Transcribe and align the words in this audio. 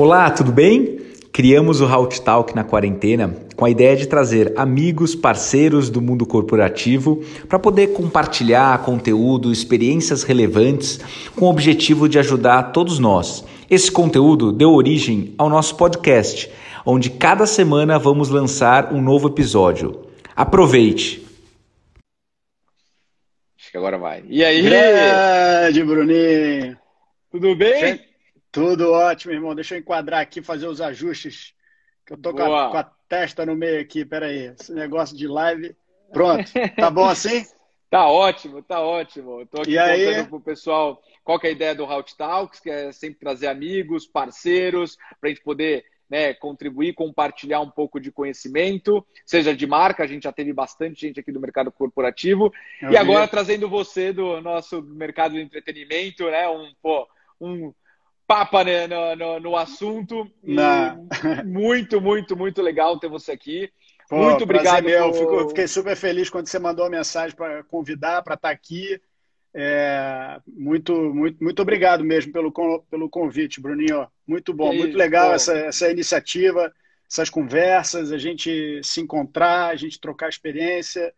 Olá, 0.00 0.30
tudo 0.30 0.50
bem? 0.50 0.98
Criamos 1.30 1.82
o 1.82 1.84
Halt 1.84 2.20
Talk 2.20 2.56
na 2.56 2.64
quarentena 2.64 3.36
com 3.54 3.66
a 3.66 3.70
ideia 3.70 3.94
de 3.94 4.08
trazer 4.08 4.50
amigos, 4.56 5.14
parceiros 5.14 5.90
do 5.90 6.00
mundo 6.00 6.24
corporativo 6.24 7.22
para 7.46 7.58
poder 7.58 7.88
compartilhar 7.88 8.82
conteúdo, 8.82 9.52
experiências 9.52 10.22
relevantes 10.22 10.98
com 11.36 11.44
o 11.44 11.50
objetivo 11.50 12.08
de 12.08 12.18
ajudar 12.18 12.72
todos 12.72 12.98
nós. 12.98 13.44
Esse 13.68 13.92
conteúdo 13.92 14.52
deu 14.52 14.72
origem 14.72 15.34
ao 15.36 15.50
nosso 15.50 15.76
podcast, 15.76 16.50
onde 16.86 17.10
cada 17.10 17.44
semana 17.44 17.98
vamos 17.98 18.30
lançar 18.30 18.94
um 18.94 19.02
novo 19.02 19.28
episódio. 19.28 20.06
Aproveite! 20.34 21.22
Acho 23.58 23.70
que 23.70 23.76
agora 23.76 23.98
vai. 23.98 24.24
E 24.30 24.42
aí? 24.42 24.62
Grande, 24.62 25.84
Bruninho! 25.84 26.78
Tudo 27.30 27.54
bem? 27.54 28.00
Tudo 28.52 28.92
ótimo, 28.92 29.32
irmão. 29.32 29.54
Deixa 29.54 29.74
eu 29.74 29.78
enquadrar 29.78 30.20
aqui, 30.20 30.42
fazer 30.42 30.66
os 30.66 30.80
ajustes. 30.80 31.54
Que 32.04 32.14
eu 32.14 32.18
tô 32.18 32.32
com 32.32 32.42
a, 32.42 32.70
com 32.70 32.76
a, 32.76 32.84
testa 33.08 33.46
no 33.46 33.54
meio 33.54 33.80
aqui. 33.80 34.04
Pera 34.04 34.26
aí. 34.26 34.54
Esse 34.58 34.72
negócio 34.72 35.16
de 35.16 35.26
live. 35.26 35.76
Pronto. 36.12 36.50
Tá 36.76 36.90
bom 36.90 37.04
assim? 37.04 37.44
tá 37.88 38.08
ótimo, 38.08 38.62
tá 38.62 38.80
ótimo. 38.80 39.42
Estou 39.42 39.62
aqui 39.62 39.72
e 39.72 39.78
contando 39.78 40.20
aí? 40.20 40.26
pro 40.26 40.40
pessoal 40.40 41.00
qual 41.22 41.38
é 41.44 41.48
a 41.48 41.52
ideia 41.52 41.74
do 41.74 41.84
Route 41.84 42.16
Talks, 42.16 42.60
que 42.60 42.70
é 42.70 42.90
sempre 42.92 43.20
trazer 43.20 43.46
amigos, 43.46 44.06
parceiros, 44.06 44.96
para 45.20 45.28
a 45.28 45.32
gente 45.32 45.42
poder 45.42 45.84
né, 46.10 46.34
contribuir, 46.34 46.92
compartilhar 46.92 47.60
um 47.60 47.70
pouco 47.70 48.00
de 48.00 48.10
conhecimento, 48.10 49.06
seja 49.24 49.54
de 49.54 49.64
marca, 49.64 50.02
a 50.02 50.06
gente 50.08 50.24
já 50.24 50.32
teve 50.32 50.52
bastante 50.52 51.02
gente 51.02 51.20
aqui 51.20 51.30
do 51.30 51.40
mercado 51.40 51.70
corporativo, 51.70 52.52
Eu 52.82 52.90
e 52.90 52.96
agora 52.96 53.26
vi. 53.26 53.30
trazendo 53.30 53.68
você 53.68 54.12
do 54.12 54.40
nosso 54.40 54.82
mercado 54.82 55.34
de 55.34 55.40
entretenimento, 55.40 56.28
né, 56.28 56.48
um, 56.48 56.72
pô, 56.82 57.06
um 57.40 57.72
papa 58.30 58.62
né, 58.62 58.86
no, 58.86 59.16
no, 59.16 59.40
no 59.40 59.56
assunto, 59.56 60.24
muito, 61.44 62.00
muito, 62.00 62.36
muito 62.36 62.62
legal 62.62 62.96
ter 62.96 63.08
você 63.08 63.32
aqui. 63.32 63.68
Pô, 64.08 64.22
muito 64.22 64.44
obrigado. 64.44 64.84
meu. 64.84 65.10
por- 65.10 65.48
fiquei 65.48 65.66
super 65.66 65.96
feliz 65.96 66.30
quando 66.30 66.46
você 66.46 66.56
mandou 66.60 66.84
a 66.86 66.90
mensagem 66.90 67.34
para 67.36 67.64
convidar, 67.64 68.22
para 68.22 68.34
estar 68.34 68.50
aqui. 68.50 69.00
É, 69.52 70.38
muito, 70.46 70.94
muito, 71.12 71.42
muito 71.42 71.60
obrigado 71.60 72.04
mesmo 72.04 72.32
pelo, 72.32 72.52
pelo 72.88 73.10
convite, 73.10 73.60
Bruninho. 73.60 74.06
Muito 74.24 74.54
bom, 74.54 74.72
muito 74.72 74.96
legal 74.96 75.34
essa, 75.34 75.52
essa 75.58 75.90
iniciativa, 75.90 76.72
essas 77.10 77.28
conversas, 77.28 78.12
a 78.12 78.18
gente 78.18 78.80
se 78.84 79.00
encontrar, 79.00 79.70
a 79.70 79.74
gente 79.76 79.98
trocar 80.00 80.28
experiência, 80.28 81.12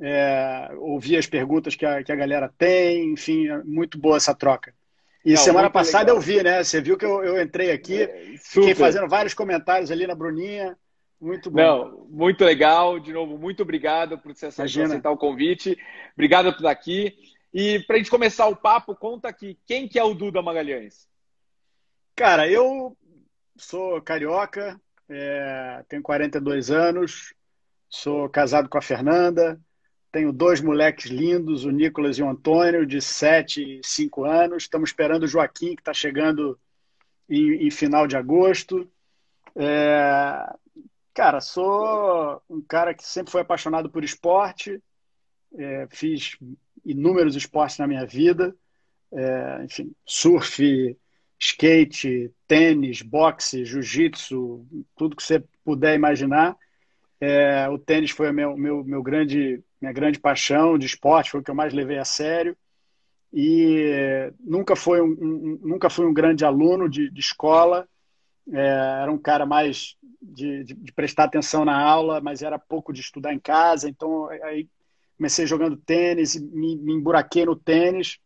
é, 0.00 0.68
ouvir 0.78 1.16
as 1.16 1.28
perguntas 1.28 1.76
que 1.76 1.86
a, 1.86 2.02
que 2.02 2.10
a 2.10 2.16
galera 2.16 2.52
tem, 2.58 3.12
enfim, 3.12 3.46
é 3.46 3.62
muito 3.62 3.98
boa 4.00 4.16
essa 4.16 4.34
troca. 4.34 4.74
E 5.24 5.34
Não, 5.34 5.36
semana 5.36 5.68
passada 5.68 6.04
legal. 6.12 6.16
eu 6.16 6.20
vi, 6.20 6.42
né? 6.42 6.64
Você 6.64 6.80
viu 6.80 6.96
que 6.96 7.04
eu, 7.04 7.22
eu 7.22 7.40
entrei 7.42 7.70
aqui, 7.70 8.02
É, 8.02 8.34
fiquei 8.38 8.74
fazendo 8.74 9.08
vários 9.08 9.34
comentários 9.34 9.90
ali 9.90 10.06
na 10.06 10.14
Bruninha. 10.14 10.76
Muito 11.20 11.50
bom. 11.50 11.58
Não, 11.60 12.06
muito 12.08 12.44
legal. 12.44 12.98
De 12.98 13.12
novo, 13.12 13.36
muito 13.36 13.62
obrigado 13.62 14.16
por 14.18 14.34
você 14.34 14.46
Imagina. 14.56 14.86
aceitar 14.86 15.10
o 15.10 15.18
convite. 15.18 15.76
Obrigado 16.14 16.46
por 16.50 16.56
estar 16.58 16.70
aqui. 16.70 17.14
E 17.52 17.80
para 17.80 17.96
a 17.96 17.98
gente 17.98 18.10
começar 18.10 18.46
o 18.46 18.56
papo, 18.56 18.94
conta 18.94 19.28
aqui 19.28 19.58
quem 19.66 19.86
que 19.86 19.98
é 19.98 20.04
o 20.04 20.14
Duda 20.14 20.40
Magalhães. 20.40 21.06
Cara, 22.16 22.48
eu 22.48 22.96
sou 23.56 24.00
carioca, 24.00 24.80
é, 25.08 25.84
tenho 25.88 26.02
42 26.02 26.70
anos, 26.70 27.34
sou 27.88 28.28
casado 28.28 28.68
com 28.68 28.78
a 28.78 28.82
Fernanda, 28.82 29.60
tenho 30.12 30.32
dois 30.32 30.60
moleques 30.60 31.10
lindos, 31.10 31.64
o 31.64 31.70
Nicolas 31.70 32.18
e 32.18 32.22
o 32.22 32.28
Antônio, 32.28 32.84
de 32.84 33.00
7 33.00 33.80
e 33.80 33.80
5 33.84 34.24
anos. 34.24 34.64
Estamos 34.64 34.90
esperando 34.90 35.22
o 35.22 35.28
Joaquim, 35.28 35.74
que 35.74 35.82
está 35.82 35.94
chegando 35.94 36.58
em, 37.28 37.66
em 37.66 37.70
final 37.70 38.06
de 38.06 38.16
agosto. 38.16 38.90
É, 39.54 40.52
cara, 41.14 41.40
sou 41.40 42.42
um 42.48 42.60
cara 42.60 42.94
que 42.94 43.06
sempre 43.06 43.30
foi 43.30 43.42
apaixonado 43.42 43.90
por 43.90 44.02
esporte, 44.02 44.82
é, 45.56 45.86
fiz 45.90 46.36
inúmeros 46.84 47.36
esportes 47.36 47.78
na 47.78 47.86
minha 47.86 48.06
vida, 48.06 48.54
é, 49.12 49.64
enfim, 49.64 49.92
surf, 50.04 50.96
skate, 51.38 52.32
tênis, 52.46 53.02
boxe, 53.02 53.64
jiu-jitsu, 53.64 54.66
tudo 54.96 55.16
que 55.16 55.22
você 55.22 55.42
puder 55.64 55.94
imaginar. 55.94 56.56
É, 57.20 57.68
o 57.68 57.78
tênis 57.78 58.10
foi 58.10 58.28
a 58.28 58.32
meu, 58.32 58.56
meu, 58.56 58.84
meu 58.84 59.02
grande, 59.02 59.62
minha 59.80 59.92
grande 59.92 60.18
paixão 60.20 60.78
de 60.78 60.86
esporte, 60.86 61.30
foi 61.30 61.40
o 61.40 61.44
que 61.44 61.50
eu 61.50 61.54
mais 61.54 61.72
levei 61.72 61.98
a 61.98 62.04
sério. 62.04 62.56
E 63.32 64.32
nunca, 64.40 64.74
foi 64.76 65.00
um, 65.00 65.06
um- 65.12 65.60
nunca 65.62 65.90
fui 65.90 66.06
um 66.06 66.14
grande 66.14 66.44
aluno 66.44 66.88
de, 66.88 67.10
de 67.10 67.20
escola, 67.20 67.88
é, 68.52 68.58
era 69.02 69.12
um 69.12 69.18
cara 69.18 69.46
mais 69.46 69.96
de, 70.22 70.64
de- 70.64 70.74
de 70.74 70.92
prestar 70.92 71.24
atenção 71.24 71.64
na 71.64 71.78
aula, 71.80 72.20
mas 72.20 72.42
era 72.42 72.58
pouco 72.58 72.92
de 72.92 73.00
estudar 73.00 73.32
em 73.34 73.38
casa. 73.40 73.88
Então, 73.88 74.28
aí 74.44 74.68
comecei 75.16 75.46
jogando 75.46 75.76
tênis, 75.76 76.36
me, 76.36 76.76
me 76.76 76.92
emburaquei 76.94 77.44
no 77.46 77.56
tênis, 77.56 78.18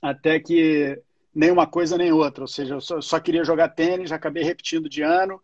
até 0.00 0.38
que 0.40 1.00
nem 1.34 1.50
uma 1.50 1.66
coisa 1.66 1.96
nem 1.96 2.12
outra. 2.12 2.44
Ou 2.44 2.48
seja, 2.48 2.74
eu 2.74 2.80
só, 2.80 3.00
só 3.00 3.20
queria 3.20 3.44
jogar 3.44 3.68
tênis, 3.70 4.12
acabei 4.12 4.42
repetindo 4.42 4.88
de 4.88 5.02
ano 5.02 5.40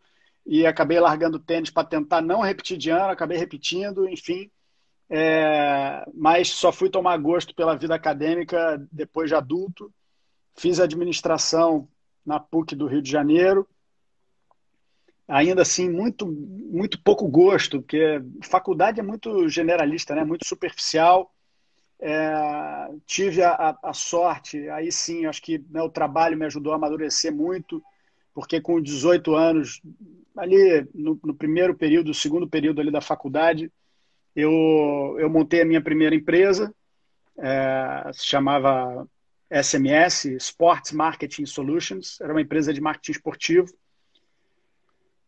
e 0.46 0.66
acabei 0.66 0.98
largando 1.00 1.36
o 1.36 1.40
tênis 1.40 1.70
para 1.70 1.86
tentar 1.86 2.20
não 2.22 2.40
repetir 2.40 2.76
de 2.78 2.90
ano, 2.90 3.10
acabei 3.12 3.38
repetindo, 3.38 4.08
enfim. 4.08 4.50
É, 5.10 6.04
mas 6.14 6.48
só 6.50 6.70
fui 6.72 6.90
tomar 6.90 7.16
gosto 7.18 7.54
pela 7.54 7.76
vida 7.76 7.94
acadêmica 7.94 8.78
depois 8.92 9.28
de 9.30 9.34
adulto. 9.34 9.92
Fiz 10.56 10.80
administração 10.80 11.88
na 12.26 12.40
PUC 12.40 12.76
do 12.76 12.86
Rio 12.86 13.02
de 13.02 13.10
Janeiro. 13.10 13.68
Ainda 15.26 15.60
assim, 15.62 15.90
muito, 15.90 16.26
muito 16.26 16.98
pouco 17.02 17.28
gosto, 17.28 17.82
porque 17.82 18.18
faculdade 18.42 18.98
é 18.98 19.02
muito 19.02 19.46
generalista, 19.48 20.14
né? 20.14 20.24
muito 20.24 20.46
superficial. 20.46 21.30
É, 22.00 22.88
tive 23.06 23.42
a, 23.42 23.76
a- 23.82 23.92
sorte, 23.94 24.68
aí 24.70 24.92
sim, 24.92 25.26
acho 25.26 25.42
que 25.42 25.58
né, 25.70 25.82
o 25.82 25.90
trabalho 25.90 26.36
me 26.38 26.46
ajudou 26.46 26.72
a 26.72 26.76
amadurecer 26.76 27.32
muito, 27.34 27.82
porque 28.34 28.60
com 28.60 28.80
18 28.80 29.34
anos, 29.34 29.82
ali 30.36 30.86
no, 30.94 31.18
no 31.24 31.34
primeiro 31.34 31.74
período, 31.76 32.14
segundo 32.14 32.48
período 32.48 32.80
ali 32.80 32.90
da 32.90 33.00
faculdade, 33.00 33.72
eu, 34.40 35.16
eu 35.18 35.28
montei 35.28 35.62
a 35.62 35.64
minha 35.64 35.82
primeira 35.82 36.14
empresa, 36.14 36.72
é, 37.38 38.10
se 38.12 38.26
chamava 38.26 39.06
SMS, 39.50 40.26
Sports 40.36 40.92
Marketing 40.92 41.46
Solutions, 41.46 42.20
era 42.20 42.32
uma 42.32 42.40
empresa 42.40 42.72
de 42.72 42.80
marketing 42.80 43.12
esportivo. 43.12 43.68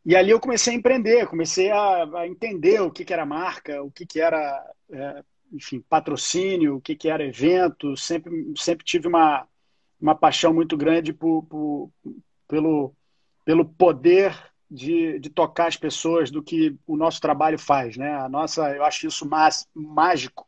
E 0.05 0.17
ali 0.17 0.31
eu 0.31 0.41
comecei 0.41 0.73
a 0.75 0.77
empreender, 0.77 1.27
comecei 1.27 1.71
a, 1.71 2.05
a 2.21 2.27
entender 2.27 2.81
o 2.81 2.91
que, 2.91 3.05
que 3.05 3.13
era 3.13 3.27
marca, 3.27 3.83
o 3.83 3.91
que, 3.91 4.07
que 4.07 4.21
era, 4.21 4.65
é, 4.91 5.25
enfim, 5.53 5.81
patrocínio, 5.89 6.77
o 6.77 6.81
que, 6.81 6.95
que 6.95 7.09
era 7.09 7.25
evento. 7.25 7.97
Sempre, 7.97 8.53
sempre 8.57 8.85
tive 8.85 9.09
uma, 9.09 9.47
uma 10.01 10.15
paixão 10.15 10.55
muito 10.55 10.77
grande 10.77 11.13
por, 11.13 11.43
por- 11.45 11.91
pelo, 12.49 12.95
pelo 13.45 13.65
poder 13.65 14.35
de, 14.71 15.19
de 15.19 15.29
tocar 15.29 15.67
as 15.67 15.77
pessoas 15.77 16.31
do 16.31 16.43
que 16.43 16.77
o 16.87 16.97
nosso 16.97 17.21
trabalho 17.21 17.59
faz, 17.59 17.97
né? 17.97 18.15
A 18.15 18.29
nossa, 18.29 18.71
eu 18.71 18.85
acho 18.85 19.07
isso 19.07 19.29
más- 19.29 19.67
mágico. 19.75 20.47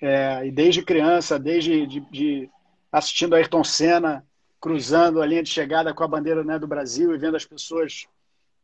É, 0.00 0.46
e 0.46 0.50
desde 0.50 0.82
criança, 0.82 1.38
desde 1.38 1.86
de, 1.86 2.00
de 2.10 2.50
assistindo 2.90 3.34
a 3.34 3.38
Ayrton 3.38 3.64
Senna 3.64 4.26
cruzando 4.60 5.22
a 5.22 5.26
linha 5.26 5.42
de 5.42 5.50
chegada 5.50 5.94
com 5.94 6.02
a 6.02 6.08
bandeira 6.08 6.42
né, 6.42 6.58
do 6.58 6.66
Brasil 6.66 7.14
e 7.14 7.18
vendo 7.18 7.36
as 7.36 7.44
pessoas 7.44 8.06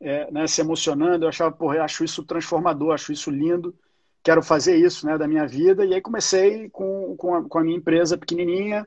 é, 0.00 0.30
né, 0.32 0.46
se 0.46 0.60
emocionando, 0.60 1.24
eu 1.24 1.28
achava, 1.28 1.52
porra, 1.52 1.76
eu 1.76 1.82
acho 1.84 2.02
isso 2.02 2.24
transformador, 2.24 2.92
acho 2.92 3.12
isso 3.12 3.30
lindo, 3.30 3.74
quero 4.22 4.42
fazer 4.42 4.76
isso 4.76 5.06
né, 5.06 5.16
da 5.16 5.28
minha 5.28 5.46
vida. 5.46 5.84
E 5.84 5.94
aí 5.94 6.00
comecei 6.00 6.68
com, 6.70 7.14
com, 7.16 7.34
a, 7.34 7.48
com 7.48 7.58
a 7.58 7.62
minha 7.62 7.76
empresa 7.76 8.18
pequenininha 8.18 8.86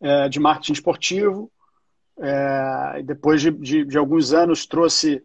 é, 0.00 0.28
de 0.28 0.38
marketing 0.38 0.74
esportivo. 0.74 1.50
É, 2.18 3.02
depois 3.02 3.42
de, 3.42 3.50
de, 3.50 3.84
de 3.84 3.98
alguns 3.98 4.32
anos 4.32 4.66
trouxe 4.66 5.22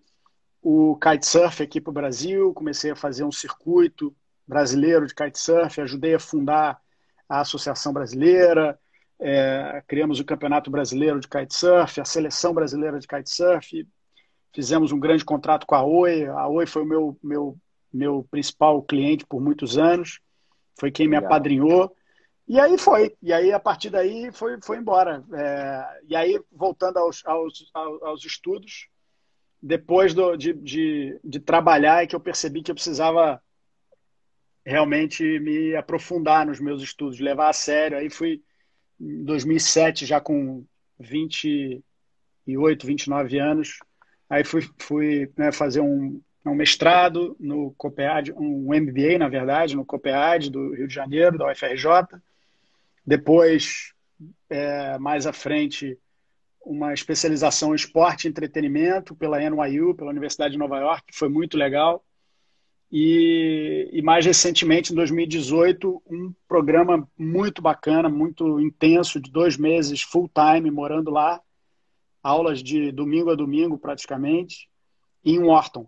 o 0.62 0.98
kitesurf 0.98 1.62
aqui 1.62 1.80
para 1.80 1.92
o 1.92 1.94
Brasil, 1.94 2.54
comecei 2.54 2.92
a 2.92 2.96
fazer 2.96 3.24
um 3.24 3.32
circuito 3.32 4.14
brasileiro 4.48 5.06
de 5.06 5.14
kitesurf, 5.14 5.80
ajudei 5.80 6.16
a 6.16 6.20
fundar 6.20 6.80
a 7.30 7.42
Associação 7.42 7.94
Brasileira, 7.94 8.78
é, 9.20 9.84
criamos 9.88 10.20
o 10.20 10.26
Campeonato 10.26 10.72
Brasileiro 10.72 11.20
de 11.20 11.28
Kitesurf, 11.28 12.00
a 12.00 12.06
Seleção 12.06 12.54
Brasileira 12.54 13.00
de 13.00 13.08
Kitesurf, 13.08 13.86
fizemos 14.54 14.92
um 14.92 15.00
grande 15.00 15.26
contrato 15.26 15.68
com 15.68 15.76
a 15.76 15.84
Oi, 15.84 16.26
a 16.26 16.48
Oi 16.48 16.66
foi 16.66 16.82
o 16.82 16.86
meu, 16.86 17.20
meu, 17.22 17.58
meu 17.94 18.28
principal 18.32 18.82
cliente 18.82 19.26
por 19.26 19.42
muitos 19.42 19.78
anos, 19.78 20.20
foi 20.80 20.90
quem 20.90 21.08
me 21.08 21.16
Legal. 21.16 21.28
apadrinhou, 21.28 21.96
e 22.50 22.60
aí 22.60 22.78
foi, 22.78 23.16
e 23.22 23.32
aí 23.32 23.54
a 23.54 23.60
partir 23.60 23.90
daí 23.90 24.32
foi, 24.34 24.60
foi 24.62 24.78
embora. 24.78 25.24
É, 25.34 26.00
e 26.10 26.16
aí, 26.16 26.42
voltando 26.52 26.98
aos, 26.98 27.26
aos, 27.26 27.70
aos 27.74 28.26
estudos, 28.26 28.90
depois 29.62 30.14
do, 30.14 30.36
de, 30.36 30.54
de, 30.54 31.20
de 31.24 31.40
trabalhar, 31.40 32.04
é 32.04 32.08
que 32.08 32.16
eu 32.16 32.20
percebi 32.20 32.64
que 32.64 32.72
eu 32.72 32.76
precisava 32.76 33.42
realmente 34.66 35.40
me 35.40 35.76
aprofundar 35.76 36.46
nos 36.46 36.60
meus 36.60 36.82
estudos, 36.82 37.20
levar 37.20 37.50
a 37.50 37.54
sério. 37.54 37.98
Aí 37.98 38.10
fui 38.10 38.42
em 39.00 39.24
2007, 39.24 40.06
já 40.06 40.20
com 40.20 40.66
23 41.00 41.82
28, 42.50 42.88
29 42.88 43.40
anos. 43.40 43.80
Aí 44.30 44.44
fui, 44.44 44.68
fui 44.78 45.32
né, 45.38 45.52
fazer 45.52 45.82
um, 45.82 46.22
um 46.46 46.56
mestrado 46.56 47.36
no 47.40 47.72
COPEAD, 47.78 48.34
um 48.34 48.74
MBA, 48.74 49.18
na 49.18 49.28
verdade, 49.28 49.76
no 49.76 49.86
COPEAD 49.86 50.50
do 50.50 50.74
Rio 50.74 50.88
de 50.88 50.94
Janeiro, 50.94 51.38
da 51.38 51.52
UFRJ. 51.52 51.86
Depois, 53.06 53.94
é, 54.50 54.98
mais 54.98 55.26
à 55.26 55.34
frente, 55.34 55.98
uma 56.62 56.94
especialização 56.94 57.72
em 57.72 57.76
esporte 57.76 58.26
e 58.26 58.30
entretenimento 58.30 59.16
pela 59.16 59.40
NYU, 59.40 59.96
pela 59.96 60.12
Universidade 60.12 60.54
de 60.54 60.60
Nova 60.60 60.78
York, 60.80 61.06
que 61.08 61.18
foi 61.18 61.30
muito 61.30 61.58
legal. 61.58 62.04
E, 62.92 63.88
e, 63.94 64.02
mais 64.02 64.26
recentemente, 64.26 64.92
em 64.92 64.96
2018, 64.96 66.02
um 66.08 66.34
programa 66.48 67.08
muito 67.18 67.62
bacana, 67.62 68.10
muito 68.10 68.60
intenso, 68.60 69.20
de 69.20 69.32
dois 69.32 69.58
meses, 69.58 70.02
full 70.02 70.30
time, 70.30 70.72
morando 70.72 71.12
lá, 71.12 71.40
aulas 72.22 72.64
de 72.64 72.92
domingo 72.92 73.30
a 73.30 73.36
domingo 73.36 73.78
praticamente, 73.78 74.68
em 75.24 75.40
Wharton. 75.40 75.88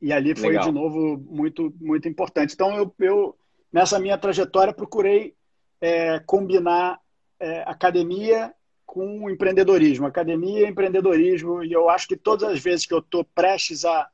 E 0.00 0.12
ali 0.12 0.34
foi 0.36 0.50
Legal. 0.50 0.66
de 0.66 0.72
novo 0.72 1.18
muito 1.28 1.74
muito 1.80 2.08
importante. 2.08 2.54
Então 2.54 2.76
eu, 2.76 2.94
eu 3.00 3.36
nessa 3.72 3.98
minha 3.98 4.16
trajetória 4.16 4.72
procurei 4.72 5.34
é, 5.80 6.18
combinar 6.20 7.00
é, 7.40 7.62
academia 7.62 8.54
com 8.84 9.28
empreendedorismo, 9.28 10.06
academia 10.06 10.66
e 10.66 10.70
empreendedorismo. 10.70 11.62
E 11.62 11.72
eu 11.72 11.90
acho 11.90 12.08
que 12.08 12.16
todas 12.16 12.48
as 12.50 12.60
vezes 12.60 12.86
que 12.86 12.94
eu 12.94 13.00
estou 13.00 13.24
prestes 13.24 13.84
a 13.84 14.08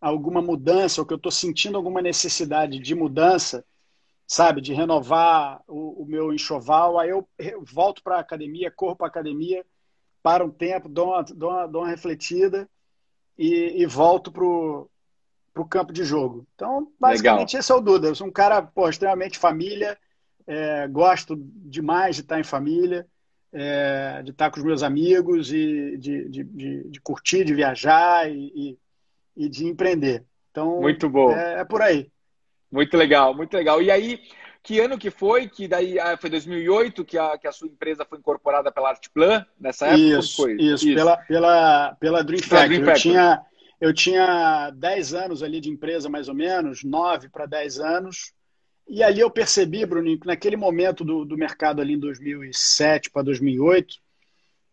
alguma 0.00 0.42
mudança 0.42 1.00
ou 1.00 1.06
que 1.06 1.12
eu 1.12 1.18
estou 1.18 1.32
sentindo 1.32 1.76
alguma 1.76 2.02
necessidade 2.02 2.78
de 2.78 2.94
mudança, 2.94 3.64
sabe, 4.26 4.60
de 4.60 4.72
renovar 4.72 5.62
o, 5.66 6.02
o 6.02 6.06
meu 6.06 6.32
enxoval, 6.32 6.98
aí 6.98 7.10
eu, 7.10 7.28
eu 7.38 7.62
volto 7.64 8.02
para 8.02 8.16
a 8.16 8.20
academia, 8.20 8.70
corro 8.70 8.96
para 8.96 9.06
a 9.06 9.08
academia, 9.08 9.64
para 10.22 10.44
um 10.44 10.50
tempo, 10.50 10.88
dou 10.88 11.08
uma, 11.08 11.22
dou 11.22 11.50
uma, 11.50 11.66
dou 11.66 11.82
uma 11.82 11.90
refletida 11.90 12.68
e, 13.36 13.82
e 13.82 13.86
volto 13.86 14.32
para 14.32 14.44
o 14.44 15.68
campo 15.68 15.92
de 15.92 16.04
jogo. 16.04 16.46
Então, 16.54 16.90
basicamente, 16.98 17.50
Legal. 17.50 17.60
esse 17.60 17.72
é 17.72 17.74
o 17.74 17.80
Duda. 17.80 18.08
Eu 18.08 18.14
sou 18.14 18.26
um 18.26 18.32
cara 18.32 18.62
pô, 18.62 18.88
extremamente 18.88 19.38
família, 19.38 19.98
é, 20.46 20.86
gosto 20.88 21.36
demais 21.36 22.16
de 22.16 22.22
estar 22.22 22.38
em 22.38 22.44
família, 22.44 23.06
é, 23.52 24.22
de 24.22 24.30
estar 24.30 24.50
com 24.50 24.58
os 24.58 24.64
meus 24.64 24.82
amigos 24.82 25.52
e 25.52 25.96
de, 25.96 26.28
de, 26.28 26.44
de, 26.44 26.88
de 26.88 27.00
curtir, 27.00 27.44
de 27.44 27.54
viajar 27.54 28.30
e, 28.30 28.52
e, 28.54 28.78
e, 29.44 29.48
de 29.48 29.66
empreender. 29.66 30.24
Então, 30.50 30.80
muito 30.80 31.08
bom. 31.08 31.30
É, 31.30 31.60
é 31.60 31.64
por 31.64 31.80
aí. 31.80 32.10
Muito 32.70 32.96
legal, 32.96 33.34
muito 33.34 33.54
legal. 33.54 33.80
E 33.80 33.90
aí, 33.90 34.20
que 34.64 34.80
ano 34.80 34.98
que 34.98 35.10
foi? 35.10 35.46
Que 35.46 35.68
daí 35.68 35.98
ah, 35.98 36.16
foi 36.16 36.28
2008 36.30 37.04
que 37.04 37.16
a, 37.16 37.38
que 37.38 37.46
a 37.46 37.52
sua 37.52 37.68
empresa 37.68 38.04
foi 38.04 38.18
incorporada 38.18 38.72
pela 38.72 38.90
Artplan 38.90 39.46
nessa 39.60 39.86
época? 39.86 40.18
Isso, 40.18 40.36
foi? 40.36 40.54
Isso, 40.54 40.88
isso, 40.88 40.94
Pela, 40.94 41.16
pela, 41.18 41.96
pela 42.00 42.24
Dream 42.24 42.42
Factory. 42.42 42.80
Dream 42.80 42.84
Factory. 42.84 43.08
Eu, 43.08 43.12
tinha, 43.12 43.42
eu 43.80 43.94
tinha 43.94 44.70
10 44.70 45.14
anos 45.14 45.42
ali 45.42 45.60
de 45.60 45.70
empresa, 45.70 46.08
mais 46.08 46.28
ou 46.28 46.34
menos, 46.34 46.82
9 46.82 47.28
para 47.28 47.46
10 47.46 47.78
anos. 47.78 48.32
E 48.86 49.02
ali 49.02 49.20
eu 49.20 49.30
percebi, 49.30 49.84
Bruninho, 49.86 50.20
que 50.20 50.26
naquele 50.26 50.56
momento 50.56 51.04
do, 51.04 51.24
do 51.24 51.36
mercado 51.36 51.80
ali 51.80 51.94
em 51.94 51.98
2007 51.98 53.10
para 53.10 53.22
2008, 53.22 53.96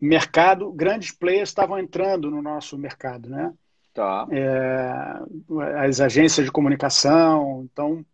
mercado, 0.00 0.70
grandes 0.72 1.12
players 1.12 1.48
estavam 1.48 1.78
entrando 1.78 2.30
no 2.30 2.42
nosso 2.42 2.76
mercado, 2.76 3.28
né? 3.28 3.52
Tá. 3.94 4.26
É, 4.30 5.86
as 5.86 6.00
agências 6.00 6.46
de 6.46 6.52
comunicação, 6.52 7.68
então 7.70 8.04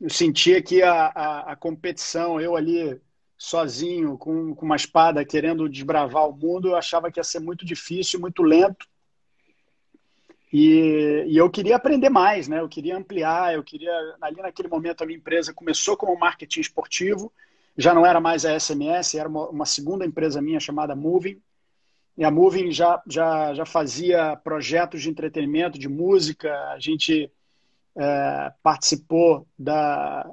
eu 0.00 0.10
sentia 0.10 0.62
que 0.62 0.82
a, 0.82 1.06
a, 1.06 1.52
a, 1.52 1.56
competição, 1.56 2.40
eu 2.40 2.54
ali 2.54 3.00
sozinho, 3.38 4.18
com, 4.18 4.54
com 4.54 4.66
uma 4.66 4.76
espada, 4.76 5.24
querendo 5.24 5.68
desbravar 5.68 6.28
o 6.28 6.36
mundo, 6.36 6.68
eu 6.68 6.76
achava 6.76 7.10
que 7.10 7.18
ia 7.18 7.24
ser 7.24 7.40
muito 7.40 7.64
difícil, 7.64 8.20
muito 8.20 8.42
lento. 8.42 8.86
E, 10.56 11.24
e, 11.26 11.36
eu 11.36 11.50
queria 11.50 11.74
aprender 11.74 12.08
mais, 12.08 12.46
né? 12.46 12.60
Eu 12.60 12.68
queria 12.68 12.96
ampliar, 12.96 13.52
eu 13.52 13.64
queria. 13.64 13.90
Ali 14.20 14.36
naquele 14.40 14.68
momento 14.68 15.02
a 15.02 15.06
minha 15.06 15.18
empresa 15.18 15.52
começou 15.52 15.96
como 15.96 16.16
marketing 16.16 16.60
esportivo, 16.60 17.32
já 17.76 17.92
não 17.92 18.06
era 18.06 18.20
mais 18.20 18.44
a 18.44 18.56
SMS, 18.56 19.16
era 19.16 19.28
uma, 19.28 19.48
uma 19.48 19.66
segunda 19.66 20.06
empresa 20.06 20.40
minha 20.40 20.60
chamada 20.60 20.94
Moving. 20.94 21.42
E 22.16 22.24
a 22.24 22.30
Moving 22.30 22.70
já, 22.70 23.02
já, 23.04 23.52
já 23.52 23.66
fazia 23.66 24.36
projetos 24.36 25.02
de 25.02 25.10
entretenimento, 25.10 25.76
de 25.76 25.88
música. 25.88 26.56
A 26.70 26.78
gente 26.78 27.28
é, 27.96 28.52
participou 28.62 29.48
da, 29.58 30.30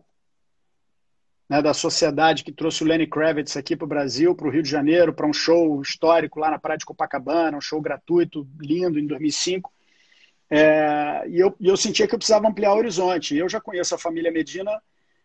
né, 1.49 1.63
da 1.63 1.73
sociedade 1.73 2.43
que 2.43 2.51
trouxe 2.51 2.83
o 2.83 2.87
Lenny 2.87 3.07
Kravitz 3.07 3.57
aqui 3.57 3.75
para 3.75 3.85
o 3.85 3.89
Brasil, 3.89 4.35
para 4.35 4.47
o 4.47 4.51
Rio 4.51 4.61
de 4.61 4.69
Janeiro, 4.69 5.15
para 5.15 5.25
um 5.25 5.33
show 5.33 5.81
histórico 5.81 6.39
lá 6.39 6.51
na 6.51 6.59
Praia 6.59 6.77
de 6.77 6.85
Copacabana, 6.85 7.57
um 7.57 7.61
show 7.61 7.81
gratuito, 7.81 8.47
lindo, 8.59 8.99
em 8.99 9.07
2005. 9.07 9.71
É, 10.53 11.23
e 11.29 11.39
eu, 11.39 11.55
eu 11.61 11.77
sentia 11.77 12.05
que 12.05 12.13
eu 12.13 12.19
precisava 12.19 12.45
ampliar 12.45 12.73
o 12.73 12.77
horizonte. 12.77 13.37
Eu 13.37 13.47
já 13.47 13.61
conheço 13.61 13.95
a 13.95 13.97
família 13.97 14.29
Medina 14.29 14.81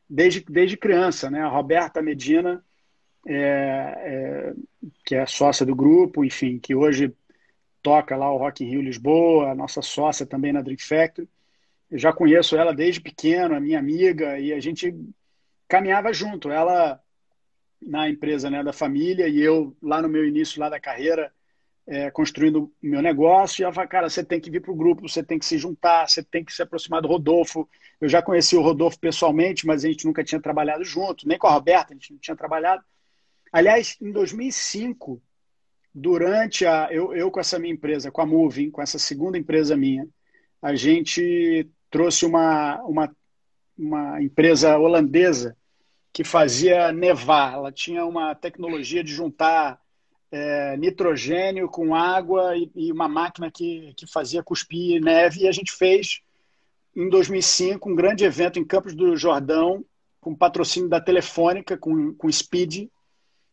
desde, 0.09 0.45
desde 0.49 0.77
criança, 0.77 1.29
né? 1.29 1.43
A 1.43 1.49
Roberta 1.49 2.01
Medina, 2.01 2.65
é, 3.27 3.35
é, 3.35 4.55
que 5.05 5.17
é 5.17 5.27
sócia 5.27 5.67
do 5.67 5.75
grupo, 5.75 6.25
enfim, 6.25 6.61
que 6.61 6.77
hoje 6.77 7.13
toca 7.83 8.17
lá 8.17 8.33
o 8.33 8.37
Rock 8.37 8.65
in 8.65 8.69
Rio 8.69 8.83
Lisboa, 8.83 9.51
a 9.51 9.55
nossa 9.55 9.83
sócia 9.83 10.25
também 10.25 10.53
na 10.53 10.63
Dream 10.63 10.79
Factory. 10.79 11.29
Eu 11.91 11.99
já 11.99 12.13
conheço 12.13 12.57
ela 12.57 12.73
desde 12.73 13.01
pequeno, 13.01 13.55
a 13.57 13.61
minha 13.61 13.81
amiga, 13.81 14.39
e 14.39 14.53
a 14.53 14.61
gente 14.61 14.95
caminhava 15.69 16.13
junto. 16.13 16.51
Ela 16.51 17.01
na 17.83 18.09
empresa 18.09 18.49
né, 18.49 18.63
da 18.63 18.73
família 18.73 19.29
e 19.29 19.41
eu 19.41 19.77
lá 19.83 20.01
no 20.01 20.09
meu 20.09 20.25
início 20.25 20.61
lá 20.61 20.69
da 20.69 20.81
carreira 20.81 21.33
é, 21.87 22.11
construindo 22.11 22.65
o 22.65 22.73
meu 22.83 23.01
negócio, 23.01 23.63
e 23.63 23.65
ela 23.65 23.73
fala, 23.73 23.87
cara, 23.87 24.11
você 24.11 24.25
tem 24.25 24.41
que 24.41 24.51
vir 24.51 24.61
para 24.61 24.73
o 24.73 24.77
grupo, 24.77 25.09
você 25.09 25.23
tem 25.23 25.39
que 25.39 25.47
se 25.47 25.57
juntar, 25.57 26.09
você 26.09 26.23
tem 26.23 26.45
que 26.45 26.53
se 26.53 26.61
aproximar 26.61 27.01
do 27.01 27.09
Rodolfo. 27.09 27.69
Eu 28.01 28.09
já 28.09 28.21
conheci 28.21 28.57
o 28.57 28.63
Rodolfo 28.63 28.99
pessoalmente, 28.99 29.67
mas 29.67 29.85
a 29.85 29.89
gente 29.89 30.05
nunca 30.05 30.25
tinha 30.25 30.41
trabalhado 30.41 30.85
junto, 30.85 31.29
nem 31.29 31.39
com 31.39 31.47
a 31.47 31.53
Roberta, 31.53 31.93
a 31.93 31.95
gente 31.95 32.13
não 32.13 32.19
tinha 32.19 32.37
trabalhado. 32.37 32.83
Aliás, 33.53 33.97
em 34.03 34.11
2005, 34.11 35.23
durante 35.95 36.67
a. 36.67 36.89
Eu, 36.91 37.15
eu 37.15 37.31
com 37.31 37.41
essa 37.41 37.59
minha 37.59 37.73
empresa, 37.73 38.11
com 38.11 38.21
a 38.21 38.27
Moving, 38.27 38.71
com 38.71 38.83
essa 38.83 38.99
segunda 38.99 39.39
empresa 39.39 39.77
minha, 39.77 40.07
a 40.61 40.75
gente 40.75 41.71
trouxe 41.89 42.27
uma, 42.27 42.83
uma, 42.83 43.17
uma 43.79 44.23
empresa 44.23 44.77
holandesa 44.77 45.57
que 46.13 46.25
fazia 46.25 46.93
nevar. 46.93 47.55
Ela 47.55 47.73
tinha 47.73 48.05
uma 48.05 48.35
tecnologia 48.35 49.03
de 49.03 49.13
juntar 49.13 49.81
é, 50.31 50.77
nitrogênio 50.77 51.69
com 51.69 51.95
água 51.95 52.57
e, 52.57 52.71
e, 52.75 52.93
uma 52.93 53.09
máquina 53.09 53.51
que, 53.51 53.95
que 53.97 54.07
fazia 54.07 54.43
cuspir 54.43 55.01
neve. 55.01 55.43
E 55.43 55.49
a 55.49 55.53
gente 55.53 55.73
fez, 55.73 56.21
em 56.95 57.09
2005, 57.09 57.89
um 57.89 57.95
grande 57.95 58.25
evento 58.25 58.59
em 58.59 58.65
Campos 58.65 58.95
do 58.95 59.17
Jordão, 59.17 59.85
com 60.21 60.35
patrocínio 60.35 60.89
da 60.89 61.01
Telefônica, 61.01 61.77
com, 61.77 62.13
com 62.15 62.31
Speed, 62.31 62.73
que 62.75 62.91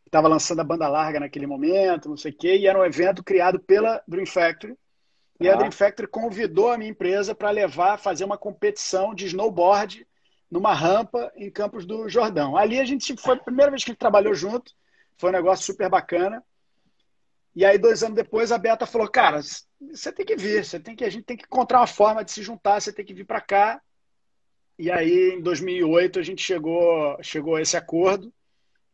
estava 0.08 0.28
lançando 0.28 0.60
a 0.60 0.64
banda 0.64 0.88
larga 0.88 1.20
naquele 1.20 1.46
momento, 1.46 2.10
não 2.10 2.18
sei 2.18 2.32
o 2.32 2.36
quê, 2.36 2.58
e 2.58 2.68
era 2.68 2.80
um 2.80 2.86
evento 2.86 3.24
criado 3.24 3.60
pela 3.60 4.02
Dream 4.08 4.26
Factory. 4.26 4.76
E 5.40 5.48
ah. 5.48 5.54
a 5.54 5.56
Dream 5.58 5.72
Factory 5.72 6.08
convidou 6.08 6.72
a 6.72 6.78
minha 6.78 6.90
empresa 6.90 7.36
para 7.36 7.52
levar, 7.52 8.00
fazer 8.00 8.24
uma 8.24 8.38
competição 8.38 9.14
de 9.14 9.28
snowboard 9.28 10.08
numa 10.50 10.74
rampa 10.74 11.32
em 11.36 11.50
Campos 11.50 11.86
do 11.86 12.08
Jordão. 12.08 12.56
Ali 12.56 12.80
a 12.80 12.86
gente 12.86 13.16
foi 13.18 13.36
a 13.36 13.40
primeira 13.40 13.72
vez 13.72 13.84
que 13.84 13.90
a 13.90 13.94
gente 13.94 14.00
trabalhou 14.00 14.36
junto, 14.36 14.72
foi 15.18 15.30
um 15.30 15.34
negócio 15.34 15.66
super 15.66 15.90
bacana. 15.90 16.44
E 17.56 17.64
aí, 17.64 17.78
dois 17.78 18.02
anos 18.02 18.16
depois, 18.16 18.52
a 18.52 18.58
Beta 18.58 18.86
falou: 18.86 19.08
Cara, 19.08 19.40
você 19.92 20.12
tem 20.12 20.26
que 20.26 20.36
vir, 20.36 20.66
você 20.66 20.80
tem 20.80 20.96
que, 20.96 21.06
a 21.06 21.10
gente 21.10 21.24
tem 21.24 21.38
que 21.38 21.46
encontrar 21.46 21.80
uma 21.80 21.88
forma 21.88 22.24
de 22.24 22.32
se 22.32 22.42
juntar, 22.42 22.82
você 22.82 22.92
tem 22.92 23.06
que 23.06 23.14
vir 23.14 23.26
para 23.26 23.42
cá. 23.42 23.82
E 24.78 24.90
aí, 24.90 25.36
em 25.36 25.42
2008, 25.42 26.20
a 26.20 26.24
gente 26.24 26.42
chegou, 26.42 27.18
chegou 27.22 27.56
a 27.56 27.62
esse 27.62 27.78
acordo. 27.78 28.34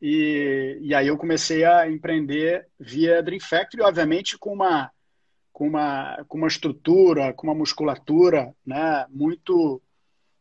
E, 0.01 0.77
e 0.81 0.95
aí 0.95 1.07
eu 1.07 1.17
comecei 1.17 1.63
a 1.63 1.89
empreender 1.89 2.67
via 2.79 3.21
Dream 3.21 3.39
Factory, 3.39 3.83
obviamente 3.83 4.37
com 4.37 4.53
uma, 4.53 4.91
com 5.51 5.67
uma, 5.67 6.23
com 6.27 6.37
uma 6.37 6.47
estrutura, 6.47 7.33
com 7.33 7.47
uma 7.47 7.55
musculatura 7.55 8.53
né, 8.65 9.05
muito, 9.09 9.81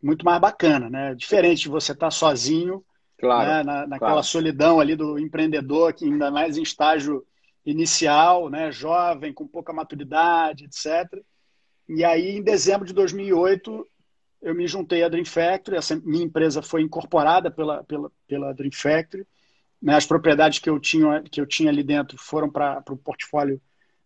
muito 0.02 0.24
mais 0.24 0.40
bacana. 0.40 0.88
Né? 0.88 1.14
Diferente 1.14 1.62
de 1.62 1.68
você 1.68 1.92
estar 1.92 2.06
tá 2.06 2.10
sozinho, 2.10 2.84
claro, 3.18 3.48
né, 3.48 3.62
na, 3.64 3.86
naquela 3.86 4.12
claro. 4.12 4.26
solidão 4.26 4.78
ali 4.80 4.94
do 4.94 5.18
empreendedor, 5.18 5.92
que 5.92 6.04
ainda 6.04 6.30
mais 6.30 6.56
em 6.56 6.62
estágio 6.62 7.24
inicial, 7.70 8.48
né, 8.48 8.72
jovem, 8.72 9.32
com 9.32 9.46
pouca 9.46 9.72
maturidade, 9.72 10.64
etc. 10.64 11.22
E 11.88 12.04
aí, 12.04 12.36
em 12.36 12.42
dezembro 12.42 12.86
de 12.86 12.94
2008, 12.94 13.86
eu 14.40 14.54
me 14.54 14.66
juntei 14.66 15.02
à 15.02 15.08
Dream 15.08 15.24
Factory, 15.24 15.76
essa 15.76 15.96
minha 15.96 16.24
empresa 16.24 16.62
foi 16.62 16.82
incorporada 16.82 17.50
pela, 17.50 17.84
pela, 17.84 18.10
pela 18.26 18.54
Dream 18.54 18.70
Factory. 18.72 19.26
Né, 19.80 19.94
as 19.94 20.06
propriedades 20.06 20.58
que 20.58 20.68
eu 20.68 20.80
tinha, 20.80 21.22
que 21.22 21.40
eu 21.40 21.46
tinha 21.46 21.70
ali 21.70 21.84
dentro 21.84 22.18
foram 22.18 22.50
para 22.50 22.82
o 22.90 22.96
portfólio 22.96 23.60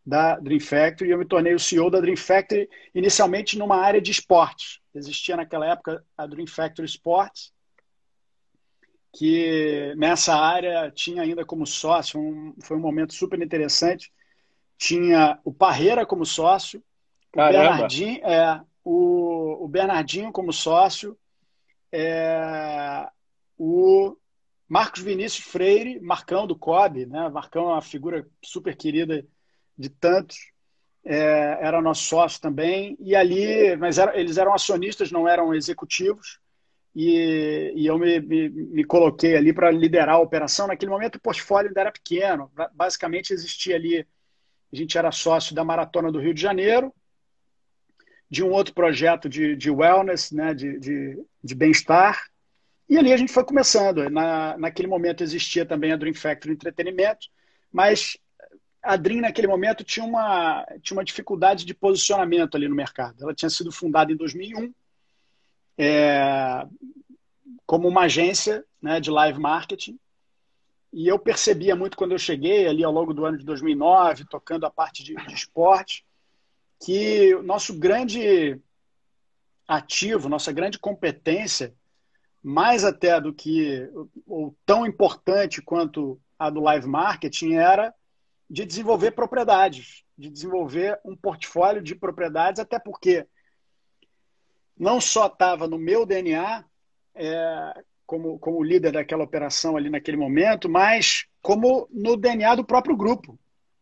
da 0.05 0.39
Dream 0.39 0.61
Factory 0.61 1.09
e 1.09 1.13
eu 1.13 1.19
me 1.19 1.25
tornei 1.25 1.55
o 1.55 1.59
CEO 1.59 1.89
da 1.89 2.01
Dream 2.01 2.17
Factory, 2.17 2.69
inicialmente 2.95 3.57
numa 3.57 3.77
área 3.77 4.01
de 4.01 4.11
esportes. 4.11 4.81
Existia 4.95 5.37
naquela 5.37 5.67
época 5.67 6.05
a 6.19 6.27
Dream 6.27 6.47
Factory 6.47 6.87
Sports, 6.87 7.53
que 9.13 9.95
nessa 9.97 10.35
área 10.35 10.91
tinha 10.91 11.23
ainda 11.23 11.45
como 11.45 11.67
sócio, 11.67 12.19
um, 12.19 12.55
foi 12.63 12.77
um 12.77 12.81
momento 12.81 13.13
super 13.13 13.41
interessante. 13.41 14.11
tinha 14.79 15.39
o 15.45 15.53
Parreira 15.53 16.07
como 16.07 16.25
sócio, 16.25 16.83
o 17.35 17.37
Bernardinho, 17.37 18.25
é, 18.25 18.61
o, 18.83 19.65
o, 19.65 19.69
Bernardinho 19.69 20.33
como 20.33 20.53
sócio, 20.53 21.17
é, 21.93 23.09
o 23.57 24.17
Marcos 24.69 25.03
Vinícius 25.03 25.47
Freire, 25.47 26.01
Marcão 26.01 26.47
do 26.47 26.57
COB, 26.57 27.07
né? 27.07 27.29
Marcão 27.29 27.71
é 27.71 27.75
uma 27.75 27.83
figura 27.83 28.27
super 28.43 28.75
querida 28.75 29.25
de 29.77 29.89
tantos, 29.89 30.39
é, 31.05 31.59
era 31.61 31.83
nosso 31.83 32.05
sócio 32.05 32.41
também, 32.41 32.97
e 32.99 33.15
ali, 33.15 33.77
mas 33.77 33.99
era, 33.99 34.19
eles 34.19 34.39
eram 34.39 34.55
acionistas, 34.55 35.13
não 35.13 35.29
eram 35.29 35.55
executivos, 35.55 36.41
e, 36.95 37.73
e 37.75 37.87
eu 37.87 37.99
me, 37.99 38.21
me, 38.21 38.49
me, 38.49 38.85
coloquei 38.85 39.37
ali 39.37 39.53
para 39.53 39.71
liderar 39.71 40.17
a 40.17 40.21
operação. 40.21 40.67
Naquele 40.67 40.91
momento 40.91 41.17
o 41.17 41.21
portfólio 41.21 41.69
ainda 41.69 41.81
era 41.81 41.93
pequeno, 41.93 42.51
basicamente 42.75 43.33
existia 43.33 43.77
ali, 43.77 44.07
a 44.73 44.77
gente 44.77 44.97
era 44.97 45.11
sócio 45.11 45.55
da 45.55 45.65
Maratona 45.65 46.13
do 46.13 46.21
Rio 46.21 46.35
de 46.35 46.41
Janeiro, 46.41 46.93
de 48.29 48.43
um 48.43 48.51
outro 48.51 48.75
projeto 48.75 49.29
de, 49.29 49.57
de 49.57 49.71
wellness, 49.71 50.33
né, 50.33 50.55
de, 50.55 50.79
de, 50.79 51.23
de 51.43 51.55
bem-estar, 51.55 52.27
e 52.89 52.99
ali 52.99 53.13
a 53.13 53.17
gente 53.17 53.33
foi 53.33 53.45
começando. 53.45 54.11
Na, 54.11 54.57
naquele 54.59 54.89
momento 54.89 55.23
existia 55.23 55.65
também 55.65 55.93
a 55.93 55.97
Dream 55.97 56.15
Factory 56.15 56.53
Entretenimento, 56.53 57.29
mas 57.73 58.19
a 58.83 58.97
Dream, 58.97 59.21
naquele 59.21 59.47
momento, 59.47 59.85
tinha 59.85 60.05
uma, 60.05 60.67
tinha 60.83 60.99
uma 60.99 61.05
dificuldade 61.05 61.65
de 61.65 61.73
posicionamento 61.73 62.55
ali 62.55 62.69
no 62.69 62.75
mercado. 62.75 63.23
Ela 63.23 63.35
tinha 63.35 63.49
sido 63.49 63.71
fundada 63.71 64.13
em 64.13 64.17
2001 64.17 64.75
é, 65.79 66.67
como 67.67 67.89
uma 67.89 68.03
agência 68.03 68.65
né, 68.81 69.01
de 69.01 69.11
live 69.11 69.39
marketing. 69.39 69.99
E 70.93 71.09
eu 71.09 71.19
percebia 71.19 71.75
muito 71.75 71.97
quando 71.97 72.13
eu 72.13 72.19
cheguei 72.19 72.69
ali 72.69 72.85
ao 72.85 72.93
longo 72.93 73.15
do 73.15 73.25
ano 73.25 73.39
de 73.39 73.45
2009, 73.45 74.27
tocando 74.27 74.67
a 74.67 74.71
parte 74.71 75.03
de, 75.03 75.15
de 75.15 75.35
esporte, 75.35 76.05
que 76.85 77.35
o 77.35 77.43
nosso 77.43 77.79
grande 77.79 78.61
ativo, 79.67 80.29
nossa 80.29 80.53
grande 80.53 80.79
competência, 80.79 81.75
mais 82.43 82.85
até 82.85 83.21
do 83.21 83.33
que, 83.33 83.89
ou 84.27 84.55
tão 84.67 84.85
importante 84.85 85.63
quanto 85.63 86.21
a 86.39 86.51
do 86.51 86.61
live 86.61 86.87
marketing, 86.87 87.55
era 87.55 87.95
de 88.51 88.67
desenvolver 88.67 89.13
propriedades, 89.13 90.03
de 90.19 90.29
desenvolver 90.29 91.01
um 91.05 91.17
portfólio 91.17 91.81
de 91.81 91.95
propriedades, 91.95 92.61
até 92.61 92.79
porque 92.79 93.27
não 94.83 95.01
só 95.01 95.27
estava 95.27 95.69
no 95.69 95.79
meu 95.79 96.05
DNA, 96.05 96.65
é, 97.15 97.83
como, 98.05 98.37
como 98.41 98.65
líder 98.65 98.91
daquela 98.91 99.23
operação 99.23 99.77
ali 99.77 99.89
naquele 99.89 100.17
momento, 100.17 100.69
mas 100.69 101.25
como 101.41 101.89
no 101.89 102.17
DNA 102.17 102.57
do 102.57 102.65
próprio 102.65 102.97
grupo. 102.97 103.39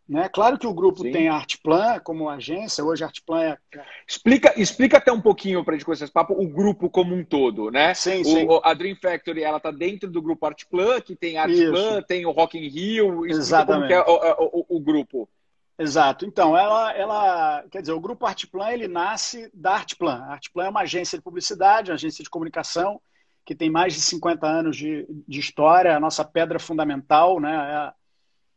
Né? 0.07 0.29
Claro 0.29 0.59
que 0.59 0.67
o 0.67 0.75
grupo 0.75 1.03
Sim. 1.03 1.13
tem 1.13 1.29
a 1.29 1.35
Artplan 1.35 2.01
como 2.01 2.29
agência, 2.29 2.85
hoje 2.85 3.03
a 3.03 3.07
Artplan 3.07 3.43
é. 3.45 3.59
Explica, 4.07 4.53
explica 4.61 4.99
até 4.99 5.11
um 5.11 5.21
pouquinho 5.23 5.65
para 5.65 5.73
a 5.73 5.77
gente 5.79 5.87
conhecer 5.87 6.05
esse 6.05 6.13
papo, 6.13 6.35
o 6.35 6.47
grupo 6.47 6.91
como 6.91 7.15
um 7.15 7.25
todo, 7.25 7.71
né? 7.71 7.95
Sim, 7.95 8.21
o, 8.21 8.25
sim. 8.25 8.47
A 8.63 8.75
Dream 8.75 8.97
Factory 8.97 9.43
ela 9.43 9.57
está 9.57 9.71
dentro 9.71 10.11
do 10.11 10.21
grupo 10.21 10.45
Artplan, 10.45 11.01
que 11.01 11.17
tem 11.17 11.39
a 11.39 11.45
Artplan, 11.45 12.03
tem 12.03 12.27
o 12.27 12.31
Rock 12.31 12.59
in 12.59 12.69
Rio, 12.69 13.25
Exatamente. 13.25 13.95
como 13.95 14.11
é 14.27 14.35
o, 14.37 14.51
o, 14.53 14.77
o, 14.77 14.81
grupo. 14.81 15.29
Exato. 15.81 16.27
Então, 16.27 16.57
ela, 16.57 16.93
ela, 16.93 17.65
quer 17.71 17.81
dizer, 17.81 17.93
o 17.93 18.01
grupo 18.01 18.27
Artplan 18.27 18.71
ele 18.71 18.87
nasce 18.87 19.51
da 19.55 19.73
Artplan. 19.73 20.23
A 20.25 20.33
Artplan 20.33 20.67
é 20.67 20.69
uma 20.69 20.83
agência 20.83 21.17
de 21.17 21.25
publicidade, 21.25 21.91
uma 21.91 21.97
agência 21.97 22.23
de 22.23 22.31
comunicação 22.31 23.01
que 23.45 23.55
tem 23.55 23.71
mais 23.71 23.95
de 23.95 24.01
50 24.01 24.47
anos 24.47 24.77
de, 24.77 25.07
de 25.27 25.41
história, 25.41 25.97
a 25.97 26.01
nossa 26.01 26.25
pedra 26.25 26.59
fundamental, 26.59 27.41
né? 27.41 27.87
É 27.87 28.01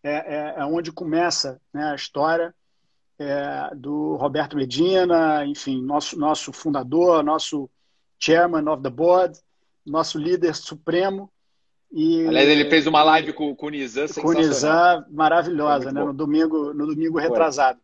é, 0.03 0.11
é, 0.11 0.53
é 0.57 0.65
onde 0.65 0.91
começa 0.91 1.61
né, 1.73 1.91
a 1.91 1.95
história 1.95 2.53
é, 3.17 3.73
do 3.73 4.15
Roberto 4.17 4.57
Medina, 4.57 5.45
enfim, 5.45 5.81
nosso, 5.81 6.19
nosso 6.19 6.51
fundador, 6.51 7.23
nosso 7.23 7.69
chairman 8.19 8.67
of 8.69 8.83
the 8.83 8.89
board, 8.89 9.39
nosso 9.85 10.17
líder 10.17 10.53
supremo. 10.55 11.31
E, 11.93 12.27
Aliás, 12.27 12.49
ele 12.49 12.69
fez 12.69 12.87
uma 12.87 13.03
live 13.03 13.33
com, 13.33 13.55
com 13.55 13.67
o 13.67 13.69
Nizam 13.69 14.07
Com 14.19 14.29
o 14.29 14.33
Nizam, 14.33 15.05
maravilhosa, 15.11 15.91
né, 15.91 16.03
no 16.03 16.13
domingo, 16.13 16.73
no 16.73 16.87
domingo 16.87 17.19
retrasado. 17.19 17.79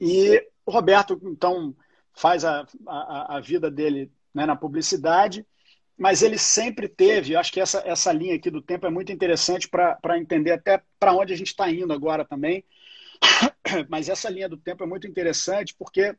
E 0.00 0.42
o 0.64 0.72
Roberto, 0.72 1.20
então, 1.24 1.76
faz 2.14 2.44
a, 2.44 2.66
a, 2.86 3.36
a 3.36 3.40
vida 3.40 3.70
dele 3.70 4.10
né, 4.34 4.46
na 4.46 4.56
publicidade 4.56 5.46
mas 6.02 6.20
ele 6.20 6.36
sempre 6.36 6.88
teve, 6.88 7.34
eu 7.34 7.38
acho 7.38 7.52
que 7.52 7.60
essa, 7.60 7.80
essa 7.86 8.12
linha 8.12 8.34
aqui 8.34 8.50
do 8.50 8.60
tempo 8.60 8.86
é 8.86 8.90
muito 8.90 9.12
interessante 9.12 9.68
para 9.68 10.18
entender 10.18 10.50
até 10.50 10.82
para 10.98 11.12
onde 11.12 11.32
a 11.32 11.36
gente 11.36 11.48
está 11.48 11.70
indo 11.70 11.92
agora 11.92 12.24
também. 12.24 12.64
Mas 13.88 14.08
essa 14.08 14.28
linha 14.28 14.48
do 14.48 14.56
tempo 14.56 14.82
é 14.82 14.86
muito 14.86 15.06
interessante 15.06 15.74
porque 15.78 16.16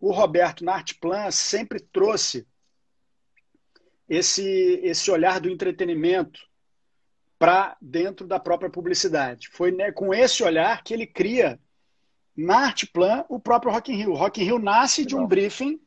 o 0.00 0.10
Roberto 0.10 0.64
na 0.64 0.74
Artplan 0.74 1.30
sempre 1.30 1.78
trouxe 1.78 2.44
esse, 4.10 4.80
esse 4.82 5.08
olhar 5.08 5.40
do 5.40 5.48
entretenimento 5.48 6.40
para 7.38 7.76
dentro 7.80 8.26
da 8.26 8.40
própria 8.40 8.68
publicidade. 8.68 9.48
Foi 9.52 9.70
né, 9.70 9.92
com 9.92 10.12
esse 10.12 10.42
olhar 10.42 10.82
que 10.82 10.92
ele 10.92 11.06
cria 11.06 11.60
na 12.36 12.66
Artplan 12.66 13.24
o 13.28 13.38
próprio 13.38 13.72
Rock 13.72 13.92
in 13.92 13.96
Rio. 13.96 14.10
O 14.10 14.16
Rock 14.16 14.42
in 14.42 14.44
Rio 14.44 14.58
nasce 14.58 15.06
de 15.06 15.14
um 15.14 15.24
briefing 15.24 15.80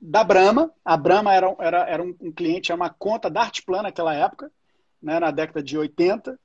da 0.00 0.24
Brahma. 0.24 0.72
A 0.84 0.96
Brahma 0.96 1.32
era, 1.32 1.54
era, 1.60 1.88
era 1.88 2.02
um, 2.02 2.14
um 2.20 2.32
cliente, 2.32 2.72
era 2.72 2.76
uma 2.76 2.90
conta 2.90 3.30
da 3.30 3.42
Artplan 3.42 3.82
naquela 3.82 4.12
época, 4.12 4.50
né, 5.00 5.20
na 5.20 5.30
década 5.30 5.62
de 5.62 5.78
80. 5.78 6.38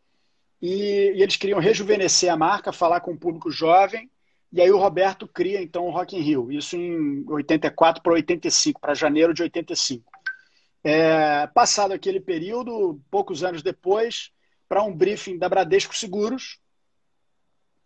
E, 0.61 1.13
e, 1.15 1.23
eles 1.23 1.37
queriam 1.37 1.59
rejuvenescer 1.59 2.31
a 2.31 2.37
marca, 2.37 2.71
falar 2.71 2.99
com 3.01 3.13
o 3.13 3.17
público 3.17 3.49
jovem. 3.49 4.11
E 4.53 4.61
aí 4.61 4.71
o 4.71 4.77
Roberto 4.77 5.27
cria, 5.27 5.61
então, 5.61 5.85
o 5.85 5.91
Rock 5.91 6.15
in 6.15 6.21
Rio. 6.21 6.51
Isso 6.51 6.75
em 6.75 7.25
84 7.27 8.01
para 8.03 8.13
85, 8.13 8.79
para 8.79 8.93
janeiro 8.93 9.33
de 9.33 9.41
85. 9.41 10.18
É, 10.83 11.47
passado 11.47 11.93
aquele 11.93 12.19
período, 12.19 12.99
poucos 13.11 13.43
anos 13.43 13.61
depois, 13.61 14.31
para 14.67 14.83
um 14.83 14.93
briefing 14.93 15.37
da 15.37 15.49
Bradesco 15.49 15.95
Seguros, 15.95 16.59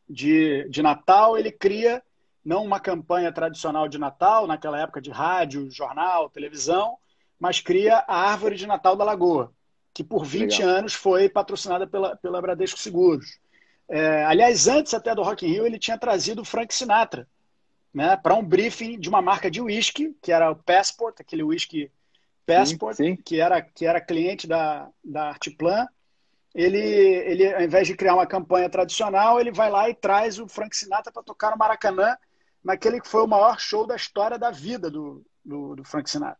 de, 0.07 0.67
de 0.69 0.81
Natal, 0.81 1.37
ele 1.37 1.51
cria 1.51 2.03
não 2.43 2.63
uma 2.63 2.79
campanha 2.79 3.31
tradicional 3.31 3.87
de 3.87 3.97
Natal, 3.97 4.45
naquela 4.45 4.79
época 4.79 5.01
de 5.01 5.09
rádio, 5.09 5.71
jornal, 5.71 6.29
televisão, 6.29 6.97
mas 7.39 7.61
cria 7.61 8.03
a 8.07 8.29
Árvore 8.29 8.55
de 8.55 8.67
Natal 8.67 8.95
da 8.95 9.03
Lagoa, 9.03 9.53
que 9.93 10.03
por 10.03 10.25
20 10.25 10.59
Legal. 10.59 10.69
anos 10.77 10.93
foi 10.93 11.29
patrocinada 11.29 11.87
pela, 11.87 12.15
pela 12.17 12.41
Bradesco 12.41 12.77
Seguros. 12.77 13.39
É, 13.87 14.25
aliás, 14.25 14.67
antes 14.67 14.93
até 14.93 15.15
do 15.15 15.23
Rock 15.23 15.45
in 15.45 15.49
Rio, 15.49 15.65
ele 15.65 15.79
tinha 15.79 15.97
trazido 15.97 16.41
o 16.41 16.45
Frank 16.45 16.73
Sinatra 16.73 17.27
né, 17.93 18.17
para 18.17 18.33
um 18.33 18.43
briefing 18.43 18.99
de 18.99 19.07
uma 19.07 19.21
marca 19.21 19.49
de 19.49 19.61
whisky, 19.61 20.15
que 20.21 20.31
era 20.31 20.51
o 20.51 20.55
Passport, 20.55 21.19
aquele 21.19 21.43
whisky 21.43 21.91
Passport, 22.45 22.95
sim, 22.95 23.15
sim. 23.15 23.15
Que, 23.15 23.39
era, 23.39 23.61
que 23.61 23.85
era 23.85 24.01
cliente 24.01 24.47
da, 24.47 24.89
da 25.03 25.29
Artplan. 25.29 25.87
Ele, 26.53 26.79
ele, 26.79 27.53
ao 27.53 27.61
invés 27.61 27.87
de 27.87 27.95
criar 27.95 28.13
uma 28.13 28.27
campanha 28.27 28.69
tradicional, 28.69 29.39
ele 29.39 29.51
vai 29.51 29.71
lá 29.71 29.89
e 29.89 29.95
traz 29.95 30.37
o 30.37 30.47
Frank 30.47 30.75
Sinatra 30.75 31.11
para 31.11 31.23
tocar 31.23 31.51
no 31.51 31.57
Maracanã 31.57 32.15
naquele 32.63 33.01
que 33.01 33.07
foi 33.07 33.23
o 33.23 33.27
maior 33.27 33.59
show 33.59 33.85
da 33.85 33.95
história 33.95 34.37
da 34.37 34.51
vida 34.51 34.89
do, 34.89 35.25
do, 35.43 35.75
do 35.75 35.83
Frank 35.83 36.09
Sinatra. 36.09 36.37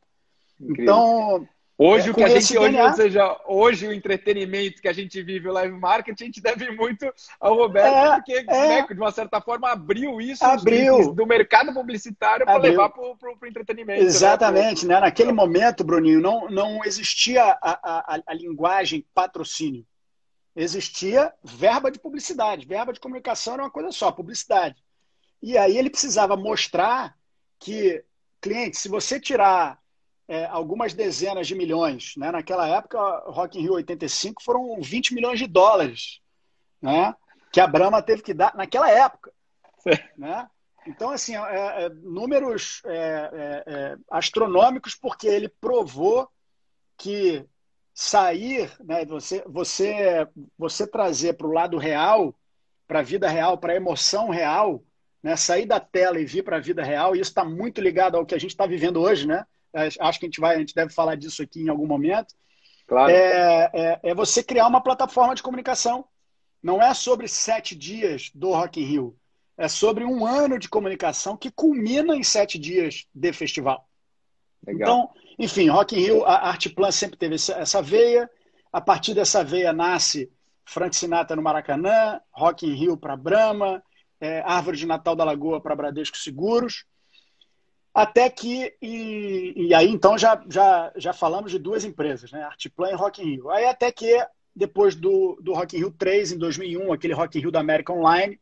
Incrível. 0.59 0.83
Então. 0.83 1.49
Hoje, 1.85 2.07
é, 2.07 2.11
o 2.11 2.15
que 2.15 2.23
a 2.23 2.29
gente, 2.29 2.57
hoje, 2.57 2.81
ou 2.81 2.93
seja, 2.93 3.41
hoje 3.45 3.87
o 3.89 3.93
entretenimento 3.93 4.81
que 4.81 4.87
a 4.87 4.93
gente 4.93 5.21
vive, 5.21 5.49
o 5.49 5.51
live 5.51 5.77
marketing, 5.77 6.23
a 6.23 6.25
gente 6.27 6.39
deve 6.41 6.71
muito 6.71 7.13
ao 7.41 7.55
Roberto, 7.55 7.93
é, 7.93 8.15
porque, 8.15 8.33
é, 8.33 8.43
né, 8.45 8.87
de 8.87 8.93
uma 8.93 9.11
certa 9.11 9.41
forma, 9.41 9.69
abriu 9.69 10.21
isso 10.21 10.45
abriu, 10.45 11.13
do 11.13 11.27
mercado 11.27 11.73
publicitário 11.73 12.45
para 12.45 12.57
levar 12.57 12.87
para 12.87 13.03
o 13.03 13.45
entretenimento. 13.45 13.99
Né, 13.99 14.05
Exatamente, 14.05 14.85
né? 14.85 14.95
Pro... 14.95 15.03
Naquele 15.03 15.31
momento, 15.33 15.83
Bruninho, 15.83 16.21
não, 16.21 16.49
não 16.49 16.85
existia 16.85 17.43
a, 17.43 18.15
a, 18.15 18.21
a 18.27 18.33
linguagem 18.33 19.05
patrocínio. 19.13 19.85
Existia 20.55 21.33
verba 21.43 21.91
de 21.91 21.99
publicidade. 21.99 22.65
Verba 22.65 22.93
de 22.93 22.99
comunicação 23.01 23.55
era 23.55 23.63
uma 23.63 23.71
coisa 23.71 23.91
só, 23.91 24.09
publicidade. 24.09 24.81
E 25.41 25.57
aí 25.57 25.77
ele 25.77 25.89
precisava 25.89 26.37
mostrar 26.37 27.13
que, 27.59 28.01
cliente, 28.39 28.77
se 28.77 28.87
você 28.87 29.19
tirar 29.19 29.82
é, 30.27 30.45
algumas 30.45 30.93
dezenas 30.93 31.47
de 31.47 31.55
milhões, 31.55 32.13
né? 32.17 32.31
naquela 32.31 32.67
época, 32.67 32.99
Rock 33.27 33.57
in 33.57 33.61
Rio 33.61 33.73
85 33.73 34.41
foram 34.43 34.79
20 34.81 35.13
milhões 35.13 35.39
de 35.39 35.47
dólares, 35.47 36.21
né? 36.81 37.13
que 37.51 37.59
a 37.59 37.67
Brahma 37.67 38.01
teve 38.01 38.21
que 38.21 38.33
dar 38.33 38.55
naquela 38.55 38.89
época. 38.89 39.31
Né? 40.17 40.47
Então, 40.87 41.11
assim, 41.11 41.35
é, 41.35 41.85
é, 41.85 41.89
números 41.89 42.81
é, 42.85 42.95
é, 42.95 43.63
é, 43.67 43.97
astronômicos, 44.09 44.95
porque 44.95 45.27
ele 45.27 45.47
provou 45.47 46.29
que 46.97 47.45
sair, 47.93 48.71
né, 48.83 49.05
você, 49.05 49.43
você, 49.45 50.27
você 50.57 50.87
trazer 50.87 51.33
para 51.33 51.47
o 51.47 51.51
lado 51.51 51.77
real, 51.77 52.35
para 52.87 52.99
a 52.99 53.03
vida 53.03 53.29
real, 53.29 53.57
para 53.57 53.73
a 53.73 53.75
emoção 53.75 54.29
real, 54.29 54.83
né? 55.21 55.35
sair 55.35 55.65
da 55.65 55.79
tela 55.79 56.19
e 56.19 56.25
vir 56.25 56.43
para 56.43 56.57
a 56.57 56.61
vida 56.61 56.83
real, 56.83 57.15
e 57.15 57.19
isso 57.19 57.31
está 57.31 57.45
muito 57.45 57.79
ligado 57.79 58.17
ao 58.17 58.25
que 58.25 58.35
a 58.35 58.37
gente 58.37 58.51
está 58.51 58.65
vivendo 58.65 58.99
hoje, 58.99 59.27
né? 59.27 59.45
Acho 59.73 60.19
que 60.19 60.25
a 60.25 60.27
gente, 60.27 60.39
vai, 60.39 60.55
a 60.55 60.59
gente 60.59 60.75
deve 60.75 60.93
falar 60.93 61.15
disso 61.15 61.41
aqui 61.41 61.61
em 61.61 61.69
algum 61.69 61.87
momento. 61.87 62.33
Claro. 62.87 63.11
É, 63.11 63.71
é, 63.73 63.99
é 64.03 64.15
você 64.15 64.43
criar 64.43 64.67
uma 64.67 64.81
plataforma 64.81 65.33
de 65.33 65.43
comunicação. 65.43 66.05
Não 66.61 66.81
é 66.81 66.93
sobre 66.93 67.27
sete 67.27 67.75
dias 67.75 68.31
do 68.33 68.51
Rock 68.51 68.79
in 68.79 68.85
Rio. 68.85 69.17
é 69.57 69.67
sobre 69.67 70.03
um 70.03 70.25
ano 70.25 70.57
de 70.57 70.69
comunicação 70.69 71.37
que 71.37 71.51
culmina 71.51 72.15
em 72.15 72.23
sete 72.23 72.57
dias 72.57 73.05
de 73.13 73.33
festival. 73.33 73.87
Legal. 74.65 74.81
Então, 74.81 75.09
enfim, 75.37 75.69
Rock 75.69 75.95
in 75.95 75.99
Rio, 75.99 76.25
a 76.25 76.49
Artplan 76.49 76.91
sempre 76.91 77.17
teve 77.17 77.35
essa 77.35 77.81
veia. 77.81 78.29
A 78.71 78.81
partir 78.81 79.13
dessa 79.13 79.43
veia 79.43 79.71
nasce 79.73 80.31
Frank 80.65 80.95
Sinatra 80.95 81.35
no 81.35 81.41
Maracanã, 81.41 82.19
Rock 82.31 82.65
in 82.65 82.73
Rio 82.73 82.97
para 82.97 83.15
Brahma, 83.15 83.83
é, 84.19 84.41
Árvore 84.41 84.77
de 84.77 84.85
Natal 84.85 85.15
da 85.15 85.23
Lagoa 85.23 85.61
para 85.61 85.75
Bradesco 85.75 86.17
Seguros. 86.17 86.85
Até 87.93 88.27
que, 88.29 88.75
e, 88.81 89.53
e, 89.55 89.73
aí 89.73 89.87
então 89.87 90.17
já, 90.17 90.43
já, 90.49 90.91
já 90.95 91.13
falamos 91.13 91.51
de 91.51 91.59
duas 91.59 91.85
empresas, 91.85 92.31
né? 92.31 92.41
Artplan 92.43 92.89
e 92.89 92.95
Rock 92.95 93.21
in 93.21 93.25
Rio. 93.25 93.51
Aí 93.51 93.65
até 93.65 93.91
que 93.91 94.17
depois 94.55 94.95
do, 94.95 95.39
do 95.41 95.53
Rock 95.53 95.75
in 95.75 95.79
Rio 95.79 95.91
3, 95.91 96.31
em 96.31 96.37
2001, 96.37 96.91
aquele 96.91 97.13
Rock 97.13 97.37
in 97.37 97.41
Rio 97.41 97.51
da 97.51 97.59
América 97.59 97.93
Online, 97.93 98.39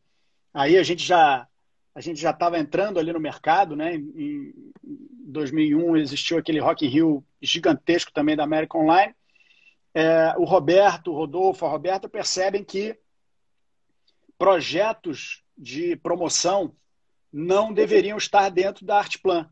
aí 0.54 0.78
a 0.78 0.82
gente 0.82 1.04
já 1.04 1.46
a 1.94 2.00
gente 2.00 2.18
já 2.18 2.30
estava 2.30 2.58
entrando 2.58 2.98
ali 2.98 3.12
no 3.12 3.20
mercado, 3.20 3.76
né? 3.76 3.96
Em 3.96 4.54
2001 4.82 5.98
existiu 5.98 6.38
aquele 6.38 6.58
Rock 6.58 6.86
in 6.86 6.88
Rio 6.88 7.24
gigantesco 7.40 8.10
também 8.10 8.34
da 8.34 8.44
América 8.44 8.78
Online. 8.78 9.14
É, 9.94 10.34
o 10.38 10.44
Roberto, 10.44 11.10
o 11.10 11.14
Rodolfo, 11.14 11.66
a 11.66 11.68
Roberta 11.68 12.08
percebem 12.08 12.64
que 12.64 12.98
projetos 14.38 15.42
de 15.56 15.94
promoção 15.96 16.74
não 17.32 17.72
deveriam 17.72 18.18
estar 18.18 18.50
dentro 18.50 18.84
da 18.84 18.98
Artplan, 18.98 19.48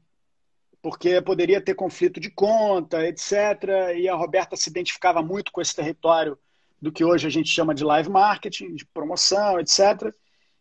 porque 0.83 1.21
poderia 1.23 1.61
ter 1.61 1.75
conflito 1.75 2.21
de 2.21 2.31
conta, 2.31 3.07
etc. 3.07 3.95
E 3.97 4.09
a 4.09 4.15
Roberta 4.15 4.57
se 4.57 4.69
identificava 4.69 5.23
muito 5.23 5.53
com 5.53 5.61
esse 5.61 5.75
território 5.75 6.39
do 6.81 6.93
que 6.93 7.05
hoje 7.05 7.27
a 7.27 7.31
gente 7.31 7.49
chama 7.49 7.75
de 7.75 7.85
live 7.85 8.09
marketing, 8.09 8.75
de 8.75 8.87
promoção, 8.87 9.59
etc. 9.61 10.13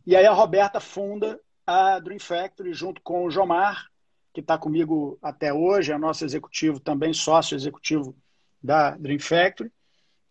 E 0.06 0.16
aí 0.16 0.26
a 0.26 0.34
Roberta 0.34 0.80
funda 0.80 1.40
a 1.66 2.00
Dream 2.00 2.20
Factory 2.20 2.74
junto 2.74 3.02
com 3.02 3.26
o 3.26 3.32
Jomar, 3.32 3.86
que 4.34 4.42
está 4.42 4.58
comigo 4.58 5.18
até 5.22 5.54
hoje, 5.54 5.92
é 5.92 5.98
nosso 5.98 6.26
executivo 6.26 6.80
também, 6.80 7.14
sócio 7.14 7.56
executivo 7.56 8.16
da 8.62 8.92
Dream 8.92 9.20
Factory, 9.20 9.72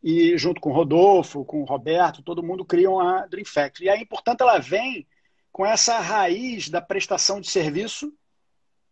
e 0.02 0.36
junto 0.36 0.60
com 0.60 0.70
o 0.70 0.72
Rodolfo, 0.72 1.44
com 1.44 1.62
o 1.62 1.64
Roberto, 1.64 2.22
todo 2.22 2.42
mundo 2.42 2.64
criam 2.64 3.00
a 3.00 3.26
Dream 3.26 3.44
Factory. 3.44 3.86
E 3.86 3.88
aí, 3.88 4.06
portanto, 4.06 4.42
ela 4.42 4.58
vem 4.58 5.06
com 5.52 5.66
essa 5.66 5.98
raiz 5.98 6.68
da 6.68 6.80
prestação 6.80 7.40
de 7.40 7.50
serviço 7.50 8.12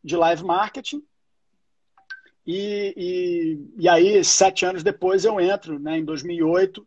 de 0.02 0.16
live 0.16 0.44
marketing. 0.44 1.02
E, 2.46 2.94
e, 2.96 3.82
e 3.82 3.88
aí, 3.88 4.22
sete 4.24 4.64
anos 4.64 4.82
depois, 4.82 5.24
eu 5.24 5.40
entro, 5.40 5.78
né, 5.78 5.98
em 5.98 6.04
2008, 6.04 6.86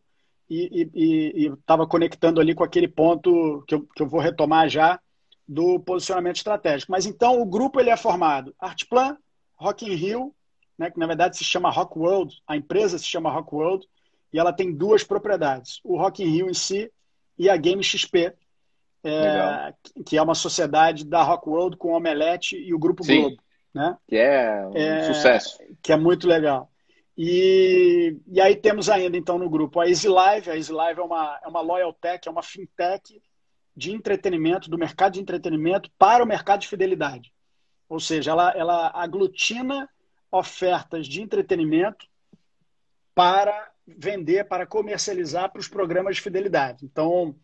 e 0.50 1.48
estava 1.60 1.86
conectando 1.86 2.42
ali 2.42 2.56
com 2.56 2.64
aquele 2.64 2.88
ponto 2.88 3.64
que 3.68 3.76
eu, 3.76 3.88
que 3.96 4.02
eu 4.02 4.08
vou 4.08 4.20
retomar 4.20 4.68
já 4.68 5.00
do 5.48 5.80
posicionamento 5.80 6.38
estratégico. 6.38 6.92
Mas 6.92 7.06
então 7.06 7.42
o 7.42 7.46
grupo 7.46 7.80
ele 7.80 7.90
é 7.90 7.98
formado 7.98 8.56
Artplan, 8.60 9.18
Rock 9.56 9.86
in 9.86 9.96
Rio, 9.96 10.36
né, 10.78 10.90
que 10.90 11.00
na 11.00 11.08
verdade 11.08 11.38
se 11.38 11.44
chama 11.44 11.70
Rock 11.70 11.98
World, 11.98 12.36
a 12.48 12.56
empresa 12.56 12.98
se 12.98 13.06
chama 13.06 13.32
Rock 13.32 13.54
World, 13.54 13.88
e 14.32 14.40
ela 14.40 14.54
tem 14.54 14.74
duas 14.74 15.04
propriedades, 15.04 15.80
o 15.84 15.98
Rock 15.98 16.24
in 16.24 16.28
Rio 16.28 16.50
em 16.50 16.54
si 16.54 16.92
e 17.38 17.50
a 17.50 17.58
Game 17.58 17.84
XP, 17.84 18.34
é, 19.04 19.74
que 20.06 20.18
é 20.18 20.22
uma 20.22 20.36
sociedade 20.36 21.06
da 21.06 21.24
Rock 21.24 21.48
World 21.48 21.78
com 21.78 21.94
o 21.94 21.98
Omelete 21.98 22.58
e 22.58 22.74
o 22.74 22.80
Grupo 22.80 23.04
Sim, 23.04 23.22
Globo. 23.22 23.44
Né? 23.74 23.98
Que 24.08 24.18
é 24.18 24.68
um 24.68 24.76
é, 24.76 25.04
sucesso. 25.04 25.58
Que 25.82 25.94
é 25.94 25.98
muito 25.98 26.28
legal. 26.28 26.70
E, 27.18 28.18
e 28.28 28.40
aí 28.40 28.56
temos 28.56 28.90
ainda, 28.90 29.18
então, 29.18 29.38
no 29.38 29.50
grupo 29.50 29.80
a 29.80 29.88
Easy 29.88 30.08
Live. 30.08 30.50
A 30.50 30.56
Easy 30.56 30.72
Live 30.72 31.00
é 31.00 31.04
uma, 31.04 31.40
é 31.44 31.48
uma 31.48 31.62
loyal 31.62 31.94
tech, 31.94 32.28
é 32.28 32.32
uma 32.32 32.42
fintech 32.42 33.22
de 33.76 33.92
entretenimento, 33.92 34.70
do 34.70 34.78
mercado 34.78 35.14
de 35.14 35.22
entretenimento 35.22 35.90
para 35.98 36.24
o 36.24 36.28
mercado 36.28 36.62
de 36.62 36.68
fidelidade. 36.68 37.34
Ou 37.88 38.00
seja, 38.00 38.32
ela, 38.32 38.52
ela 38.56 38.92
aglutina 38.94 39.90
ofertas 40.32 41.08
de 41.08 41.22
entretenimento 41.22 42.06
para 43.16 43.70
vender, 43.86 44.48
para 44.48 44.66
comercializar 44.66 45.52
para 45.52 45.60
os 45.60 45.68
programas 45.68 46.18
de 46.18 46.22
fidelidade. 46.22 46.86
Então, 46.86 47.36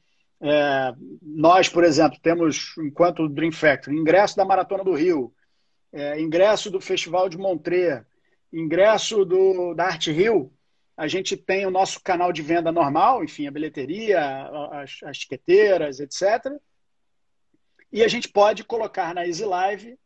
é, 0.46 0.94
nós, 1.22 1.68
por 1.68 1.84
exemplo, 1.84 2.20
temos, 2.22 2.76
enquanto 2.78 3.28
Dream 3.28 3.52
Factory, 3.52 3.98
ingresso 3.98 4.36
da 4.36 4.46
Maratona 4.46 4.84
do 4.84 4.94
Rio, 4.94 5.34
é, 5.92 6.22
ingresso 6.22 6.70
do 6.70 6.80
Festival 6.80 7.28
de 7.28 7.38
Montreux, 7.38 8.06
ingresso 8.54 9.26
do, 9.26 9.74
da 9.74 9.86
Arte 9.86 10.12
Rio, 10.12 10.54
a 10.96 11.08
gente 11.08 11.36
tem 11.36 11.66
o 11.66 11.72
nosso 11.72 12.00
canal 12.02 12.32
de 12.32 12.42
venda 12.42 12.72
normal, 12.72 13.24
enfim, 13.24 13.48
a 13.48 13.52
bilheteria, 13.52 14.22
as, 14.72 15.00
as 15.04 15.18
tiqueteiras, 15.18 16.00
etc. 16.00 16.54
E 17.92 18.04
a 18.04 18.08
gente 18.08 18.30
pode 18.30 18.64
colocar 18.64 19.16
na 19.16 19.26
Easy 19.26 19.44
Live 19.44 19.98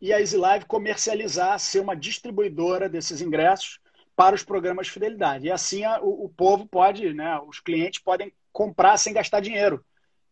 e 0.00 0.12
a 0.12 0.20
Easy 0.20 0.36
Live 0.36 0.66
comercializar, 0.66 1.58
ser 1.58 1.80
uma 1.80 1.96
distribuidora 1.96 2.88
desses 2.88 3.20
ingressos 3.20 3.80
para 4.14 4.36
os 4.36 4.44
programas 4.44 4.86
de 4.86 4.92
fidelidade. 4.92 5.46
E 5.46 5.50
assim 5.50 5.84
a, 5.84 6.00
o, 6.00 6.26
o, 6.26 6.28
povo 6.28 6.66
pode, 6.66 7.12
né, 7.12 7.38
os 7.46 7.58
clientes 7.58 8.00
podem 8.00 8.32
comprar 8.52 8.96
sem 8.96 9.12
gastar 9.12 9.40
dinheiro, 9.40 9.84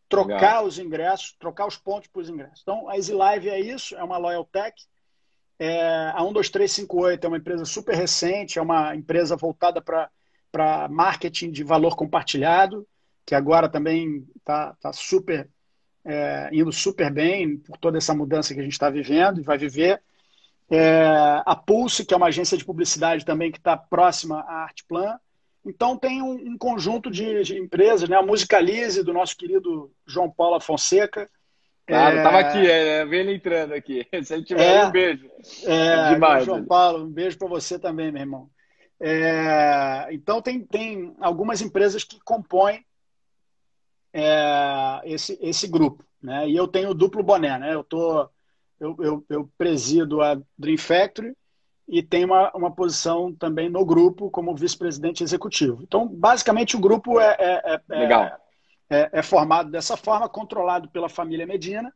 trocar 0.08 0.34
Legal. 0.34 0.64
os 0.66 0.78
ingressos, 0.78 1.36
trocar 1.38 1.66
os 1.66 1.76
pontos 1.76 2.08
para 2.08 2.22
os 2.22 2.28
ingressos. 2.28 2.60
Então, 2.62 2.88
a 2.88 2.96
Easy 2.96 3.12
Live 3.12 3.48
é 3.48 3.60
isso, 3.60 3.96
é 3.96 4.02
uma 4.02 4.18
Loyal 4.18 4.44
Tech. 4.44 4.74
É, 5.58 6.12
a 6.14 6.22
12358 6.22 7.24
é 7.24 7.28
uma 7.28 7.36
empresa 7.36 7.64
super 7.64 7.94
recente, 7.94 8.58
é 8.58 8.62
uma 8.62 8.94
empresa 8.94 9.36
voltada 9.36 9.82
para 9.82 10.88
marketing 10.88 11.50
de 11.50 11.64
valor 11.64 11.96
compartilhado, 11.96 12.86
que 13.26 13.34
agora 13.34 13.68
também 13.68 14.26
está 14.36 14.74
tá 14.80 14.92
super 14.92 15.48
é, 16.04 16.48
indo 16.52 16.72
super 16.72 17.12
bem 17.12 17.58
por 17.58 17.76
toda 17.76 17.98
essa 17.98 18.14
mudança 18.14 18.54
que 18.54 18.60
a 18.60 18.62
gente 18.62 18.72
está 18.72 18.88
vivendo 18.88 19.40
e 19.40 19.44
vai 19.44 19.58
viver. 19.58 20.02
É, 20.70 21.42
a 21.44 21.56
Pulse, 21.56 22.04
que 22.04 22.14
é 22.14 22.16
uma 22.16 22.26
agência 22.28 22.56
de 22.56 22.64
publicidade 22.64 23.24
também 23.24 23.50
que 23.50 23.58
está 23.58 23.76
próxima 23.76 24.40
à 24.40 24.62
Artplan. 24.62 25.18
Então 25.68 25.98
tem 25.98 26.22
um, 26.22 26.32
um 26.32 26.56
conjunto 26.56 27.10
de, 27.10 27.42
de, 27.42 27.58
empresas, 27.58 28.08
né? 28.08 28.16
a 28.16 28.22
Musicalize, 28.22 29.02
do 29.02 29.12
nosso 29.12 29.36
querido 29.36 29.92
João 30.06 30.30
Paulo 30.30 30.58
Fonseca, 30.60 31.28
Claro, 31.86 32.18
estava 32.18 32.36
é... 32.36 32.40
aqui, 32.40 32.70
é, 32.70 33.04
vendo 33.06 33.30
ele 33.30 33.36
entrando 33.36 33.72
aqui. 33.72 34.06
Se 34.22 34.34
ele 34.34 34.44
tiver 34.44 34.62
é... 34.62 34.84
um 34.84 34.90
beijo. 34.90 35.30
É, 35.64 36.12
Demais, 36.12 36.44
João 36.44 36.62
Paulo, 36.62 37.04
um 37.04 37.10
beijo 37.10 37.38
para 37.38 37.48
você 37.48 37.78
também, 37.78 38.12
meu 38.12 38.20
irmão. 38.20 38.50
É, 39.00 40.06
então, 40.10 40.42
tem, 40.42 40.60
tem 40.60 41.14
algumas 41.18 41.62
empresas 41.62 42.04
que 42.04 42.20
compõem 42.20 42.84
é, 44.12 45.00
esse, 45.04 45.38
esse 45.40 45.66
grupo. 45.66 46.04
Né? 46.22 46.50
E 46.50 46.56
eu 46.56 46.68
tenho 46.68 46.90
o 46.90 46.94
duplo 46.94 47.22
boné. 47.22 47.58
Né? 47.58 47.72
Eu, 47.72 47.82
tô, 47.82 48.28
eu, 48.78 48.94
eu, 49.00 49.24
eu 49.30 49.50
presido 49.56 50.20
a 50.20 50.38
Dream 50.58 50.76
Factory 50.76 51.34
e 51.88 52.02
tenho 52.02 52.26
uma, 52.26 52.50
uma 52.54 52.70
posição 52.70 53.32
também 53.32 53.70
no 53.70 53.84
grupo 53.84 54.30
como 54.30 54.54
vice-presidente 54.54 55.24
executivo. 55.24 55.82
Então, 55.82 56.06
basicamente, 56.06 56.76
o 56.76 56.80
grupo 56.80 57.18
é, 57.18 57.36
é, 57.38 57.80
é 57.88 57.98
Legal 57.98 58.38
é, 58.90 59.10
é, 59.12 59.22
formado 59.22 59.70
dessa 59.70 59.96
forma, 59.96 60.28
controlado 60.28 60.88
pela 60.88 61.08
família 61.08 61.46
Medina, 61.46 61.92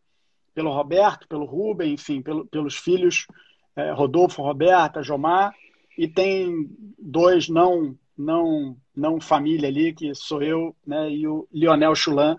pelo 0.55 0.73
Roberto, 0.73 1.27
pelo 1.27 1.47
Rubem, 1.47 1.95
enfim, 1.95 2.21
pelo, 2.21 2.47
pelos 2.47 2.77
filhos 2.77 3.27
é, 3.75 3.91
Rodolfo, 3.93 4.43
Roberta, 4.43 5.03
Jomar, 5.03 5.55
e 5.97 6.07
tem 6.07 6.69
dois 6.99 7.49
não 7.49 7.97
não 8.17 8.77
não 8.95 9.21
família 9.21 9.69
ali, 9.69 9.95
que 9.95 10.15
sou 10.15 10.43
eu 10.43 10.77
né, 10.87 11.11
e 11.11 11.27
o 11.27 11.49
Lionel 11.51 11.95
Chulan, 11.95 12.39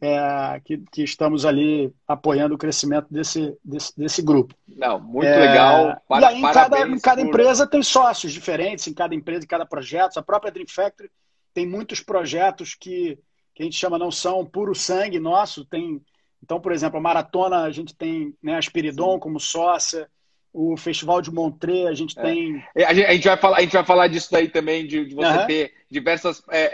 é, 0.00 0.60
que, 0.64 0.78
que, 0.90 1.02
estamos 1.02 1.44
ali 1.44 1.92
apoiando 2.06 2.54
o 2.54 2.58
crescimento 2.58 3.06
desse, 3.10 3.56
desse, 3.64 3.96
desse 3.96 4.22
grupo. 4.22 4.54
Não, 4.66 5.00
muito 5.00 5.26
é, 5.26 5.38
legal. 5.38 6.02
Para, 6.08 6.20
e 6.20 6.24
aí, 6.24 6.38
em 6.38 6.52
cada, 6.52 6.88
em 6.88 6.98
cada 6.98 7.22
por... 7.22 7.28
empresa 7.28 7.66
tem 7.66 7.82
sócios 7.82 8.32
diferentes, 8.32 8.86
em 8.86 8.94
cada 8.94 9.14
empresa, 9.14 9.44
em 9.44 9.48
cada 9.48 9.66
projeto. 9.66 10.18
A 10.18 10.22
própria 10.22 10.50
Dream 10.50 10.66
Factory 10.68 11.10
tem 11.52 11.66
muitos 11.66 12.00
projetos 12.00 12.74
que 12.74 13.18
que 13.60 13.62
a 13.62 13.66
gente 13.66 13.76
chama 13.76 13.98
não 13.98 14.10
são 14.10 14.46
puro 14.46 14.74
sangue 14.74 15.20
nosso. 15.20 15.66
Tem, 15.66 16.00
então, 16.42 16.58
por 16.58 16.72
exemplo, 16.72 16.98
a 16.98 17.02
maratona 17.02 17.58
a 17.58 17.70
gente 17.70 17.94
tem 17.94 18.34
né, 18.42 18.58
a 18.58 19.18
como 19.18 19.38
sócia, 19.38 20.08
o 20.52 20.76
Festival 20.76 21.22
de 21.22 21.30
Montreux 21.30 21.86
a 21.86 21.94
gente 21.94 22.18
é. 22.18 22.22
tem. 22.22 22.64
A 22.76 22.92
gente, 22.92 23.06
a 23.06 23.12
gente, 23.12 23.28
vai 23.28 23.36
falar, 23.36 23.56
a 23.58 23.60
gente 23.60 23.72
vai 23.72 23.84
falar 23.84 24.08
disso 24.08 24.28
daí 24.30 24.48
também, 24.48 24.86
de, 24.86 25.04
de 25.04 25.14
você 25.14 25.38
uhum. 25.38 25.46
ter 25.46 25.74
diversas 25.90 26.42
é, 26.50 26.60
é, 26.60 26.70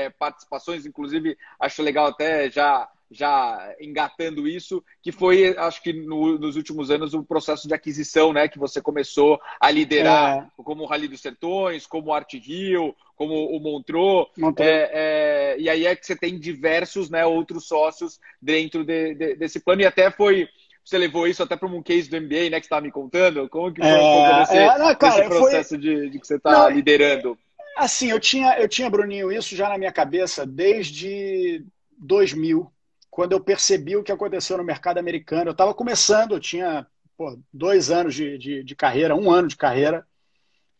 é, 0.00 0.04
é, 0.04 0.10
participações, 0.10 0.86
inclusive 0.86 1.36
acho 1.58 1.82
legal 1.82 2.06
até 2.06 2.50
já 2.50 2.88
já 3.10 3.74
engatando 3.80 4.48
isso, 4.48 4.82
que 5.00 5.12
foi, 5.12 5.56
acho 5.56 5.82
que 5.82 5.92
no, 5.92 6.36
nos 6.38 6.56
últimos 6.56 6.90
anos, 6.90 7.14
o 7.14 7.22
processo 7.22 7.68
de 7.68 7.74
aquisição, 7.74 8.32
né? 8.32 8.48
Que 8.48 8.58
você 8.58 8.82
começou 8.82 9.40
a 9.60 9.70
liderar, 9.70 10.38
é. 10.58 10.62
como 10.62 10.82
o 10.82 10.86
Rally 10.86 11.06
dos 11.06 11.20
Sertões, 11.20 11.86
como 11.86 12.08
o 12.08 12.12
Arte 12.12 12.38
Rio, 12.38 12.94
como 13.14 13.34
o 13.34 13.60
Montreux. 13.60 14.28
É, 14.58 15.54
é, 15.54 15.56
e 15.60 15.68
aí 15.68 15.86
é 15.86 15.94
que 15.94 16.04
você 16.04 16.16
tem 16.16 16.38
diversos 16.38 17.08
né, 17.08 17.24
outros 17.24 17.66
sócios 17.66 18.18
dentro 18.42 18.84
de, 18.84 19.14
de, 19.14 19.36
desse 19.36 19.60
plano, 19.60 19.82
e 19.82 19.86
até 19.86 20.10
foi. 20.10 20.48
Você 20.84 20.98
levou 20.98 21.26
isso 21.26 21.42
até 21.42 21.56
para 21.56 21.66
um 21.66 21.82
case 21.82 22.10
do 22.10 22.20
MBA, 22.20 22.50
né? 22.50 22.60
Que 22.60 22.60
você 22.60 22.66
estava 22.66 22.82
me 22.82 22.92
contando. 22.92 23.48
Como 23.48 23.72
que 23.72 23.80
foi 23.80 23.90
um 23.90 23.96
pouco 23.96 24.52
é, 24.52 24.56
é, 24.56 24.78
não, 24.78 24.94
cara, 24.94 25.28
processo 25.28 25.70
foi... 25.70 25.78
de, 25.78 26.10
de, 26.10 26.20
que 26.20 26.26
você 26.26 26.36
está 26.36 26.68
liderando? 26.68 27.38
Assim, 27.76 28.10
eu 28.10 28.20
tinha, 28.20 28.58
eu 28.58 28.68
tinha, 28.68 28.90
Bruninho, 28.90 29.32
isso 29.32 29.56
já 29.56 29.68
na 29.68 29.78
minha 29.78 29.90
cabeça 29.90 30.46
desde 30.46 31.64
2000, 31.98 32.70
quando 33.10 33.32
eu 33.32 33.40
percebi 33.40 33.96
o 33.96 34.02
que 34.02 34.12
aconteceu 34.12 34.58
no 34.58 34.64
mercado 34.64 34.98
americano. 34.98 35.48
Eu 35.48 35.52
estava 35.52 35.72
começando, 35.72 36.32
eu 36.32 36.40
tinha 36.40 36.86
pô, 37.16 37.38
dois 37.52 37.90
anos 37.90 38.14
de, 38.14 38.36
de, 38.36 38.62
de, 38.62 38.76
carreira, 38.76 39.16
um 39.16 39.30
ano 39.30 39.48
de 39.48 39.56
carreira, 39.56 40.06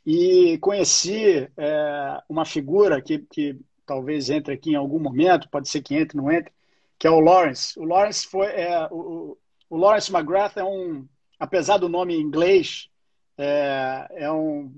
e 0.05 0.59
conheci 0.59 1.49
é, 1.57 2.23
uma 2.29 2.45
figura 2.45 3.01
que, 3.01 3.21
que 3.31 3.59
talvez 3.87 4.29
entre 4.29 4.53
aqui 4.53 4.73
em 4.73 4.77
algum 4.77 4.99
momento, 4.99 5.49
pode 5.49 5.69
ser 5.69 5.81
que 5.81 5.95
entre, 5.95 6.17
não 6.17 6.31
entre, 6.31 6.53
que 6.99 7.07
é 7.07 7.11
o 7.11 7.21
Lawrence. 7.21 7.79
O 7.79 7.85
Lawrence 7.85 8.27
foi 8.27 8.47
é, 8.47 8.87
o, 8.91 9.37
o 9.75 9.77
Lawrence 9.77 10.15
McGrath 10.15 10.57
é 10.57 10.63
um, 10.63 11.05
apesar 11.37 11.79
do 11.79 11.89
nome 11.89 12.15
em 12.15 12.21
inglês, 12.21 12.89
é, 13.37 14.07
é 14.13 14.31
um, 14.31 14.73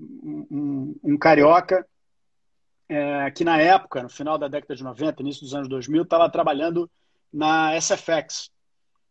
um, 0.49 0.95
um 1.03 1.17
carioca 1.19 1.87
é, 2.89 3.29
que 3.29 3.43
na 3.43 3.61
época, 3.61 4.01
no 4.01 4.09
final 4.09 4.39
da 4.39 4.47
década 4.47 4.75
de 4.75 4.83
90, 4.83 5.21
início 5.21 5.43
dos 5.43 5.53
anos 5.53 5.69
2000, 5.69 6.01
estava 6.01 6.27
trabalhando 6.31 6.89
na 7.31 7.79
SFX. 7.79 8.49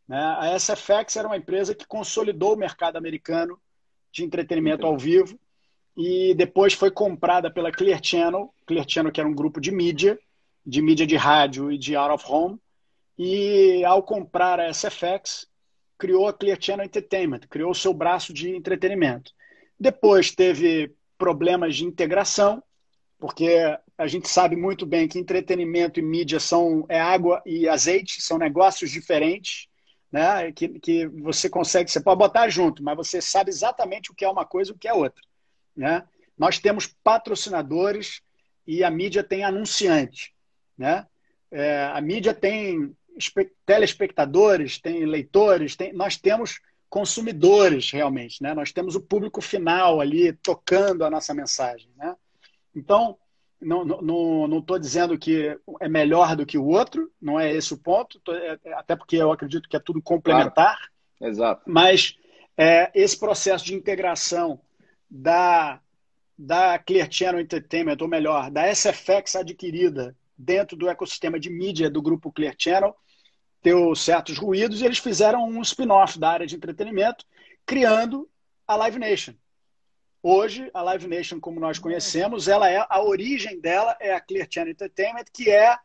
Né? 0.08 0.18
A 0.18 0.58
SFX 0.58 1.14
era 1.14 1.28
uma 1.28 1.36
empresa 1.36 1.72
que 1.72 1.86
consolidou 1.86 2.54
o 2.54 2.58
mercado 2.58 2.96
americano 2.96 3.56
de 4.10 4.24
entretenimento 4.24 4.84
ao 4.84 4.98
vivo 4.98 5.38
e 5.96 6.34
depois 6.34 6.72
foi 6.72 6.90
comprada 6.90 7.48
pela 7.48 7.70
Clear 7.70 8.00
Channel, 8.02 8.52
Clear 8.66 8.86
Channel 8.88 9.12
que 9.12 9.20
era 9.20 9.28
um 9.28 9.34
grupo 9.34 9.60
de 9.60 9.70
mídia, 9.70 10.18
de 10.66 10.82
mídia 10.82 11.06
de 11.06 11.14
rádio 11.14 11.70
e 11.70 11.78
de 11.78 11.94
out 11.94 12.12
of 12.12 12.24
home, 12.28 12.58
e 13.16 13.84
ao 13.84 14.02
comprar 14.02 14.58
a 14.58 14.68
SFX, 14.74 15.46
criou 15.98 16.28
a 16.28 16.32
Clear 16.32 16.58
Channel 16.60 16.86
Entertainment, 16.86 17.40
criou 17.48 17.70
o 17.70 17.74
seu 17.74 17.92
braço 17.92 18.32
de 18.32 18.54
entretenimento. 18.54 19.32
Depois 19.78 20.30
teve 20.30 20.94
problemas 21.18 21.76
de 21.76 21.84
integração, 21.84 22.62
porque 23.18 23.48
a 23.96 24.06
gente 24.06 24.28
sabe 24.28 24.56
muito 24.56 24.84
bem 24.84 25.08
que 25.08 25.18
entretenimento 25.18 25.98
e 25.98 26.02
mídia 26.02 26.38
são 26.38 26.84
é 26.88 27.00
água 27.00 27.42
e 27.46 27.68
azeite, 27.68 28.20
são 28.20 28.38
negócios 28.38 28.90
diferentes, 28.90 29.68
né? 30.12 30.52
Que, 30.52 30.68
que 30.78 31.06
você 31.06 31.48
consegue, 31.48 31.90
você 31.90 32.00
pode 32.00 32.18
botar 32.18 32.48
junto, 32.48 32.82
mas 32.82 32.96
você 32.96 33.20
sabe 33.20 33.50
exatamente 33.50 34.10
o 34.10 34.14
que 34.14 34.24
é 34.24 34.28
uma 34.28 34.44
coisa 34.44 34.70
e 34.70 34.74
o 34.74 34.78
que 34.78 34.88
é 34.88 34.92
outra, 34.92 35.22
né? 35.74 36.04
Nós 36.38 36.58
temos 36.58 36.86
patrocinadores 37.02 38.20
e 38.66 38.84
a 38.84 38.90
mídia 38.90 39.24
tem 39.24 39.44
anunciante, 39.44 40.34
né? 40.76 41.06
É, 41.50 41.84
a 41.84 42.00
mídia 42.00 42.34
tem 42.34 42.94
telespectadores, 43.64 44.78
tem 44.78 45.04
leitores, 45.04 45.76
tem, 45.76 45.92
nós 45.92 46.16
temos 46.16 46.60
consumidores 46.88 47.90
realmente, 47.90 48.42
né? 48.42 48.54
Nós 48.54 48.72
temos 48.72 48.94
o 48.94 49.00
público 49.00 49.40
final 49.40 50.00
ali 50.00 50.32
tocando 50.32 51.04
a 51.04 51.10
nossa 51.10 51.34
mensagem, 51.34 51.90
né? 51.96 52.14
Então, 52.74 53.18
não 53.60 54.58
estou 54.58 54.78
dizendo 54.78 55.18
que 55.18 55.58
é 55.80 55.88
melhor 55.88 56.36
do 56.36 56.46
que 56.46 56.58
o 56.58 56.66
outro, 56.66 57.10
não 57.20 57.40
é 57.40 57.52
esse 57.52 57.72
o 57.72 57.78
ponto, 57.78 58.20
é, 58.30 58.58
é, 58.64 58.72
até 58.74 58.94
porque 58.94 59.16
eu 59.16 59.32
acredito 59.32 59.68
que 59.68 59.76
é 59.76 59.80
tudo 59.80 60.02
complementar. 60.02 60.76
Claro. 61.18 61.32
Exato. 61.32 61.62
Mas 61.66 62.16
é, 62.56 62.90
esse 62.94 63.18
processo 63.18 63.64
de 63.64 63.74
integração 63.74 64.60
da, 65.10 65.80
da 66.38 66.78
Clear 66.78 67.08
Channel 67.10 67.40
Entertainment, 67.40 67.96
ou 68.00 68.08
melhor, 68.08 68.50
da 68.50 68.72
SFX 68.72 69.36
adquirida 69.36 70.14
dentro 70.36 70.76
do 70.76 70.88
ecossistema 70.88 71.40
de 71.40 71.48
mídia 71.48 71.88
do 71.88 72.02
grupo 72.02 72.30
Clear 72.30 72.54
Channel, 72.58 72.94
deu 73.66 73.96
certos 73.96 74.38
ruídos 74.38 74.80
e 74.80 74.84
eles 74.84 74.98
fizeram 74.98 75.44
um 75.44 75.60
spin-off 75.60 76.20
da 76.20 76.30
área 76.30 76.46
de 76.46 76.54
entretenimento, 76.54 77.24
criando 77.66 78.30
a 78.64 78.76
Live 78.76 78.96
Nation. 78.96 79.34
Hoje, 80.22 80.70
a 80.72 80.82
Live 80.82 81.08
Nation, 81.08 81.40
como 81.40 81.58
nós 81.58 81.76
conhecemos, 81.76 82.46
ela 82.46 82.70
é 82.70 82.86
a 82.88 83.02
origem 83.02 83.60
dela 83.60 83.96
é 83.98 84.14
a 84.14 84.20
Clear 84.20 84.46
Channel 84.48 84.70
Entertainment, 84.70 85.24
que 85.32 85.50
é 85.50 85.76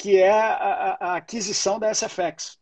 que 0.00 0.16
é 0.16 0.30
a, 0.30 0.96
a 1.00 1.16
aquisição 1.16 1.76
da 1.76 1.92
SFX. 1.92 2.56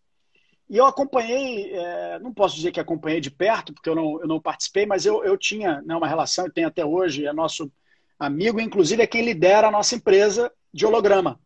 E 0.70 0.78
eu 0.78 0.86
acompanhei, 0.86 1.74
é, 1.74 2.18
não 2.20 2.32
posso 2.32 2.56
dizer 2.56 2.72
que 2.72 2.80
acompanhei 2.80 3.20
de 3.20 3.30
perto, 3.30 3.74
porque 3.74 3.90
eu 3.90 3.94
não, 3.94 4.18
eu 4.22 4.26
não 4.26 4.40
participei, 4.40 4.86
mas 4.86 5.04
eu, 5.04 5.22
eu 5.22 5.36
tinha 5.36 5.82
né, 5.82 5.94
uma 5.94 6.08
relação, 6.08 6.46
e 6.46 6.50
tenho 6.50 6.68
até 6.68 6.82
hoje, 6.82 7.26
é 7.26 7.32
nosso 7.34 7.70
amigo, 8.18 8.58
inclusive 8.58 9.02
é 9.02 9.06
quem 9.06 9.22
lidera 9.22 9.68
a 9.68 9.70
nossa 9.70 9.94
empresa 9.94 10.50
de 10.72 10.86
holograma. 10.86 11.38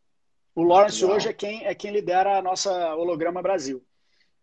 O 0.61 0.63
Lawrence 0.63 1.03
hoje 1.03 1.27
é 1.27 1.33
quem, 1.33 1.65
é 1.65 1.75
quem 1.75 1.91
lidera 1.91 2.37
a 2.37 2.43
nossa 2.43 2.95
Holograma 2.95 3.41
Brasil. 3.41 3.83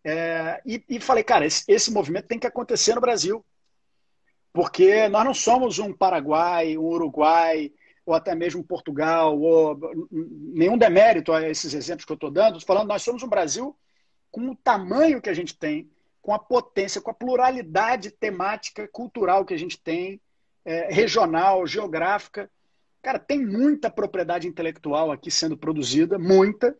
É, 0.02 0.60
e, 0.66 0.82
e, 0.88 0.98
falei, 0.98 1.22
cara, 1.22 1.46
esse, 1.46 1.62
esse 1.68 1.92
movimento 1.92 2.26
tem 2.26 2.40
que 2.40 2.46
acontecer 2.46 2.92
no 2.96 3.00
Brasil 3.00 3.44
porque 4.52 5.08
nós 5.08 5.24
não 5.24 5.32
somos 5.32 5.78
um 5.78 5.92
Paraguai, 5.92 6.76
um 6.76 6.82
Uruguai, 6.82 7.70
ou 8.04 8.14
até 8.14 8.34
mesmo 8.34 8.64
Portugal, 8.64 9.38
ou 9.38 9.78
nenhum 10.10 10.76
demérito 10.76 11.32
a 11.32 11.48
esses 11.48 11.72
exemplos 11.72 12.04
que 12.04 12.10
eu 12.10 12.16
estou 12.16 12.32
dando, 12.32 12.58
estou 12.58 12.74
falando, 12.74 12.88
nós 12.88 13.02
somos 13.02 13.22
um 13.22 13.28
Brasil 13.28 13.76
com 14.28 14.50
o 14.50 14.56
tamanho 14.56 15.22
que 15.22 15.30
a 15.30 15.34
gente 15.34 15.56
tem, 15.56 15.88
com 16.20 16.34
a 16.34 16.38
potência, 16.40 17.00
com 17.00 17.12
a 17.12 17.14
pluralidade 17.14 18.10
temática, 18.10 18.88
cultural 18.88 19.44
que 19.44 19.54
a 19.54 19.58
gente 19.58 19.78
tem, 19.78 20.20
é, 20.64 20.92
regional, 20.92 21.64
geográfica. 21.64 22.50
Cara, 23.02 23.18
tem 23.18 23.44
muita 23.44 23.90
propriedade 23.90 24.48
intelectual 24.48 25.10
aqui 25.10 25.30
sendo 25.30 25.56
produzida, 25.56 26.18
muita, 26.18 26.76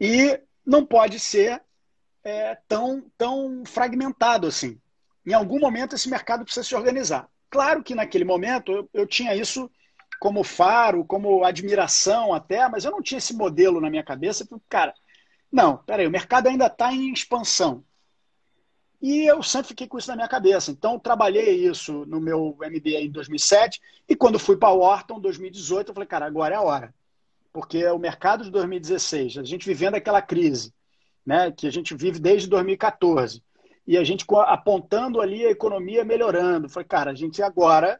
e 0.00 0.40
não 0.64 0.84
pode 0.84 1.18
ser 1.20 1.62
é, 2.24 2.56
tão, 2.66 3.10
tão 3.16 3.64
fragmentado 3.66 4.46
assim 4.46 4.80
em 5.28 5.34
algum 5.34 5.60
momento 5.60 5.94
esse 5.94 6.08
mercado 6.08 6.42
precisa 6.42 6.66
se 6.66 6.74
organizar. 6.74 7.28
Claro 7.50 7.82
que 7.82 7.94
naquele 7.94 8.24
momento 8.24 8.72
eu, 8.72 8.90
eu 8.94 9.06
tinha 9.06 9.34
isso 9.34 9.70
como 10.18 10.42
faro, 10.42 11.04
como 11.04 11.44
admiração 11.44 12.32
até, 12.32 12.66
mas 12.68 12.84
eu 12.84 12.90
não 12.90 13.02
tinha 13.02 13.18
esse 13.18 13.34
modelo 13.34 13.80
na 13.80 13.90
minha 13.90 14.02
cabeça. 14.02 14.48
Cara, 14.68 14.94
não, 15.52 15.76
peraí, 15.78 16.06
o 16.06 16.10
mercado 16.10 16.48
ainda 16.48 16.66
está 16.66 16.92
em 16.92 17.12
expansão. 17.12 17.84
E 19.00 19.26
eu 19.26 19.42
sempre 19.42 19.68
fiquei 19.68 19.86
com 19.86 19.96
isso 19.96 20.08
na 20.08 20.16
minha 20.16 20.28
cabeça. 20.28 20.70
Então, 20.70 20.98
trabalhei 20.98 21.66
isso 21.66 22.04
no 22.06 22.20
meu 22.20 22.56
MBA 22.60 23.00
em 23.00 23.10
2007. 23.10 23.80
E 24.08 24.16
quando 24.16 24.38
fui 24.38 24.56
para 24.56 24.72
Wharton, 24.72 25.18
em 25.18 25.22
2018, 25.22 25.88
eu 25.88 25.94
falei, 25.94 26.06
cara, 26.06 26.26
agora 26.26 26.54
é 26.54 26.58
a 26.58 26.62
hora. 26.62 26.94
Porque 27.52 27.86
o 27.86 27.98
mercado 27.98 28.44
de 28.44 28.50
2016, 28.50 29.38
a 29.38 29.44
gente 29.44 29.66
vivendo 29.66 29.94
aquela 29.94 30.20
crise, 30.20 30.72
né, 31.24 31.52
que 31.52 31.66
a 31.66 31.70
gente 31.70 31.94
vive 31.94 32.18
desde 32.18 32.48
2014 32.48 33.42
e 33.86 33.96
a 33.96 34.04
gente 34.04 34.26
apontando 34.46 35.20
ali 35.20 35.46
a 35.46 35.50
economia 35.50 36.04
melhorando. 36.04 36.68
Falei, 36.68 36.86
cara, 36.86 37.10
a 37.10 37.14
gente 37.14 37.42
agora, 37.42 37.98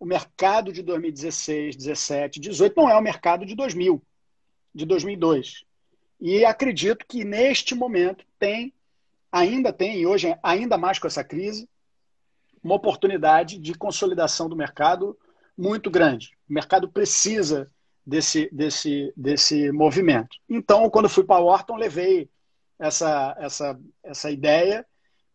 o 0.00 0.04
mercado 0.04 0.72
de 0.72 0.82
2016, 0.82 1.76
17, 1.76 2.40
18 2.40 2.74
não 2.76 2.90
é 2.90 2.96
o 2.96 3.02
mercado 3.02 3.46
de 3.46 3.54
2000, 3.54 4.02
de 4.74 4.84
2002. 4.84 5.64
E 6.20 6.44
acredito 6.44 7.06
que 7.06 7.24
neste 7.24 7.74
momento 7.74 8.24
tem, 8.38 8.72
ainda 9.30 9.72
tem, 9.72 10.00
e 10.00 10.06
hoje 10.06 10.36
ainda 10.42 10.76
mais 10.78 10.98
com 10.98 11.06
essa 11.06 11.24
crise, 11.24 11.68
uma 12.62 12.74
oportunidade 12.74 13.58
de 13.58 13.74
consolidação 13.74 14.48
do 14.48 14.56
mercado 14.56 15.16
muito 15.56 15.90
grande. 15.90 16.36
O 16.48 16.52
mercado 16.52 16.90
precisa 16.90 17.70
desse, 18.04 18.48
desse, 18.52 19.12
desse 19.16 19.70
movimento. 19.72 20.36
Então, 20.48 20.88
quando 20.90 21.08
fui 21.08 21.24
para 21.24 21.42
Wharton, 21.42 21.76
levei 21.76 22.28
essa, 22.78 23.36
essa, 23.38 23.78
essa 24.02 24.30
ideia 24.30 24.86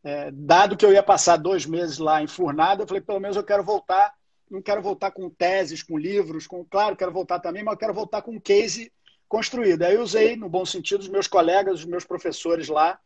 é, 0.04 0.32
dado 0.32 0.76
que 0.76 0.86
eu 0.86 0.92
ia 0.92 1.02
passar 1.02 1.38
dois 1.38 1.66
meses 1.66 1.98
lá 1.98 2.22
enfurnado, 2.22 2.84
eu 2.84 2.88
falei, 2.88 3.02
pelo 3.02 3.20
menos 3.20 3.38
eu 3.38 3.44
quero 3.44 3.64
voltar. 3.64 4.14
Não 4.52 4.62
quero 4.62 4.82
voltar 4.82 5.12
com 5.12 5.30
teses, 5.30 5.82
com 5.82 5.98
livros, 5.98 6.46
com 6.46 6.64
claro, 6.64 6.96
quero 6.96 7.12
voltar 7.12 7.40
também, 7.40 7.64
mas 7.64 7.74
eu 7.74 7.80
quero 7.80 7.94
voltar 7.94 8.22
com 8.22 8.32
um 8.32 8.40
case 8.40 8.92
construído. 9.28 9.84
Aí 9.84 9.96
eu 9.96 10.02
usei, 10.02 10.36
no 10.36 10.50
bom 10.50 10.66
sentido, 10.66 11.02
os 11.02 11.08
meus 11.08 11.28
colegas, 11.28 11.80
os 11.80 11.86
meus 11.86 12.06
professores 12.06 12.68
lá, 12.68 13.00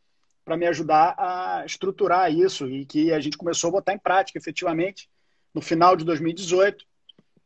para 0.48 0.56
me 0.56 0.66
ajudar 0.66 1.14
a 1.18 1.64
estruturar 1.66 2.32
isso 2.32 2.70
e 2.70 2.86
que 2.86 3.12
a 3.12 3.20
gente 3.20 3.38
começou 3.38 3.68
a 3.68 3.72
botar 3.72 3.92
em 3.92 3.98
prática, 3.98 4.40
efetivamente, 4.40 5.10
no 5.54 5.62
final 5.62 5.94
de 5.98 6.06
2018, 6.06 6.86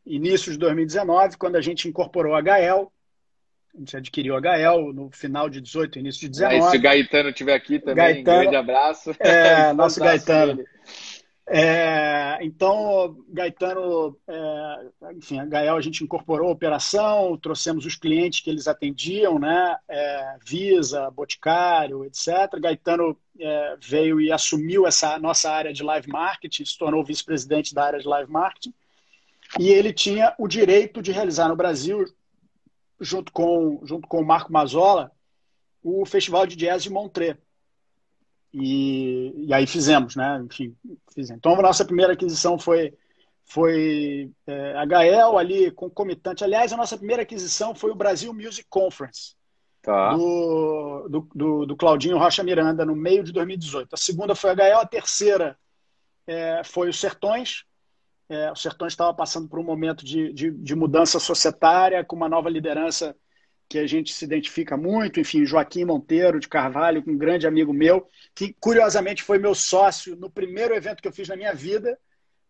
início 0.05 0.51
de 0.51 0.59
2019, 0.59 1.35
quando 1.35 1.55
a 1.55 1.61
gente 1.61 1.89
incorporou 1.89 2.35
a 2.35 2.41
Gael, 2.41 2.93
a 3.73 3.79
gente 3.79 3.97
adquiriu 3.97 4.35
a 4.35 4.39
Gael 4.39 4.93
no 4.93 5.09
final 5.09 5.49
de 5.49 5.59
18, 5.59 5.97
início 5.97 6.21
de 6.21 6.29
19. 6.29 6.55
É, 6.55 6.61
se 6.69 6.77
o 6.77 6.81
Gaetano 6.81 7.29
estiver 7.29 7.55
aqui 7.55 7.79
também, 7.79 8.23
Gaetano, 8.23 8.41
grande 8.41 8.55
abraço. 8.55 9.15
É, 9.19 9.73
nosso 9.73 9.99
Gaetano. 9.99 10.63
É, 11.53 12.37
então, 12.39 13.25
Gaetano, 13.27 14.17
é, 14.25 15.11
enfim, 15.17 15.37
a 15.37 15.45
Gael 15.45 15.75
a 15.75 15.81
gente 15.81 16.01
incorporou 16.01 16.47
a 16.47 16.53
operação, 16.53 17.35
trouxemos 17.35 17.85
os 17.85 17.97
clientes 17.97 18.39
que 18.39 18.49
eles 18.49 18.69
atendiam, 18.69 19.37
né? 19.37 19.75
É, 19.89 20.37
Visa, 20.45 21.11
Boticário, 21.11 22.05
etc. 22.05 22.57
Gaetano 22.57 23.17
é, 23.37 23.75
veio 23.81 24.21
e 24.21 24.31
assumiu 24.31 24.87
essa 24.87 25.19
nossa 25.19 25.51
área 25.51 25.73
de 25.73 25.83
live 25.83 26.07
marketing, 26.07 26.63
se 26.63 26.77
tornou 26.77 27.03
vice-presidente 27.03 27.75
da 27.75 27.83
área 27.83 27.99
de 27.99 28.07
live 28.07 28.31
marketing. 28.31 28.73
E 29.59 29.67
ele 29.67 29.91
tinha 29.91 30.33
o 30.39 30.47
direito 30.47 31.01
de 31.01 31.11
realizar 31.11 31.49
no 31.49 31.57
Brasil, 31.57 32.05
junto 32.97 33.29
com, 33.33 33.81
junto 33.83 34.07
com 34.07 34.21
o 34.21 34.25
Marco 34.25 34.53
Mazola, 34.53 35.11
o 35.83 36.05
Festival 36.05 36.47
de 36.47 36.55
Jazz 36.55 36.81
de 36.81 36.89
Montreux. 36.89 37.37
E, 38.53 39.45
e 39.47 39.53
aí 39.53 39.65
fizemos, 39.65 40.15
né? 40.15 40.41
Enfim, 40.45 40.75
fizemos. 41.13 41.37
Então, 41.37 41.53
a 41.53 41.61
nossa 41.61 41.85
primeira 41.85 42.13
aquisição 42.13 42.59
foi, 42.59 42.93
foi 43.45 44.29
é, 44.45 44.75
a 44.75 44.85
Gael 44.85 45.37
ali, 45.37 45.71
concomitante. 45.71 46.43
Aliás, 46.43 46.73
a 46.73 46.77
nossa 46.77 46.97
primeira 46.97 47.23
aquisição 47.23 47.73
foi 47.73 47.91
o 47.91 47.95
Brasil 47.95 48.33
Music 48.33 48.65
Conference, 48.69 49.35
tá. 49.81 50.13
do, 50.13 51.07
do, 51.09 51.29
do, 51.33 51.65
do, 51.67 51.75
Claudinho 51.77 52.17
Rocha 52.17 52.43
Miranda 52.43 52.85
no 52.85 52.95
meio 52.95 53.23
de 53.23 53.31
2018. 53.31 53.93
A 53.93 53.97
segunda 53.97 54.35
foi 54.35 54.49
a 54.49 54.55
Gael, 54.55 54.79
a 54.79 54.85
terceira 54.85 55.57
é, 56.27 56.61
foi 56.63 56.89
o 56.89 56.93
Sertões. 56.93 57.63
É, 58.27 58.51
o 58.51 58.55
Sertões 58.55 58.93
estava 58.93 59.13
passando 59.13 59.47
por 59.47 59.59
um 59.59 59.63
momento 59.63 60.05
de, 60.05 60.31
de, 60.33 60.51
de, 60.51 60.75
mudança 60.75 61.19
societária, 61.19 62.03
com 62.03 62.15
uma 62.15 62.29
nova 62.29 62.49
liderança 62.49 63.15
que 63.71 63.79
a 63.79 63.87
gente 63.87 64.13
se 64.13 64.25
identifica 64.25 64.75
muito. 64.75 65.21
Enfim, 65.21 65.45
Joaquim 65.45 65.85
Monteiro 65.85 66.41
de 66.41 66.49
Carvalho, 66.49 67.01
um 67.07 67.17
grande 67.17 67.47
amigo 67.47 67.71
meu, 67.71 68.05
que 68.35 68.53
curiosamente 68.59 69.23
foi 69.23 69.37
meu 69.37 69.55
sócio 69.55 70.13
no 70.17 70.29
primeiro 70.29 70.75
evento 70.75 71.01
que 71.01 71.07
eu 71.07 71.13
fiz 71.13 71.29
na 71.29 71.37
minha 71.37 71.53
vida, 71.53 71.97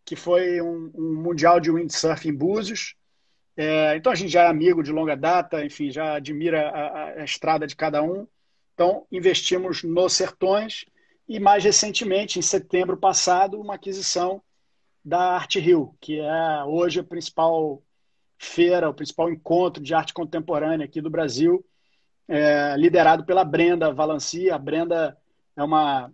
que 0.04 0.16
foi 0.16 0.60
um, 0.60 0.92
um 0.96 1.14
Mundial 1.22 1.60
de 1.60 1.70
Windsurf 1.70 2.28
em 2.28 2.34
Búzios. 2.34 2.96
É, 3.56 3.96
então 3.96 4.12
a 4.12 4.16
gente 4.16 4.32
já 4.32 4.46
é 4.46 4.48
amigo 4.48 4.82
de 4.82 4.92
longa 4.92 5.16
data, 5.16 5.64
enfim, 5.64 5.92
já 5.92 6.16
admira 6.16 6.70
a, 6.70 7.22
a, 7.22 7.24
estrada 7.24 7.68
de 7.68 7.76
cada 7.76 8.02
um. 8.02 8.28
Então 8.74 9.06
investimos 9.12 9.84
nos 9.84 10.14
Sertões 10.14 10.86
e 11.30 11.40
mais 11.40 11.64
recentemente, 11.64 12.40
em 12.40 12.42
setembro 12.42 12.98
passado, 12.98 13.62
uma 13.62 13.76
aquisição 13.76 14.42
da 15.06 15.36
Arte 15.36 15.60
Rio, 15.60 15.96
que 16.02 16.20
é 16.20 16.64
hoje 16.66 17.00
a 17.00 17.04
principal 17.04 17.84
feira, 18.46 18.90
o 18.90 18.94
principal 18.94 19.30
encontro 19.30 19.82
de 19.82 19.94
arte 19.94 20.14
contemporânea 20.14 20.86
aqui 20.86 21.00
do 21.00 21.10
Brasil, 21.10 21.64
é, 22.28 22.76
liderado 22.78 23.26
pela 23.26 23.44
Brenda 23.44 23.94
Valanci. 23.94 24.50
A 24.50 24.58
Brenda 24.58 25.18
é 25.56 25.64
uma, 25.64 26.12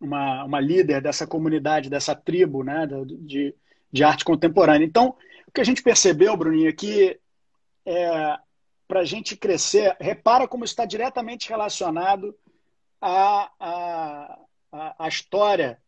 uma, 0.00 0.44
uma 0.44 0.60
líder 0.60 1.02
dessa 1.02 1.26
comunidade, 1.26 1.90
dessa 1.90 2.14
tribo 2.14 2.62
né, 2.62 2.86
de, 3.20 3.54
de 3.92 4.04
arte 4.04 4.24
contemporânea. 4.24 4.86
Então, 4.86 5.16
que 5.54 5.60
a 5.60 5.64
gente 5.64 5.82
percebeu, 5.82 6.36
Bruninho, 6.36 6.68
é 6.68 6.72
que 6.72 7.18
é, 7.86 8.38
para 8.88 9.00
a 9.00 9.04
gente 9.04 9.36
crescer, 9.36 9.96
repara 10.00 10.48
como 10.48 10.64
está 10.64 10.84
diretamente 10.84 11.48
relacionado 11.48 12.36
à, 13.00 13.50
à, 13.60 14.38
à, 14.98 15.08
história 15.08 15.80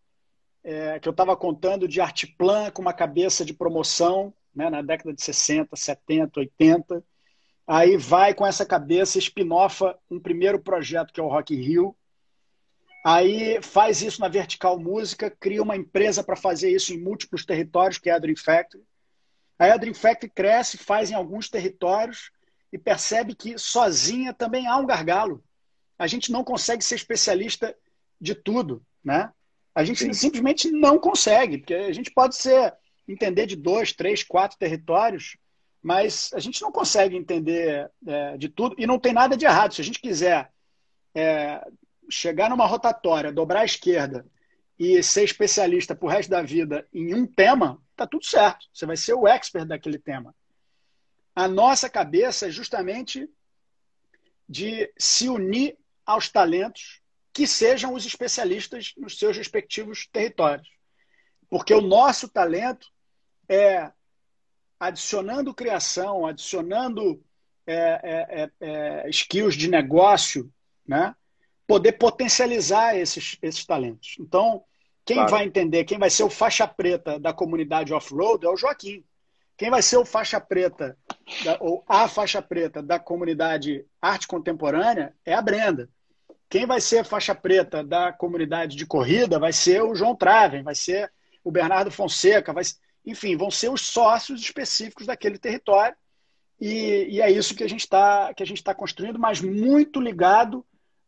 é, 0.63 1.01
que 1.01 1.09
eu 1.09 1.11
estava 1.11 1.37
contando 1.37 1.89
de 1.89 2.01
Artplan 2.01 2.71
com 2.71 2.81
uma 2.81 2.93
cabeça 2.93 3.45
de 3.45 3.53
promoção 3.53 4.33
né, 4.57 4.71
na 4.71 4.81
década 4.81 5.13
de 5.13 5.23
60, 5.23 5.77
70, 5.77 6.41
80. 6.41 7.05
Aí 7.67 7.97
vai 7.99 8.33
com 8.33 8.47
essa 8.47 8.65
cabeça, 8.65 9.19
espinofa 9.19 9.99
um 10.11 10.19
primeiro 10.19 10.59
projeto 10.59 11.13
que 11.13 11.21
é 11.21 11.23
o 11.23 11.29
Rock 11.29 11.55
Rio. 11.55 11.95
Aí 13.05 13.61
faz 13.63 14.01
isso 14.03 14.21
na 14.21 14.29
Vertical 14.29 14.79
Música, 14.79 15.31
cria 15.31 15.63
uma 15.63 15.77
empresa 15.77 16.25
para 16.25 16.35
fazer 16.35 16.71
isso 16.71 16.93
em 16.93 16.99
múltiplos 16.99 17.45
territórios, 17.45 17.99
que 17.99 18.09
é 18.09 18.15
a 18.15 18.19
Dream 18.19 18.37
Factory. 18.37 18.83
Aí 19.59 19.71
a 19.71 19.77
Dream 19.77 19.95
Factory 19.95 20.33
cresce, 20.33 20.79
faz 20.79 21.11
em 21.11 21.15
alguns 21.15 21.49
territórios 21.49 22.31
e 22.73 22.79
percebe 22.79 23.35
que 23.35 23.59
sozinha 23.59 24.33
também 24.33 24.67
há 24.67 24.77
um 24.77 24.87
gargalo. 24.87 25.45
A 25.99 26.07
gente 26.07 26.33
não 26.33 26.43
consegue 26.43 26.83
ser 26.83 26.97
especialista 26.97 27.77
de 28.21 28.35
tudo, 28.35 28.83
né? 29.05 29.31
A 29.75 29.85
gente 29.85 29.99
Sim. 29.99 30.13
simplesmente 30.13 30.71
não 30.71 30.99
consegue, 30.99 31.59
porque 31.59 31.75
a 31.75 31.93
gente 31.93 32.11
pode 32.11 32.37
ser 32.37 32.75
entender 33.07 33.47
de 33.47 33.57
dois, 33.57 33.93
três, 33.93 34.23
quatro 34.23 34.59
territórios, 34.59 35.37
mas 35.83 36.31
a 36.35 36.41
gente 36.41 36.61
não 36.63 36.73
consegue 36.73 37.17
entender 37.17 37.91
é, 38.07 38.37
de 38.37 38.49
tudo 38.49 38.75
e 38.79 38.87
não 38.87 38.99
tem 38.99 39.13
nada 39.13 39.37
de 39.37 39.45
errado. 39.45 39.75
Se 39.75 39.81
a 39.81 39.85
gente 39.85 40.01
quiser 40.01 40.51
é, 41.15 41.65
chegar 42.11 42.51
numa 42.51 42.67
rotatória, 42.67 43.33
dobrar 43.33 43.61
à 43.61 43.65
esquerda 43.65 44.27
e 44.79 45.03
ser 45.03 45.25
especialista 45.25 45.95
para 45.95 46.07
o 46.07 46.11
resto 46.11 46.31
da 46.31 46.43
vida 46.43 46.87
em 46.93 47.15
um 47.15 47.27
tema, 47.27 47.81
tá 47.95 48.07
tudo 48.07 48.25
certo. 48.25 48.67
Você 48.73 48.85
vai 48.85 48.97
ser 48.97 49.15
o 49.15 49.27
expert 49.27 49.67
daquele 49.67 49.99
tema. 49.99 50.35
A 51.35 51.47
nossa 51.47 51.89
cabeça 51.89 52.47
é 52.47 52.51
justamente 52.51 53.29
de 54.49 54.93
se 54.99 55.29
unir 55.29 55.77
aos 56.05 56.29
talentos 56.29 57.01
que 57.33 57.47
sejam 57.47 57.93
os 57.93 58.07
especialistas 58.07 58.95
nos 58.97 59.19
seus 59.19 59.37
respectivos 59.37 60.07
territórios. 60.11 60.69
Porque 61.49 61.75
o 61.75 61.81
nosso 61.81 62.29
talento 62.29 62.89
é 63.49 63.91
adicionando 64.79 65.55
criação, 65.55 66.27
adicionando 66.27 67.23
é, 67.67 67.75
é, 67.75 68.43
é, 68.43 68.51
é 68.61 69.11
skills 69.11 69.57
de 69.57 69.69
negócio, 69.69 70.53
né? 70.87 71.15
poder 71.67 71.93
potencializar 71.93 72.97
esses, 72.97 73.37
esses 73.43 73.65
talentos. 73.65 74.17
Então, 74.21 74.63
quem 75.05 75.17
claro. 75.17 75.31
vai 75.31 75.45
entender, 75.45 75.85
quem 75.85 75.99
vai 75.99 76.11
ser 76.11 76.23
o 76.23 76.31
faixa 76.31 76.67
preta 76.67 77.19
da 77.19 77.33
comunidade 77.33 77.93
off-road 77.93 78.47
é 78.47 78.49
o 78.49 78.57
Joaquim. 78.57 79.05
Quem 79.57 79.71
vai 79.71 79.81
ser 79.81 79.97
o 79.97 80.05
faixa 80.05 80.39
preta, 80.39 80.97
da, 81.45 81.57
ou 81.61 81.83
a 81.89 82.07
faixa 82.07 82.43
preta 82.43 82.83
da 82.83 82.99
comunidade 82.99 83.85
arte 84.01 84.29
contemporânea 84.29 85.15
é 85.25 85.33
a 85.33 85.41
Brenda. 85.41 85.89
Quem 86.49 86.67
vai 86.67 86.81
ser 86.81 86.99
a 86.99 87.05
faixa 87.05 87.35
preta 87.35 87.83
da 87.83 88.13
comunidade 88.13 88.77
de 88.77 88.87
corrida 88.87 89.39
vai 89.39 89.53
ser 89.53 89.83
o 89.83 89.95
João 89.95 90.15
Traven, 90.15 90.63
vai 90.63 90.75
ser 90.75 91.11
o 91.43 91.51
Bernardo 91.51 91.91
Fonseca, 91.91 92.53
vai, 92.53 92.65
enfim, 93.07 93.37
vão 93.37 93.51
ser 93.51 93.71
os 93.71 93.83
sócios 93.83 94.41
específicos 94.41 95.07
daquele 95.07 95.39
território. 95.39 95.97
E, 96.61 97.07
e 97.11 97.21
é 97.21 97.31
isso 97.31 97.55
que 97.55 97.63
a 97.63 97.69
gente 97.69 97.81
está 97.81 98.35
tá 98.65 98.75
construindo, 98.75 99.19
mas 99.19 99.41
muito 99.41 100.01
ligado 100.01 100.65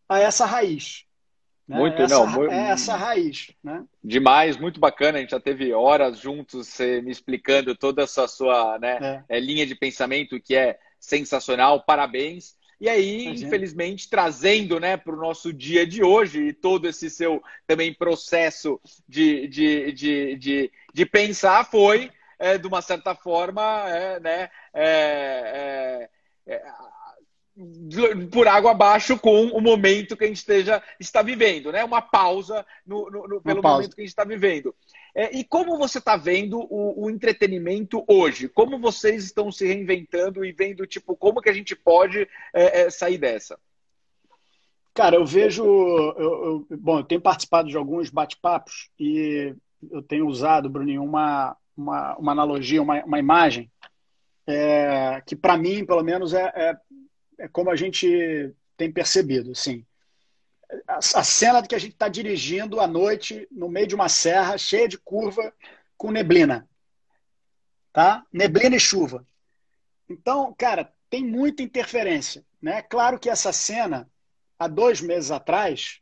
a 0.09 0.19
essa 0.19 0.47
raiz. 0.47 1.05
Né? 1.67 1.77
Muito, 1.77 2.01
essa, 2.01 2.15
não. 2.15 2.27
Muito, 2.27 2.53
é 2.53 2.69
essa 2.71 2.97
raiz. 2.97 3.51
Né? 3.63 3.85
Demais, 4.03 4.57
muito 4.57 4.79
bacana. 4.79 5.19
A 5.19 5.21
gente 5.21 5.31
já 5.31 5.41
teve 5.41 5.73
horas 5.73 6.19
juntos 6.19 6.69
você 6.69 7.03
me 7.03 7.11
explicando 7.11 7.75
toda 7.75 8.03
essa 8.03 8.29
sua 8.29 8.79
né, 8.79 9.25
é. 9.29 9.37
é 9.37 9.41
linha 9.41 9.67
de 9.67 9.75
pensamento 9.75 10.41
que 10.41 10.55
é 10.55 10.79
sensacional. 11.01 11.83
Parabéns. 11.85 12.57
E 12.81 12.89
aí, 12.89 13.25
Imagina. 13.25 13.47
infelizmente, 13.47 14.09
trazendo 14.09 14.79
né, 14.79 14.97
para 14.97 15.13
o 15.13 15.19
nosso 15.21 15.53
dia 15.53 15.87
de 15.87 16.03
hoje 16.03 16.49
e 16.49 16.53
todo 16.53 16.87
esse 16.87 17.11
seu 17.11 17.43
também 17.67 17.93
processo 17.93 18.81
de, 19.09 19.49
de, 19.49 19.93
de, 19.93 20.37
de, 20.37 20.73
de 20.95 21.07
pensar 21.07 21.69
foi, 21.69 22.11
é, 22.39 22.57
de 22.57 22.67
uma 22.67 22.81
certa 22.81 23.15
forma, 23.15 23.63
é, 23.89 24.21
né, 24.21 24.51
é, 24.73 26.09
é, 26.47 26.55
é 26.55 26.63
por 28.31 28.47
água 28.47 28.71
abaixo 28.71 29.19
com 29.19 29.47
o 29.47 29.61
momento 29.61 30.17
que 30.17 30.25
a 30.25 30.27
gente 30.29 30.37
esteja, 30.37 30.83
está 31.01 31.23
vivendo, 31.23 31.73
né? 31.73 31.85
Uma 31.85 32.01
pausa 32.01 32.65
no, 32.87 33.11
no, 33.11 33.27
no 33.27 33.41
pelo 33.41 33.61
pausa. 33.61 33.79
momento 33.79 33.97
que 33.97 34.01
a 34.01 34.05
gente 34.05 34.13
está 34.13 34.25
vivendo. 34.25 34.73
É, 35.19 35.37
e 35.37 35.43
como 35.43 35.77
você 35.77 35.99
está 35.99 36.17
vendo 36.17 36.61
o, 36.73 37.07
o, 37.07 37.11
entretenimento 37.11 38.05
hoje? 38.07 38.49
Como 38.49 38.79
vocês 38.79 39.25
estão 39.25 39.51
se 39.51 39.67
reinventando 39.67 40.45
e 40.45 40.53
vendo, 40.53 40.87
tipo, 40.87 41.17
como 41.17 41.41
que 41.41 41.51
a 41.51 41.53
gente 41.53 41.75
pode 41.75 42.29
é, 42.55 42.83
é, 42.83 42.91
sair 42.91 43.19
dessa? 43.19 43.59
Cara, 44.95 45.17
eu 45.17 45.27
vejo. 45.27 45.65
Eu, 45.65 46.67
eu, 46.71 46.79
bom, 46.79 47.01
eu 47.01 47.05
tenho 47.05 47.21
participado 47.21 47.69
de 47.69 47.77
alguns 47.77 48.11
bate-papos 48.11 48.91
e 48.99 49.55
eu 49.91 50.03
tenho 50.03 50.29
usado, 50.29 50.71
Bruninho, 50.71 51.03
uma, 51.03 51.57
uma, 51.77 52.17
uma 52.17 52.33
analogia, 52.33 52.81
uma, 52.81 53.03
uma 53.05 53.19
imagem 53.19 53.71
é, 54.47 55.21
que, 55.27 55.35
para 55.35 55.57
mim, 55.57 55.85
pelo 55.85 56.03
menos, 56.05 56.33
é, 56.33 56.53
é 56.55 56.77
é 57.39 57.47
como 57.47 57.71
a 57.71 57.77
gente 57.77 58.53
tem 58.77 58.91
percebido, 58.91 59.53
assim. 59.53 59.87
A, 60.87 61.25
cena 61.25 61.61
de 61.63 61.69
que 61.69 61.75
a 61.75 61.79
gente 61.79 61.93
está 61.93 62.09
dirigindo 62.09 62.81
à 62.81 62.87
noite 62.87 63.49
no 63.51 63.69
meio 63.69 63.87
de 63.87 63.95
uma 63.95 64.09
serra 64.09 64.59
cheia 64.59 64.87
de 64.87 64.99
curva 64.99 65.53
com 65.97 66.11
neblina, 66.11 66.69
tá? 67.93 68.25
Neblina 68.33 68.77
e 68.77 68.81
chuva. 68.81 69.27
Então, 70.09 70.55
cara, 70.57 70.93
tem 71.09 71.25
muita 71.25 71.63
interferência, 71.63 72.45
né? 72.61 72.83
Claro 72.83 73.19
que 73.19 73.31
essa 73.31 73.53
cena 73.53 74.11
há 74.59 74.69
dois 74.69 75.01
meses 75.01 75.31
atrás 75.31 76.01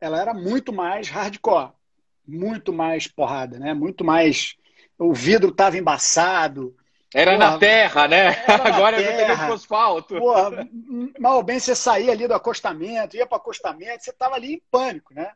ela 0.00 0.20
era 0.20 0.32
muito 0.34 0.72
mais 0.72 1.08
hardcore, 1.08 1.72
muito 2.26 2.72
mais 2.72 3.08
porrada, 3.08 3.58
né? 3.58 3.74
Muito 3.74 4.04
mais 4.04 4.56
o 4.98 5.12
vidro 5.12 5.50
estava 5.50 5.76
embaçado, 5.76 6.76
era 7.16 7.32
Porra, 7.32 7.50
na 7.50 7.58
terra, 7.58 8.06
né? 8.06 8.28
Agora 8.46 8.98
terra. 8.98 9.32
é 9.32 9.46
pro 9.46 9.54
asfalto. 9.54 10.18
Porra, 10.18 10.68
mal 11.18 11.42
bem 11.42 11.58
você 11.58 11.74
saía 11.74 12.12
ali 12.12 12.28
do 12.28 12.34
acostamento, 12.34 13.16
ia 13.16 13.26
para 13.26 13.36
o 13.36 13.40
acostamento, 13.40 14.04
você 14.04 14.10
estava 14.10 14.34
ali 14.34 14.52
em 14.52 14.62
pânico, 14.70 15.14
né? 15.14 15.32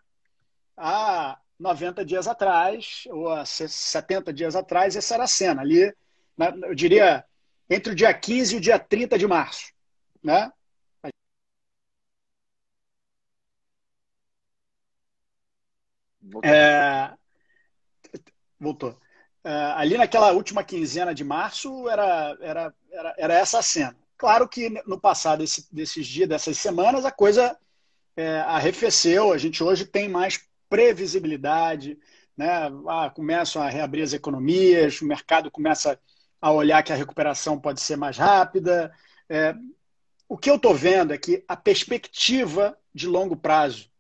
Há 0.77 1.38
90 1.59 2.05
dias 2.05 2.29
atrás, 2.29 3.05
ou 3.09 3.31
há 3.31 3.47
70 3.47 4.31
dias 4.31 4.55
atrás, 4.55 4.95
essa 4.95 5.14
era 5.14 5.25
a 5.25 5.27
cena. 5.27 5.62
Ali, 5.62 5.90
eu 6.64 6.75
diria, 6.75 7.25
entre 7.69 7.93
o 7.95 7.97
dia 7.97 8.12
15 8.12 8.55
e 8.55 8.59
o 8.59 8.61
dia 8.61 8.79
30 8.79 9.19
de 9.19 9.27
março, 9.27 9.73
né? 10.23 10.53
Voltou. 16.21 16.51
É... 16.51 17.14
Voltou. 18.61 19.01
Uh, 19.44 19.72
ali 19.76 19.96
naquela 19.96 20.33
última 20.33 20.62
quinzena 20.62 21.14
de 21.14 21.24
março 21.24 21.88
era, 21.88 22.37
era, 22.40 22.74
era, 22.92 23.14
era 23.16 23.35
essa 23.35 23.59
a 23.59 23.62
cena. 23.62 23.96
Claro 24.16 24.46
que 24.46 24.68
no 24.87 25.00
passado 25.00 25.38
desse, 25.38 25.66
desses 25.72 26.07
dias, 26.07 26.29
dessas 26.29 26.59
semanas, 26.59 27.07
a 27.07 27.11
coisa 27.11 27.57
é, 28.14 28.40
arrefeceu. 28.40 29.33
A 29.33 29.38
gente 29.38 29.64
hoje 29.64 29.87
tem 29.87 30.11
mais 30.11 30.42
previsibilidade, 30.68 31.98
né? 32.37 32.70
Ah, 32.87 33.11
começam 33.11 33.62
a 33.62 33.68
reabrir 33.68 34.03
as 34.03 34.12
economias, 34.12 35.00
o 35.00 35.07
mercado 35.07 35.50
começa 35.50 35.98
a 36.40 36.53
olhar 36.53 36.83
que 36.83 36.92
a 36.92 36.96
recuperação 36.96 37.59
pode 37.59 37.81
ser 37.81 37.96
mais 37.96 38.16
rápida. 38.16 38.92
É, 39.29 39.55
o 40.29 40.38
que 40.38 40.50
eu 40.50 40.57
estou 40.57 40.74
vendo 40.74 41.12
é 41.12 41.18
que 41.18 41.44
a 41.48 41.57
perspectiva 41.57 42.79
de 42.94 43.07
longo 43.07 43.37
prazo, 43.37 43.90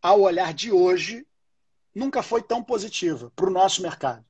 ao 0.00 0.20
olhar 0.20 0.54
de 0.54 0.70
hoje, 0.70 1.26
nunca 1.96 2.22
foi 2.22 2.42
tão 2.42 2.62
positiva 2.62 3.32
para 3.34 3.46
o 3.46 3.52
nosso 3.52 3.80
mercado. 3.80 4.22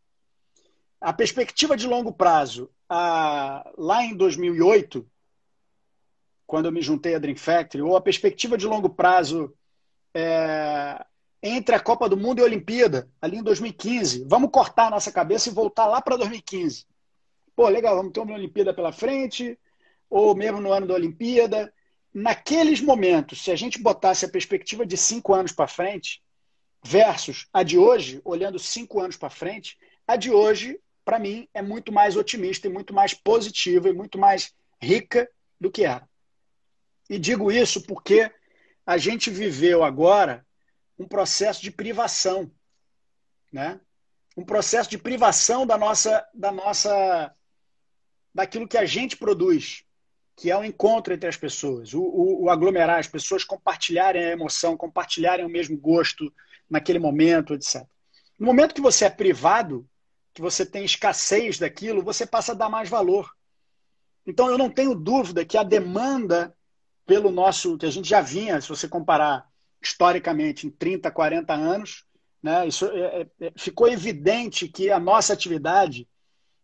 A 1.01 1.13
perspectiva 1.13 1.77
de 1.77 1.87
longo 1.87 2.13
prazo, 2.13 2.71
a, 2.89 3.69
lá 3.77 4.05
em 4.05 4.17
2008, 4.17 5.05
quando 6.47 6.67
eu 6.67 6.73
me 6.73 6.81
juntei 6.81 7.17
à 7.17 7.19
Dream 7.19 7.37
Factory, 7.37 7.83
ou 7.83 7.97
a 7.97 8.01
perspectiva 8.01 8.57
de 8.57 8.67
longo 8.67 8.89
prazo 8.89 9.53
é, 10.15 11.05
entre 11.43 11.75
a 11.75 11.81
Copa 11.81 12.09
do 12.09 12.17
Mundo 12.17 12.39
e 12.39 12.43
a 12.43 12.45
Olimpíada, 12.45 13.11
ali 13.21 13.39
em 13.39 13.43
2015. 13.43 14.25
Vamos 14.29 14.51
cortar 14.53 14.87
a 14.87 14.91
nossa 14.91 15.11
cabeça 15.11 15.49
e 15.49 15.53
voltar 15.53 15.87
lá 15.87 16.01
para 16.01 16.17
2015. 16.17 16.87
Pô, 17.57 17.69
legal, 17.69 17.97
vamos 17.97 18.13
ter 18.13 18.21
uma 18.21 18.35
Olimpíada 18.35 18.73
pela 18.73 18.93
frente, 18.93 19.59
ou 20.09 20.37
mesmo 20.37 20.61
no 20.61 20.73
ano 20.73 20.87
da 20.87 20.95
Olimpíada. 20.95 21.73
Naqueles 22.15 22.81
momentos, 22.81 23.43
se 23.43 23.51
a 23.51 23.57
gente 23.57 23.83
botasse 23.83 24.25
a 24.25 24.29
perspectiva 24.29 24.87
de 24.87 24.97
cinco 24.97 25.35
anos 25.35 25.51
para 25.51 25.67
frente, 25.67 26.23
versus 26.87 27.49
a 27.53 27.63
de 27.63 27.77
hoje, 27.77 28.21
olhando 28.25 28.59
cinco 28.59 29.01
anos 29.01 29.17
para 29.17 29.29
frente, 29.29 29.77
a 30.07 30.17
de 30.17 30.31
hoje, 30.31 30.81
para 31.05 31.19
mim, 31.19 31.49
é 31.53 31.61
muito 31.61 31.93
mais 31.93 32.17
otimista 32.17 32.69
e 32.69 32.71
muito 32.71 32.95
mais 32.95 33.13
positiva 33.13 33.89
e 33.89 33.93
muito 33.93 34.19
mais 34.19 34.55
rica 34.81 35.29
do 35.61 35.71
que 35.71 35.85
era. 35.85 36.09
E 37.11 37.19
digo 37.19 37.51
isso 37.51 37.83
porque 37.83 38.31
a 38.87 38.97
gente 38.97 39.31
viveu 39.31 39.83
agora 39.83 40.47
um 40.99 41.07
processo 41.07 41.61
de 41.61 41.71
privação, 41.71 42.51
né? 43.53 43.81
Um 44.37 44.45
processo 44.45 44.89
de 44.89 44.99
privação 44.99 45.67
da 45.67 45.77
nossa, 45.77 46.25
da 46.33 46.53
nossa, 46.53 47.35
daquilo 48.35 48.69
que 48.69 48.79
a 48.79 48.85
gente 48.85 49.17
produz, 49.17 49.83
que 50.37 50.51
é 50.51 50.57
o 50.57 50.65
encontro 50.65 51.15
entre 51.15 51.29
as 51.29 51.37
pessoas, 51.37 51.95
o, 51.95 52.03
o, 52.03 52.45
o 52.45 52.51
aglomerar, 52.51 52.99
as 52.99 53.09
pessoas 53.09 53.43
compartilharem 53.43 54.25
a 54.25 54.31
emoção, 54.31 54.77
compartilharem 54.77 55.45
o 55.45 55.49
mesmo 55.49 55.77
gosto 55.77 56.33
naquele 56.69 56.99
momento, 56.99 57.55
etc. 57.55 57.85
No 58.39 58.47
momento 58.47 58.75
que 58.75 58.81
você 58.81 59.05
é 59.05 59.11
privado, 59.11 59.89
que 60.35 60.43
você 60.43 60.67
tem 60.67 60.85
escassez 60.85 61.59
daquilo, 61.59 62.03
você 62.03 62.27
passa 62.27 62.53
a 62.53 62.55
dar 62.55 62.69
mais 62.69 62.89
valor. 62.89 63.31
Então 64.27 64.51
eu 64.51 64.59
não 64.59 64.69
tenho 64.69 64.95
dúvida 64.95 65.45
que 65.45 65.57
a 65.57 65.63
demanda 65.63 66.55
pelo 67.07 67.31
nosso, 67.31 67.79
que 67.79 67.87
a 67.87 67.91
gente 67.91 68.09
já 68.09 68.21
vinha, 68.21 68.61
se 68.61 68.69
você 68.69 68.89
comparar 68.89 69.49
historicamente 69.81 70.67
em 70.67 70.71
30, 70.71 71.11
40 71.11 71.55
anos, 71.55 72.05
né, 72.43 72.67
isso 72.67 72.87
é, 72.87 73.23
é, 73.23 73.47
é, 73.47 73.53
ficou 73.57 73.89
evidente 73.89 74.69
que 74.69 74.91
a 74.91 74.99
nossa 74.99 75.33
atividade 75.33 76.09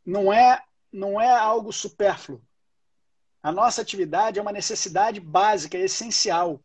não 0.04 0.32
é, 0.32 0.60
não 0.92 1.20
é 1.20 1.30
algo 1.30 1.72
supérfluo. 1.72 2.42
A 3.42 3.52
nossa 3.52 3.80
atividade 3.80 4.38
é 4.38 4.42
uma 4.42 4.52
necessidade 4.52 5.20
básica, 5.20 5.78
essencial. 5.78 6.60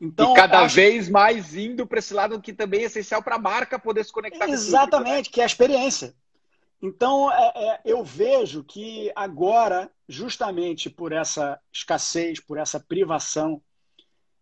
Então, 0.00 0.32
e 0.32 0.34
cada 0.34 0.60
acho... 0.60 0.74
vez 0.74 1.08
mais 1.08 1.54
indo 1.54 1.86
para 1.86 1.98
esse 1.98 2.14
lado 2.14 2.40
que 2.40 2.52
também 2.52 2.80
é 2.80 2.84
essencial 2.84 3.22
para 3.22 3.36
a 3.36 3.40
marca 3.40 3.78
poder 3.78 4.04
se 4.04 4.12
conectar 4.12 4.48
Exatamente, 4.48 4.60
com 4.60 4.96
Exatamente, 4.96 5.28
né? 5.28 5.32
que 5.34 5.40
é 5.40 5.42
a 5.42 5.46
experiência. 5.46 6.14
Então, 6.82 7.30
é, 7.30 7.52
é, 7.54 7.80
eu 7.84 8.02
vejo 8.02 8.64
que 8.64 9.12
agora, 9.14 9.90
justamente 10.08 10.88
por 10.88 11.12
essa 11.12 11.60
escassez, 11.70 12.40
por 12.40 12.56
essa 12.56 12.80
privação, 12.80 13.60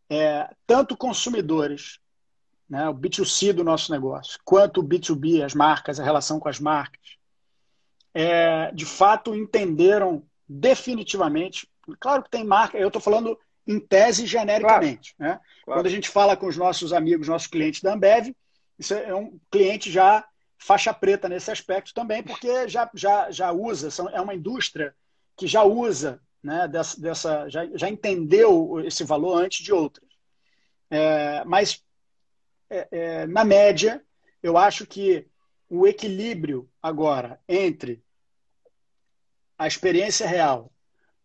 é, 0.09 0.49
tanto 0.65 0.97
consumidores, 0.97 1.99
né, 2.69 2.89
o 2.89 2.95
B2C 2.95 3.53
do 3.53 3.65
nosso 3.65 3.91
negócio, 3.91 4.39
quanto 4.45 4.81
o 4.81 4.85
B2B, 4.85 5.45
as 5.45 5.55
marcas, 5.55 5.99
a 5.99 6.05
relação 6.05 6.39
com 6.39 6.49
as 6.49 6.61
marcas, 6.61 7.17
é, 8.15 8.71
de 8.73 8.87
fato 8.87 9.35
entenderam 9.35 10.25
definitivamente. 10.49 11.69
Claro 11.99 12.23
que 12.23 12.31
tem 12.31 12.45
marca, 12.45 12.79
eu 12.79 12.89
estou 12.89 13.03
falando 13.03 13.39
em 13.69 13.79
tese 13.79 14.27
genericamente. 14.27 15.15
Claro. 15.17 15.35
Né? 15.35 15.41
Claro. 15.65 15.81
Quando 15.81 15.87
a 15.87 15.91
gente 15.91 16.09
fala 16.09 16.37
com 16.37 16.47
os 16.47 16.57
nossos 16.57 16.93
amigos, 16.95 17.29
nossos 17.29 17.47
clientes 17.47 17.83
da 17.83 17.93
Ambev, 17.93 18.35
isso 18.79 18.95
é 18.95 19.15
um 19.15 19.39
cliente 19.51 19.93
já 19.93 20.27
faixa 20.57 20.93
preta 20.95 21.29
nesse 21.29 21.51
aspecto 21.51 21.93
também, 21.93 22.23
porque 22.23 22.67
já, 22.67 22.91
já, 22.95 23.31
já 23.31 23.53
usa, 23.53 23.91
são, 23.91 24.09
é 24.09 24.21
uma 24.21 24.35
indústria 24.35 24.95
que 25.37 25.47
já 25.47 25.63
usa, 25.63 26.21
né, 26.43 26.67
dessa, 26.67 27.01
dessa, 27.01 27.49
já, 27.49 27.67
já 27.77 27.89
entendeu 27.89 28.81
esse 28.85 29.05
valor 29.05 29.37
antes 29.37 29.63
de 29.63 29.73
outras. 29.73 30.09
É, 30.91 31.45
mas, 31.45 31.85
é, 32.71 32.89
é, 32.91 33.27
na 33.27 33.45
média, 33.45 34.03
eu 34.43 34.57
acho 34.57 34.87
que 34.87 35.27
o 35.69 35.87
equilíbrio 35.87 36.69
agora 36.83 37.39
entre 37.47 38.03
a 39.59 39.67
experiência 39.67 40.27
real, 40.27 40.73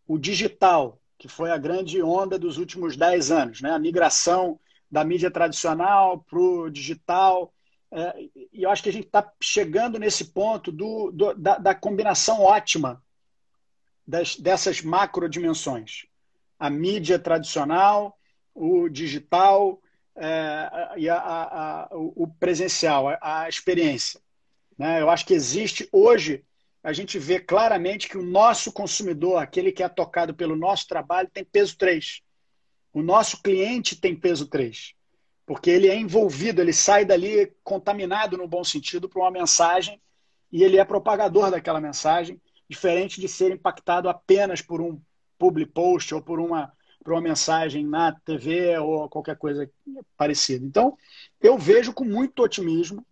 o 0.08 0.18
digital, 0.18 1.00
que 1.24 1.30
foi 1.30 1.52
a 1.52 1.58
grande 1.58 2.04
onda 2.04 2.38
dos 2.38 2.58
últimos 2.58 2.98
10 2.98 3.32
anos, 3.32 3.62
né? 3.62 3.72
a 3.72 3.80
migração 3.80 4.60
da 4.92 5.06
mídia 5.06 5.32
tradicional 5.32 6.20
para 6.20 6.38
o 6.38 6.70
digital, 6.70 7.54
é, 7.90 8.28
e 8.52 8.64
eu 8.64 8.70
acho 8.70 8.84
que 8.84 8.90
a 8.90 8.92
gente 8.92 9.06
está 9.06 9.32
chegando 9.42 9.98
nesse 9.98 10.26
ponto 10.26 10.70
do, 10.70 11.12
do 11.12 11.34
da, 11.34 11.58
da, 11.58 11.74
combinação 11.74 12.42
ótima 12.42 13.02
das, 14.06 14.36
dessas 14.36 14.82
macro 14.82 15.30
dimensões. 15.30 16.08
A 16.60 16.70
mídia 16.70 17.18
tradicional, 17.18 18.20
o 18.54 18.90
digital 18.90 19.80
é, 20.18 20.90
e 20.98 21.08
a, 21.08 21.16
a, 21.16 21.84
a, 21.84 21.88
o 21.94 22.28
presencial, 22.38 23.18
a, 23.22 23.48
experiência. 23.48 24.20
Né? 24.78 25.02
Eu 25.02 25.10
acho 25.10 25.26
que 25.26 25.34
existe 25.34 25.88
hoje, 25.90 26.44
a 26.84 26.92
gente 26.92 27.18
vê 27.18 27.40
claramente 27.40 28.10
que 28.10 28.18
o 28.18 28.26
nosso 28.26 28.72
consumidor, 28.72 29.38
aquele 29.38 29.72
que 29.72 29.82
é 29.82 29.90
tocado 29.90 30.34
pelo 30.34 30.56
nosso 30.56 30.88
trabalho, 30.88 31.30
tem 31.34 31.44
peso 31.44 31.78
3. 31.78 32.22
O 32.92 33.02
nosso 33.02 33.42
cliente 33.42 33.96
tem 33.96 34.16
peso 34.16 34.48
3 34.48 34.94
porque 35.46 35.70
ele 35.70 35.88
é 35.88 35.96
envolvido, 35.96 36.62
ele 36.62 36.74
sai 36.74 37.06
dali 37.06 37.54
contaminado 37.64 38.38
no 38.38 38.48
bom 38.48 38.64
sentido 38.64 39.10
por 39.10 39.20
uma 39.20 39.32
mensagem 39.32 40.02
e 40.52 40.64
ele 40.64 40.78
é 40.78 40.86
propagador 40.86 41.52
daquela 41.52 41.82
mensagem, 41.82 42.40
diferente 42.70 43.20
de 43.20 43.28
ser 43.28 43.52
impactado 43.52 44.08
apenas 44.08 44.62
por 44.62 44.82
um 44.82 45.00
public 45.38 45.72
post 45.72 46.14
ou 46.14 46.22
por 46.22 46.40
uma, 46.40 46.72
por 47.04 47.14
uma 47.14 47.22
mensagem 47.22 47.86
na 47.86 48.12
TV 48.12 48.78
ou 48.78 49.10
qualquer 49.10 49.36
coisa 49.36 49.70
parecida. 50.16 50.66
Então, 50.66 50.98
eu 51.42 51.58
vejo 51.58 51.94
com 51.94 52.06
muito 52.06 52.42
otimismo 52.42 53.06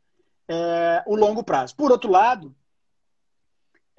é, 0.48 1.04
o 1.06 1.16
longo 1.16 1.44
prazo. 1.44 1.76
Por 1.76 1.92
outro 1.92 2.10
lado, 2.10 2.56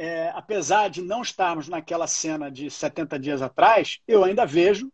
é, 0.02 0.32
apesar 0.34 0.90
de 0.90 1.00
não 1.00 1.22
estarmos 1.22 1.68
naquela 1.68 2.08
cena 2.08 2.50
de 2.50 2.68
70 2.68 3.20
dias 3.20 3.40
atrás, 3.40 4.00
eu 4.08 4.24
ainda 4.24 4.44
vejo 4.44 4.90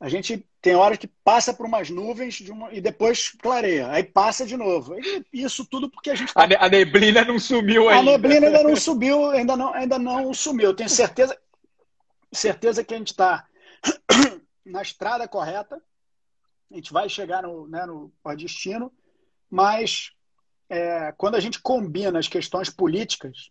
a 0.00 0.08
gente 0.08 0.44
tem 0.60 0.74
horas 0.74 0.98
que 0.98 1.06
passa 1.06 1.54
por 1.54 1.64
umas 1.64 1.88
nuvens 1.88 2.40
uma, 2.48 2.72
e 2.72 2.80
depois 2.80 3.30
clareia, 3.30 3.88
aí 3.90 4.02
passa 4.02 4.44
de 4.44 4.56
novo. 4.56 4.96
E 4.98 5.24
isso 5.32 5.64
tudo 5.64 5.88
porque 5.88 6.10
a 6.10 6.14
gente 6.16 6.34
tá... 6.34 6.42
a, 6.42 6.68
neblina 6.68 7.24
não 7.24 7.38
sumiu 7.38 7.88
ainda. 7.88 8.00
A 8.00 8.14
neblina 8.16 8.46
ainda 8.48 8.62
não 8.64 8.74
subiu, 8.74 9.30
ainda 9.30 9.56
não, 9.56 9.72
ainda 9.72 9.98
não 9.98 10.34
sumiu. 10.34 10.70
Eu 10.70 10.74
tenho 10.74 10.88
certeza, 10.88 11.36
certeza 12.32 12.82
que 12.82 12.94
a 12.94 12.98
gente 12.98 13.12
está 13.12 13.46
na 14.66 14.82
estrada 14.82 15.26
correta. 15.28 15.80
A 16.70 16.74
gente 16.74 16.92
vai 16.92 17.08
chegar 17.08 17.42
no, 17.42 17.68
né, 17.68 17.86
no 17.86 18.12
destino, 18.36 18.92
mas 19.48 20.12
é, 20.68 21.12
quando 21.16 21.36
a 21.36 21.40
gente 21.40 21.60
combina 21.60 22.18
as 22.18 22.28
questões 22.28 22.70
políticas, 22.70 23.50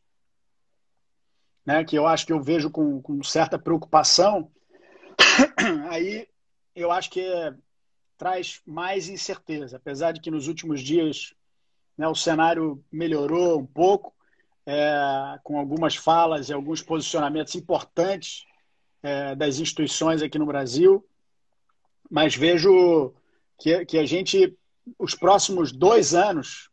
né, 1.67 1.83
que 1.83 1.97
eu 1.97 2.07
acho 2.07 2.25
que 2.25 2.31
eu 2.31 2.41
vejo 2.41 2.71
com, 2.71 3.01
com 3.01 3.21
certa 3.21 3.59
preocupação, 3.59 4.49
aí 5.91 6.25
eu 6.73 6.89
acho 6.93 7.09
que 7.09 7.19
é, 7.19 7.53
traz 8.17 8.61
mais 8.65 9.09
incerteza, 9.09 9.75
apesar 9.75 10.13
de 10.13 10.21
que 10.21 10.31
nos 10.31 10.47
últimos 10.47 10.79
dias 10.79 11.33
né, 11.97 12.07
o 12.07 12.15
cenário 12.15 12.81
melhorou 12.89 13.59
um 13.59 13.65
pouco, 13.65 14.15
é, 14.65 15.37
com 15.43 15.59
algumas 15.59 15.93
falas 15.93 16.47
e 16.47 16.53
alguns 16.53 16.81
posicionamentos 16.81 17.53
importantes 17.55 18.45
é, 19.03 19.35
das 19.35 19.59
instituições 19.59 20.21
aqui 20.21 20.39
no 20.39 20.45
Brasil, 20.45 21.05
mas 22.09 22.33
vejo 22.33 23.13
que, 23.59 23.85
que 23.85 23.97
a 23.97 24.05
gente, 24.05 24.57
os 24.97 25.13
próximos 25.13 25.73
dois 25.73 26.13
anos, 26.13 26.69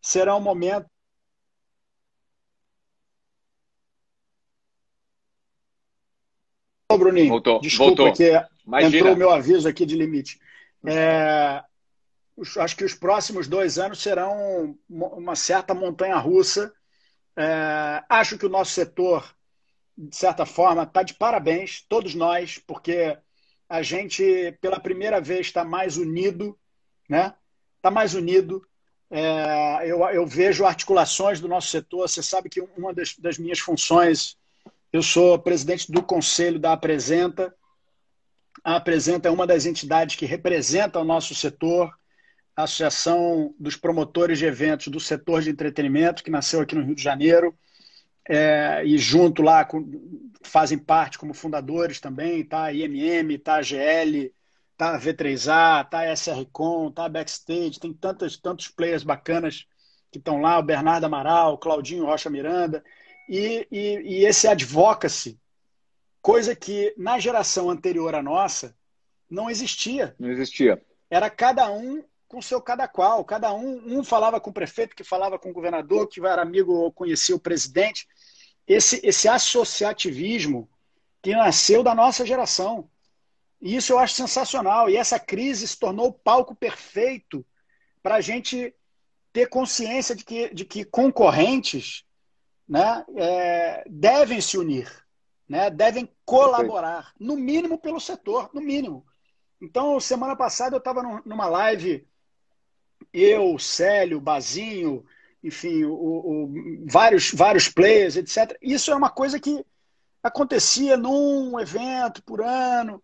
será 0.00 0.36
um 0.36 0.40
momento 0.40 0.86
Bruninho. 6.98 7.28
Voltou. 7.28 7.60
Desculpa 7.60 8.02
voltou. 8.02 8.12
que 8.12 8.32
Imagina. 8.66 8.96
entrou 8.96 9.14
o 9.14 9.16
meu 9.16 9.30
aviso 9.30 9.68
aqui 9.68 9.84
de 9.86 9.96
limite. 9.96 10.38
É, 10.84 11.62
acho 12.58 12.76
que 12.76 12.84
os 12.84 12.94
próximos 12.94 13.48
dois 13.48 13.78
anos 13.78 14.02
serão 14.02 14.76
uma 14.88 15.34
certa 15.34 15.74
montanha 15.74 16.16
russa. 16.16 16.72
É, 17.36 18.02
acho 18.08 18.38
que 18.38 18.46
o 18.46 18.50
nosso 18.50 18.72
setor, 18.72 19.34
de 19.96 20.14
certa 20.14 20.46
forma, 20.46 20.82
está 20.82 21.02
de 21.02 21.14
parabéns, 21.14 21.84
todos 21.88 22.14
nós, 22.14 22.58
porque 22.66 23.16
a 23.68 23.82
gente, 23.82 24.56
pela 24.60 24.78
primeira 24.78 25.20
vez, 25.20 25.46
está 25.46 25.64
mais 25.64 25.96
unido, 25.96 26.58
né? 27.08 27.34
Está 27.76 27.90
mais 27.90 28.14
unido. 28.14 28.66
É, 29.10 29.82
eu, 29.84 30.00
eu, 30.08 30.26
vejo 30.26 30.64
articulações 30.64 31.40
do 31.40 31.48
nosso 31.48 31.68
setor. 31.68 32.08
Você 32.08 32.22
sabe 32.22 32.48
que 32.48 32.60
uma 32.76 32.92
das, 32.92 33.16
das 33.16 33.38
minhas 33.38 33.58
funções 33.58 34.36
Eu 34.96 35.02
sou 35.02 35.38
presidente 35.38 35.92
do 35.92 36.02
conselho 36.02 36.58
da 36.58 36.72
Apresenta. 36.72 37.54
A 38.64 38.76
Apresenta 38.76 39.28
é 39.28 39.30
uma 39.30 39.46
das 39.46 39.66
entidades 39.66 40.16
que 40.16 40.24
representa 40.24 40.98
o 40.98 41.04
nosso 41.04 41.34
setor, 41.34 41.92
a 42.56 42.62
Associação 42.62 43.54
dos 43.60 43.76
Promotores 43.76 44.38
de 44.38 44.46
Eventos 44.46 44.88
do 44.88 44.98
Setor 44.98 45.42
de 45.42 45.50
Entretenimento, 45.50 46.24
que 46.24 46.30
nasceu 46.30 46.62
aqui 46.62 46.74
no 46.74 46.82
Rio 46.82 46.94
de 46.94 47.02
Janeiro. 47.02 47.54
É, 48.26 48.82
e 48.86 48.96
junto 48.96 49.42
lá 49.42 49.66
com, 49.66 49.86
fazem 50.42 50.78
parte 50.78 51.18
como 51.18 51.34
fundadores 51.34 52.00
também, 52.00 52.42
tá 52.42 52.64
a 52.64 52.72
IMM, 52.72 53.36
tá 53.36 53.56
a 53.56 53.62
GL, 53.62 54.32
tá 54.78 54.94
a 54.94 54.98
V3A, 54.98 55.86
tá 55.90 55.98
a 55.98 56.12
SRCom, 56.14 56.90
tá 56.90 57.04
a 57.04 57.10
Backstage, 57.10 57.78
tem 57.78 57.92
tantos, 57.92 58.38
tantos 58.38 58.68
players 58.68 59.02
bacanas 59.02 59.66
que 60.10 60.16
estão 60.16 60.40
lá, 60.40 60.58
o 60.58 60.62
Bernardo 60.62 61.04
Amaral, 61.04 61.52
o 61.52 61.58
Claudinho 61.58 62.06
Rocha 62.06 62.30
Miranda, 62.30 62.82
e, 63.28 63.66
e, 63.70 63.78
e 63.98 64.24
esse 64.24 64.46
advocacy, 64.46 65.38
coisa 66.20 66.54
que 66.54 66.94
na 66.96 67.18
geração 67.18 67.70
anterior 67.70 68.14
à 68.14 68.22
nossa 68.22 68.76
não 69.30 69.50
existia. 69.50 70.14
Não 70.18 70.30
existia. 70.30 70.82
Era 71.10 71.30
cada 71.30 71.70
um 71.70 72.02
com 72.28 72.42
seu 72.42 72.60
cada 72.60 72.88
qual, 72.88 73.24
cada 73.24 73.52
um, 73.54 73.98
um 73.98 74.04
falava 74.04 74.40
com 74.40 74.50
o 74.50 74.52
prefeito, 74.52 74.96
que 74.96 75.04
falava 75.04 75.38
com 75.38 75.50
o 75.50 75.52
governador, 75.52 76.08
que 76.08 76.24
era 76.24 76.42
amigo 76.42 76.72
ou 76.72 76.92
conhecia 76.92 77.36
o 77.36 77.40
presidente. 77.40 78.06
Esse, 78.66 79.00
esse 79.04 79.28
associativismo 79.28 80.68
que 81.22 81.34
nasceu 81.34 81.82
da 81.82 81.94
nossa 81.94 82.26
geração. 82.26 82.88
E 83.60 83.76
isso 83.76 83.92
eu 83.92 83.98
acho 83.98 84.14
sensacional. 84.14 84.90
E 84.90 84.96
essa 84.96 85.18
crise 85.18 85.66
se 85.66 85.78
tornou 85.78 86.08
o 86.08 86.12
palco 86.12 86.54
perfeito 86.54 87.44
para 88.02 88.16
a 88.16 88.20
gente 88.20 88.74
ter 89.32 89.48
consciência 89.48 90.14
de 90.14 90.24
que, 90.24 90.54
de 90.54 90.64
que 90.64 90.84
concorrentes 90.84 92.05
né, 92.68 93.04
é, 93.14 93.84
devem 93.88 94.40
se 94.40 94.58
unir, 94.58 94.90
né, 95.48 95.70
devem 95.70 96.08
colaborar, 96.24 97.12
no 97.18 97.36
mínimo 97.36 97.78
pelo 97.78 98.00
setor, 98.00 98.50
no 98.52 98.60
mínimo. 98.60 99.06
Então, 99.60 99.98
semana 100.00 100.36
passada 100.36 100.76
eu 100.76 100.78
estava 100.78 101.02
numa 101.24 101.46
live, 101.46 102.06
eu, 103.12 103.58
Célio, 103.58 104.20
Bazinho, 104.20 105.04
enfim, 105.42 105.84
o, 105.84 105.94
o, 105.94 106.84
vários, 106.88 107.32
vários 107.32 107.68
players, 107.68 108.16
etc. 108.16 108.58
Isso 108.60 108.90
é 108.90 108.94
uma 108.94 109.10
coisa 109.10 109.38
que 109.38 109.64
acontecia 110.22 110.96
num 110.96 111.58
evento 111.58 112.22
por 112.22 112.42
ano. 112.42 113.02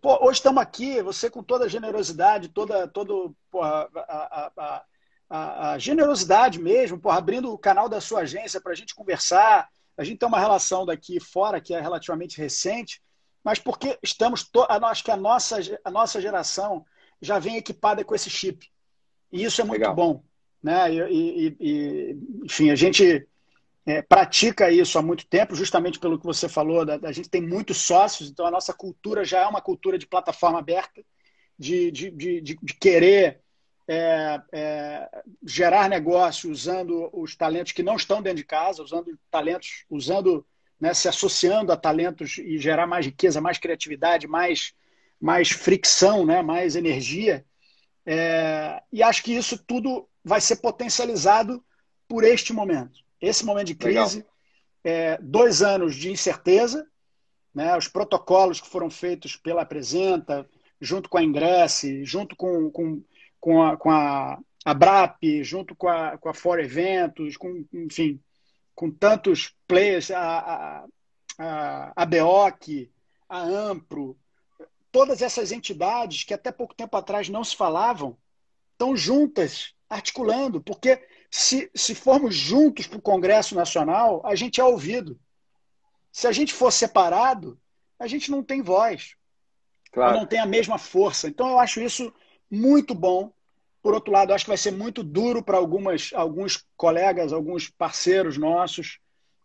Pô, 0.00 0.24
hoje 0.24 0.38
estamos 0.38 0.62
aqui, 0.62 1.02
você 1.02 1.28
com 1.28 1.42
toda 1.42 1.64
a 1.64 1.68
generosidade, 1.68 2.48
toda, 2.48 2.86
todo, 2.86 3.34
porra, 3.50 3.88
a, 3.94 4.00
a, 4.00 4.52
a, 4.56 4.84
a, 5.32 5.72
a 5.72 5.78
generosidade 5.78 6.60
mesmo, 6.60 7.00
por 7.00 7.08
abrindo 7.08 7.50
o 7.50 7.56
canal 7.56 7.88
da 7.88 8.02
sua 8.02 8.20
agência 8.20 8.60
para 8.60 8.72
a 8.72 8.74
gente 8.74 8.94
conversar. 8.94 9.66
A 9.96 10.04
gente 10.04 10.18
tem 10.18 10.28
uma 10.28 10.38
relação 10.38 10.84
daqui 10.84 11.18
fora 11.18 11.58
que 11.58 11.72
é 11.72 11.80
relativamente 11.80 12.36
recente, 12.36 13.00
mas 13.42 13.58
porque 13.58 13.98
estamos. 14.02 14.44
To... 14.44 14.66
Acho 14.68 15.02
que 15.02 15.10
a 15.10 15.16
nossa, 15.16 15.58
a 15.82 15.90
nossa 15.90 16.20
geração 16.20 16.84
já 17.18 17.38
vem 17.38 17.56
equipada 17.56 18.04
com 18.04 18.14
esse 18.14 18.28
chip. 18.28 18.70
E 19.32 19.42
isso 19.42 19.62
é 19.62 19.64
muito 19.64 19.80
Legal. 19.80 19.94
bom. 19.94 20.22
Né? 20.62 20.92
E, 20.92 20.98
e, 21.10 21.56
e, 21.58 22.16
enfim, 22.44 22.70
a 22.70 22.74
gente 22.74 23.26
é, 23.86 24.02
pratica 24.02 24.70
isso 24.70 24.98
há 24.98 25.02
muito 25.02 25.26
tempo, 25.26 25.54
justamente 25.54 25.98
pelo 25.98 26.18
que 26.18 26.26
você 26.26 26.46
falou. 26.46 26.84
Da, 26.84 26.98
a 27.04 27.12
gente 27.12 27.30
tem 27.30 27.40
muitos 27.40 27.78
sócios, 27.78 28.28
então 28.28 28.44
a 28.44 28.50
nossa 28.50 28.74
cultura 28.74 29.24
já 29.24 29.40
é 29.40 29.46
uma 29.46 29.62
cultura 29.62 29.96
de 29.96 30.06
plataforma 30.06 30.58
aberta, 30.58 31.02
de, 31.58 31.90
de, 31.90 32.10
de, 32.10 32.40
de 32.42 32.56
querer 32.78 33.40
é, 33.88 34.40
é, 34.52 35.22
gerar 35.44 35.88
negócio 35.88 36.50
usando 36.50 37.10
os 37.12 37.36
talentos 37.36 37.72
que 37.72 37.82
não 37.82 37.96
estão 37.96 38.22
dentro 38.22 38.38
de 38.38 38.44
casa, 38.44 38.82
usando 38.82 39.18
talentos, 39.30 39.84
usando, 39.90 40.46
né, 40.80 40.94
se 40.94 41.08
associando 41.08 41.72
a 41.72 41.76
talentos 41.76 42.38
e 42.38 42.58
gerar 42.58 42.86
mais 42.86 43.06
riqueza, 43.06 43.40
mais 43.40 43.58
criatividade, 43.58 44.26
mais, 44.26 44.72
mais 45.20 45.50
fricção, 45.50 46.24
né, 46.24 46.42
mais 46.42 46.76
energia. 46.76 47.44
É, 48.06 48.82
e 48.92 49.02
acho 49.02 49.22
que 49.22 49.34
isso 49.34 49.58
tudo 49.58 50.08
vai 50.24 50.40
ser 50.40 50.56
potencializado 50.56 51.64
por 52.08 52.24
este 52.24 52.52
momento. 52.52 53.00
Esse 53.20 53.44
momento 53.44 53.68
de 53.68 53.74
crise, 53.74 54.24
é, 54.84 55.18
dois 55.20 55.62
anos 55.62 55.94
de 55.94 56.10
incerteza, 56.10 56.86
né, 57.54 57.76
os 57.76 57.88
protocolos 57.88 58.60
que 58.60 58.68
foram 58.68 58.90
feitos 58.90 59.36
pela 59.36 59.62
Apresenta, 59.62 60.48
junto 60.80 61.08
com 61.08 61.18
a 61.18 61.22
Ingresse, 61.22 62.04
junto 62.04 62.34
com, 62.34 62.70
com 62.70 63.02
com 63.42 63.60
a, 63.60 63.76
com 63.76 63.90
a, 63.90 64.38
a 64.64 64.72
BRAP, 64.72 65.42
junto 65.42 65.74
com 65.74 65.88
a, 65.88 66.16
com 66.16 66.28
a 66.28 66.34
For 66.34 66.60
Eventos, 66.60 67.36
com, 67.36 67.66
enfim, 67.72 68.20
com 68.72 68.88
tantos 68.88 69.52
players, 69.66 70.12
a, 70.12 70.38
a, 70.38 70.84
a, 71.38 71.92
a 71.96 72.06
BEOC, 72.06 72.88
a 73.28 73.42
Ampro, 73.42 74.16
todas 74.92 75.22
essas 75.22 75.50
entidades 75.50 76.22
que 76.22 76.32
até 76.32 76.52
pouco 76.52 76.72
tempo 76.72 76.96
atrás 76.96 77.28
não 77.28 77.42
se 77.42 77.56
falavam, 77.56 78.16
estão 78.70 78.96
juntas, 78.96 79.74
articulando, 79.90 80.60
porque 80.60 81.04
se, 81.28 81.68
se 81.74 81.96
formos 81.96 82.36
juntos 82.36 82.86
para 82.86 82.98
o 82.98 83.02
Congresso 83.02 83.56
Nacional, 83.56 84.22
a 84.24 84.36
gente 84.36 84.60
é 84.60 84.64
ouvido. 84.64 85.18
Se 86.12 86.28
a 86.28 86.32
gente 86.32 86.54
for 86.54 86.70
separado, 86.70 87.58
a 87.98 88.06
gente 88.06 88.30
não 88.30 88.40
tem 88.40 88.62
voz. 88.62 89.16
Claro. 89.90 90.18
Não 90.18 90.26
tem 90.26 90.38
a 90.38 90.46
mesma 90.46 90.78
força. 90.78 91.26
Então, 91.26 91.50
eu 91.50 91.58
acho 91.58 91.80
isso 91.80 92.12
muito 92.52 92.94
bom. 92.94 93.32
Por 93.82 93.94
outro 93.94 94.12
lado, 94.12 94.32
acho 94.32 94.44
que 94.44 94.50
vai 94.50 94.58
ser 94.58 94.72
muito 94.72 95.02
duro 95.02 95.42
para 95.42 95.56
algumas 95.56 96.10
alguns 96.14 96.64
colegas, 96.76 97.32
alguns 97.32 97.68
parceiros 97.68 98.36
nossos. 98.36 98.98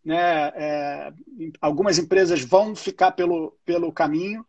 Né? 0.04 0.52
É, 0.54 1.12
algumas 1.60 1.98
empresas 1.98 2.44
vão 2.44 2.76
ficar 2.76 3.12
pelo, 3.12 3.56
pelo 3.64 3.92
caminho 3.92 4.46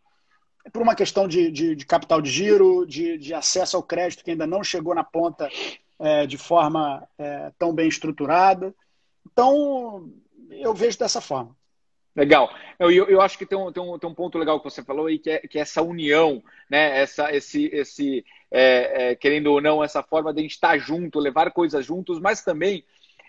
por 0.71 0.81
uma 0.81 0.93
questão 0.93 1.27
de, 1.27 1.49
de, 1.49 1.75
de 1.75 1.85
capital 1.85 2.21
de 2.21 2.29
giro, 2.29 2.85
de, 2.85 3.17
de, 3.17 3.33
acesso 3.33 3.75
ao 3.75 3.83
crédito 3.83 4.23
que 4.23 4.31
ainda 4.31 4.45
não 4.45 4.63
chegou 4.63 4.93
na 4.93 5.03
ponta 5.03 5.49
é, 5.97 6.27
de 6.27 6.37
forma 6.37 7.07
é, 7.17 7.51
tão 7.57 7.73
bem 7.73 7.87
estruturada. 7.87 8.75
Então, 9.25 10.11
eu 10.51 10.73
vejo 10.73 10.99
dessa 10.99 11.21
forma. 11.21 11.55
Legal. 12.15 12.53
Eu, 12.77 12.91
eu, 12.91 13.21
acho 13.21 13.37
que 13.37 13.45
tem 13.45 13.57
um, 13.57 13.71
tem, 13.71 13.81
um, 13.81 13.97
tem 13.97 14.09
um 14.09 14.13
ponto 14.13 14.37
legal 14.37 14.59
que 14.59 14.69
você 14.69 14.83
falou 14.83 15.05
aí, 15.05 15.17
que 15.17 15.29
é, 15.29 15.39
que 15.39 15.57
é 15.57 15.61
essa 15.61 15.81
união, 15.81 16.43
né? 16.69 16.99
essa, 16.99 17.33
esse, 17.33 17.67
esse 17.67 18.25
é, 18.51 19.11
é, 19.11 19.15
querendo 19.15 19.47
ou 19.47 19.61
não, 19.61 19.83
essa 19.83 20.01
forma 20.01 20.33
de 20.33 20.39
a 20.39 20.41
gente 20.41 20.51
estar 20.51 20.77
junto, 20.77 21.19
levar 21.19 21.51
coisas 21.51 21.85
juntos, 21.85 22.19
mas 22.19 22.41
também 22.41 22.83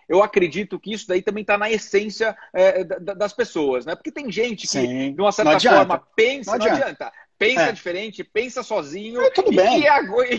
eu 0.09 0.23
acredito 0.23 0.79
que 0.79 0.93
isso 0.93 1.07
daí 1.07 1.23
também 1.23 1.43
está 1.43 1.57
na 1.57 1.71
essência 1.71 2.37
é, 2.53 2.83
das 2.83 3.33
pessoas, 3.33 3.87
né? 3.87 3.95
Porque 3.95 4.11
tem 4.11 4.31
gente 4.31 4.63
que, 4.63 4.73
Sim. 4.73 5.15
de 5.15 5.21
uma 5.21 5.31
certa 5.31 5.61
forma, 5.61 6.03
pensa, 6.17 6.51
não 6.51 6.57
adianta. 6.57 6.79
Não 6.79 6.87
adianta 6.89 7.13
pensa 7.41 7.63
é. 7.63 7.73
diferente, 7.73 8.23
pensa 8.23 8.63
sozinho. 8.63 9.23
É, 9.23 9.31
tudo 9.31 9.51
bem. 9.51 9.83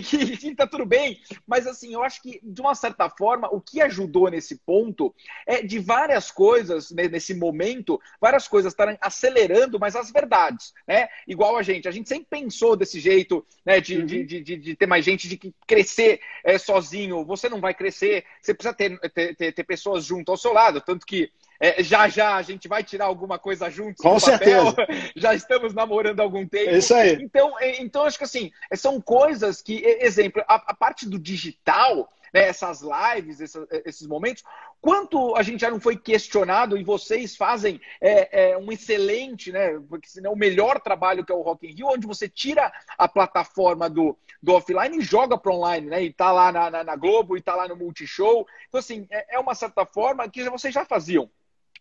que, 0.06 0.36
que 0.36 0.54
tá 0.54 0.68
tudo 0.68 0.86
bem. 0.86 1.20
Mas 1.44 1.66
assim, 1.66 1.92
eu 1.92 2.04
acho 2.04 2.22
que, 2.22 2.38
de 2.40 2.60
uma 2.60 2.76
certa 2.76 3.10
forma, 3.10 3.48
o 3.52 3.60
que 3.60 3.82
ajudou 3.82 4.30
nesse 4.30 4.56
ponto 4.58 5.12
é 5.44 5.62
de 5.62 5.80
várias 5.80 6.30
coisas, 6.30 6.92
né, 6.92 7.08
nesse 7.08 7.34
momento, 7.34 8.00
várias 8.20 8.46
coisas 8.46 8.72
estarem 8.72 8.96
acelerando, 9.00 9.80
mas 9.80 9.96
as 9.96 10.12
verdades, 10.12 10.72
né? 10.86 11.08
Igual 11.26 11.56
a 11.56 11.62
gente. 11.62 11.88
A 11.88 11.90
gente 11.90 12.08
sempre 12.08 12.28
pensou 12.30 12.76
desse 12.76 13.00
jeito, 13.00 13.44
né? 13.66 13.80
De, 13.80 13.98
uhum. 13.98 14.06
de, 14.06 14.24
de, 14.24 14.56
de, 14.56 14.76
ter 14.76 14.86
mais 14.86 15.04
gente, 15.04 15.28
de 15.28 15.36
que 15.36 15.52
crescer 15.66 16.20
é, 16.44 16.56
sozinho. 16.56 17.24
Você 17.24 17.48
não 17.48 17.60
vai 17.60 17.74
crescer, 17.74 18.24
você 18.40 18.54
precisa 18.54 18.74
ter, 18.74 18.96
ter, 19.10 19.34
ter, 19.34 19.52
ter 19.52 19.64
pessoas 19.64 20.04
junto 20.04 20.30
ao 20.30 20.38
seu 20.38 20.52
lado. 20.52 20.80
Tanto 20.80 21.04
que 21.04 21.32
é, 21.60 21.82
já 21.82 22.08
já 22.08 22.36
a 22.36 22.42
gente 22.42 22.68
vai 22.68 22.82
tirar 22.82 23.06
alguma 23.06 23.38
coisa 23.38 23.70
juntos. 23.70 24.02
Com 24.02 24.18
certeza. 24.18 24.74
Já 25.14 25.34
estamos 25.34 25.74
namorando 25.74 26.20
há 26.20 26.22
algum 26.22 26.46
tempo. 26.46 26.70
É 26.70 26.78
isso 26.78 26.94
aí. 26.94 27.18
Então, 27.20 27.58
é, 27.60 27.80
então 27.80 28.04
acho 28.04 28.18
que 28.18 28.24
assim, 28.24 28.50
são 28.74 29.00
coisas 29.00 29.62
que, 29.62 29.82
exemplo, 30.00 30.42
a, 30.48 30.54
a 30.54 30.74
parte 30.74 31.08
do 31.08 31.18
digital, 31.18 32.08
né, 32.32 32.48
essas 32.48 32.80
lives, 32.82 33.40
esses, 33.40 33.66
esses, 33.84 34.06
momentos, 34.06 34.42
quanto 34.80 35.36
a 35.36 35.42
gente 35.42 35.60
já 35.60 35.70
não 35.70 35.78
foi 35.78 35.96
questionado 35.96 36.76
e 36.76 36.82
vocês 36.82 37.36
fazem 37.36 37.80
é, 38.00 38.50
é, 38.50 38.58
um 38.58 38.72
excelente, 38.72 39.52
né, 39.52 39.78
porque 39.88 40.08
senão 40.08 40.32
o 40.32 40.38
melhor 40.38 40.80
trabalho 40.80 41.24
que 41.24 41.32
é 41.32 41.34
o 41.34 41.42
Rock 41.42 41.66
in 41.66 41.74
Rio, 41.74 41.88
onde 41.88 42.06
você 42.06 42.28
tira 42.28 42.72
a 42.96 43.06
plataforma 43.06 43.88
do, 43.90 44.16
do 44.42 44.54
offline 44.54 44.98
e 44.98 45.02
joga 45.02 45.36
para 45.36 45.52
online, 45.52 45.88
né, 45.88 46.02
e 46.02 46.12
tá 46.12 46.32
lá 46.32 46.50
na, 46.50 46.70
na, 46.70 46.84
na 46.84 46.96
Globo 46.96 47.36
e 47.36 47.42
tá 47.42 47.54
lá 47.54 47.68
no 47.68 47.76
Multishow. 47.76 48.46
Então, 48.68 48.78
assim, 48.78 49.06
é, 49.10 49.36
é 49.36 49.38
uma 49.38 49.54
certa 49.54 49.84
forma 49.84 50.28
que 50.28 50.48
vocês 50.48 50.72
já 50.72 50.84
faziam. 50.84 51.30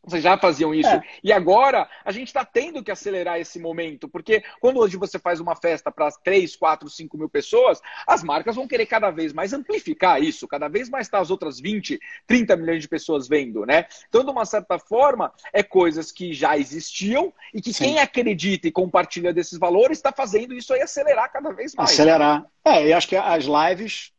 Vocês 0.03 0.23
já 0.23 0.35
faziam 0.37 0.73
isso. 0.73 0.89
É. 0.89 1.03
E 1.23 1.31
agora 1.31 1.87
a 2.03 2.11
gente 2.11 2.27
está 2.27 2.43
tendo 2.43 2.83
que 2.83 2.91
acelerar 2.91 3.39
esse 3.39 3.59
momento, 3.59 4.09
porque 4.09 4.43
quando 4.59 4.79
hoje 4.79 4.97
você 4.97 5.19
faz 5.19 5.39
uma 5.39 5.55
festa 5.55 5.91
para 5.91 6.09
3, 6.11 6.55
4, 6.55 6.89
5 6.89 7.17
mil 7.17 7.29
pessoas, 7.29 7.79
as 8.07 8.23
marcas 8.23 8.55
vão 8.55 8.67
querer 8.67 8.87
cada 8.87 9.11
vez 9.11 9.31
mais 9.31 9.53
amplificar 9.53 10.21
isso, 10.21 10.47
cada 10.47 10.67
vez 10.67 10.89
mais 10.89 11.05
estar 11.05 11.19
tá 11.19 11.21
as 11.21 11.29
outras 11.29 11.59
20, 11.59 11.99
30 12.25 12.55
milhões 12.55 12.81
de 12.81 12.87
pessoas 12.87 13.27
vendo, 13.27 13.65
né? 13.65 13.85
Então, 14.09 14.23
de 14.23 14.31
uma 14.31 14.45
certa 14.45 14.79
forma, 14.79 15.31
é 15.53 15.61
coisas 15.61 16.11
que 16.11 16.33
já 16.33 16.57
existiam 16.57 17.31
e 17.53 17.61
que 17.61 17.71
Sim. 17.71 17.83
quem 17.83 17.99
acredita 17.99 18.67
e 18.67 18.71
compartilha 18.71 19.31
desses 19.31 19.59
valores 19.59 19.99
está 19.99 20.11
fazendo 20.11 20.53
isso 20.53 20.73
aí 20.73 20.81
acelerar 20.81 21.31
cada 21.31 21.51
vez 21.51 21.75
mais. 21.75 21.91
Acelerar. 21.91 22.45
É, 22.65 22.91
eu 22.91 22.97
acho 22.97 23.07
que 23.07 23.15
as 23.15 23.45
lives 23.45 24.11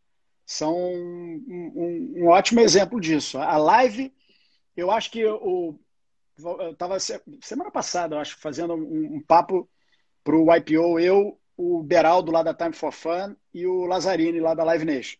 são 0.46 0.76
um, 0.76 1.42
um, 1.48 2.22
um 2.22 2.28
ótimo 2.28 2.60
exemplo 2.60 3.00
disso. 3.00 3.38
A 3.38 3.56
live 3.56 4.12
eu 4.76 4.90
acho 4.90 5.10
que 5.10 5.24
o 5.24 5.78
eu 6.38 6.70
estava 6.70 6.98
semana 6.98 7.70
passada, 7.70 8.16
eu 8.16 8.20
acho, 8.20 8.36
fazendo 8.38 8.74
um, 8.74 9.16
um 9.16 9.20
papo 9.20 9.68
para 10.24 10.36
o 10.36 10.54
IPO, 10.54 10.98
eu, 10.98 11.38
o 11.56 11.82
Beraldo 11.82 12.32
lá 12.32 12.42
da 12.42 12.54
Time 12.54 12.72
for 12.72 12.92
Fun 12.92 13.36
e 13.52 13.66
o 13.66 13.84
Lazzarini 13.84 14.40
lá 14.40 14.54
da 14.54 14.64
Live 14.64 14.84
Nation. 14.84 15.18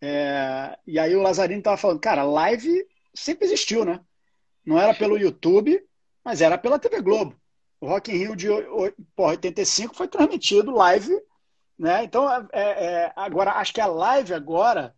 É, 0.00 0.76
e 0.86 0.98
aí 0.98 1.14
o 1.14 1.22
Lazzarini 1.22 1.60
estava 1.60 1.76
falando, 1.76 2.00
cara, 2.00 2.24
live 2.24 2.86
sempre 3.14 3.46
existiu, 3.46 3.84
né? 3.84 4.00
Não 4.64 4.78
era 4.78 4.94
pelo 4.94 5.16
YouTube, 5.16 5.80
mas 6.22 6.40
era 6.40 6.58
pela 6.58 6.78
TV 6.78 7.00
Globo. 7.00 7.34
O 7.80 7.86
Rock 7.86 8.10
in 8.10 8.16
Rio 8.16 8.36
de 8.36 8.48
porra, 9.14 9.30
85 9.32 9.94
foi 9.94 10.08
transmitido 10.08 10.70
live, 10.72 11.12
né? 11.78 12.04
Então, 12.04 12.28
é, 12.30 12.48
é, 12.52 13.12
agora, 13.14 13.52
acho 13.52 13.72
que 13.72 13.80
a 13.80 13.86
live 13.86 14.34
agora 14.34 14.94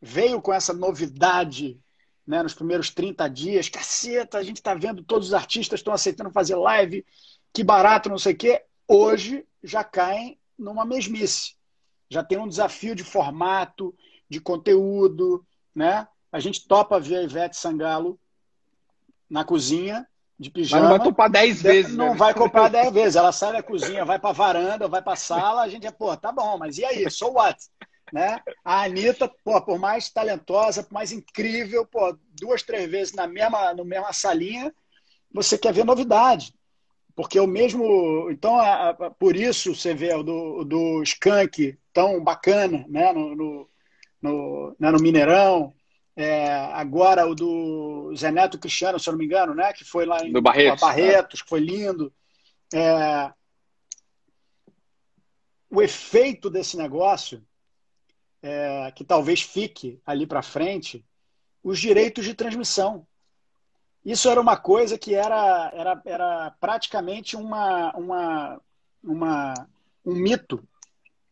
veio 0.00 0.40
com 0.40 0.52
essa 0.52 0.72
novidade 0.72 1.80
né, 2.26 2.42
nos 2.42 2.54
primeiros 2.54 2.90
30 2.90 3.28
dias. 3.28 3.68
Caceta, 3.68 4.38
a 4.38 4.42
gente 4.42 4.56
está 4.56 4.74
vendo 4.74 5.02
todos 5.02 5.28
os 5.28 5.34
artistas 5.34 5.80
estão 5.80 5.92
aceitando 5.92 6.30
fazer 6.30 6.56
live, 6.56 7.04
que 7.52 7.62
barato, 7.62 8.08
não 8.08 8.18
sei 8.18 8.32
o 8.32 8.36
quê. 8.36 8.62
Hoje 8.88 9.46
já 9.62 9.84
caem 9.84 10.38
numa 10.58 10.84
mesmice. 10.84 11.54
Já 12.08 12.22
tem 12.22 12.38
um 12.38 12.48
desafio 12.48 12.94
de 12.94 13.04
formato, 13.04 13.94
de 14.28 14.40
conteúdo, 14.40 15.44
né? 15.74 16.06
A 16.30 16.40
gente 16.40 16.66
topa 16.66 17.00
ver 17.00 17.16
a 17.16 17.22
Ivete 17.22 17.56
Sangalo 17.56 18.18
na 19.28 19.44
cozinha, 19.44 20.06
de 20.38 20.50
pijama. 20.50 20.82
Mas 20.82 20.90
não 20.90 20.98
vai 20.98 21.06
comprar 21.06 21.28
10 21.28 21.62
vezes. 21.62 21.94
Não 21.94 22.10
né? 22.10 22.16
vai 22.16 22.34
comprar 22.34 22.68
10 22.68 22.92
vezes. 22.92 23.16
Ela 23.16 23.32
sai 23.32 23.52
da 23.52 23.62
cozinha, 23.62 24.04
vai 24.04 24.18
para 24.18 24.30
a 24.30 24.34
varanda, 24.34 24.88
vai 24.88 25.02
para 25.02 25.14
a 25.14 25.16
sala, 25.16 25.62
a 25.62 25.68
gente 25.68 25.86
é, 25.86 25.90
pô, 25.90 26.16
tá 26.16 26.32
bom, 26.32 26.58
mas 26.58 26.78
e 26.78 26.84
aí? 26.84 27.10
So 27.10 27.28
what? 27.28 27.58
Né? 28.14 28.40
A 28.64 28.84
Anitta, 28.84 29.28
pô, 29.44 29.60
por 29.60 29.76
mais 29.76 30.08
talentosa, 30.08 30.84
por 30.84 30.92
mais 30.92 31.10
incrível, 31.10 31.84
pô, 31.84 32.16
duas, 32.40 32.62
três 32.62 32.88
vezes 32.88 33.12
na 33.12 33.26
mesma, 33.26 33.74
no 33.74 33.84
mesma 33.84 34.12
salinha, 34.12 34.72
você 35.32 35.58
quer 35.58 35.72
ver 35.72 35.84
novidade. 35.84 36.54
Porque 37.16 37.40
o 37.40 37.46
mesmo. 37.48 38.30
Então, 38.30 38.56
a, 38.56 38.90
a, 38.90 39.10
por 39.10 39.34
isso 39.34 39.74
você 39.74 39.92
vê 39.92 40.14
o 40.14 40.22
do, 40.22 40.62
do 40.64 41.02
Skank 41.02 41.76
tão 41.92 42.22
bacana 42.22 42.86
né? 42.88 43.12
no, 43.12 43.34
no, 43.34 43.70
no, 44.22 44.76
né? 44.78 44.92
no 44.92 45.02
Mineirão. 45.02 45.74
É, 46.14 46.54
agora 46.72 47.26
o 47.26 47.34
do 47.34 48.14
Zé 48.16 48.30
Neto 48.30 48.60
Cristiano, 48.60 49.00
se 49.00 49.08
eu 49.08 49.12
não 49.12 49.18
me 49.18 49.24
engano, 49.24 49.56
né? 49.56 49.72
Que 49.72 49.82
foi 49.82 50.06
lá 50.06 50.24
em 50.24 50.30
do 50.30 50.40
Barretos, 50.40 50.80
Barretos 50.80 51.40
né? 51.40 51.42
que 51.42 51.48
foi 51.48 51.58
lindo. 51.58 52.12
É, 52.72 53.32
o 55.68 55.82
efeito 55.82 56.48
desse 56.48 56.76
negócio, 56.76 57.42
é, 58.44 58.92
que 58.94 59.02
talvez 59.02 59.40
fique 59.40 59.98
ali 60.04 60.26
para 60.26 60.42
frente, 60.42 61.02
os 61.62 61.80
direitos 61.80 62.26
de 62.26 62.34
transmissão. 62.34 63.06
Isso 64.04 64.28
era 64.28 64.38
uma 64.38 64.54
coisa 64.54 64.98
que 64.98 65.14
era, 65.14 65.72
era, 65.72 66.02
era 66.04 66.50
praticamente 66.60 67.36
uma, 67.36 67.90
uma, 67.96 68.60
uma, 69.02 69.54
um 70.04 70.14
mito, 70.14 70.62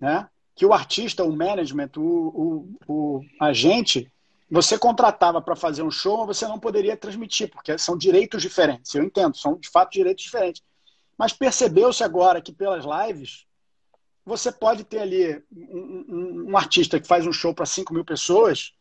né? 0.00 0.26
que 0.54 0.64
o 0.64 0.72
artista, 0.72 1.22
o 1.22 1.36
management, 1.36 1.90
o, 1.98 2.68
o, 2.88 3.18
o 3.18 3.20
agente 3.38 4.10
você 4.50 4.78
contratava 4.78 5.40
para 5.40 5.56
fazer 5.56 5.82
um 5.82 5.90
show, 5.90 6.26
você 6.26 6.46
não 6.46 6.58
poderia 6.58 6.96
transmitir, 6.96 7.50
porque 7.50 7.76
são 7.76 7.96
direitos 7.96 8.40
diferentes. 8.42 8.94
Eu 8.94 9.02
entendo, 9.02 9.36
são 9.36 9.58
de 9.58 9.68
fato 9.68 9.92
direitos 9.92 10.24
diferentes. 10.24 10.62
Mas 11.16 11.32
percebeu-se 11.32 12.02
agora 12.02 12.40
que 12.40 12.52
pelas 12.52 12.84
lives, 12.84 13.46
você 14.24 14.52
pode 14.52 14.84
ter 14.84 15.00
ali 15.00 15.42
um, 15.50 16.04
um, 16.08 16.50
um 16.50 16.56
artista 16.56 17.00
que 17.00 17.06
faz 17.06 17.26
um 17.26 17.32
show 17.32 17.54
para 17.54 17.66
5 17.66 17.92
mil 17.92 18.04
pessoas, 18.04 18.72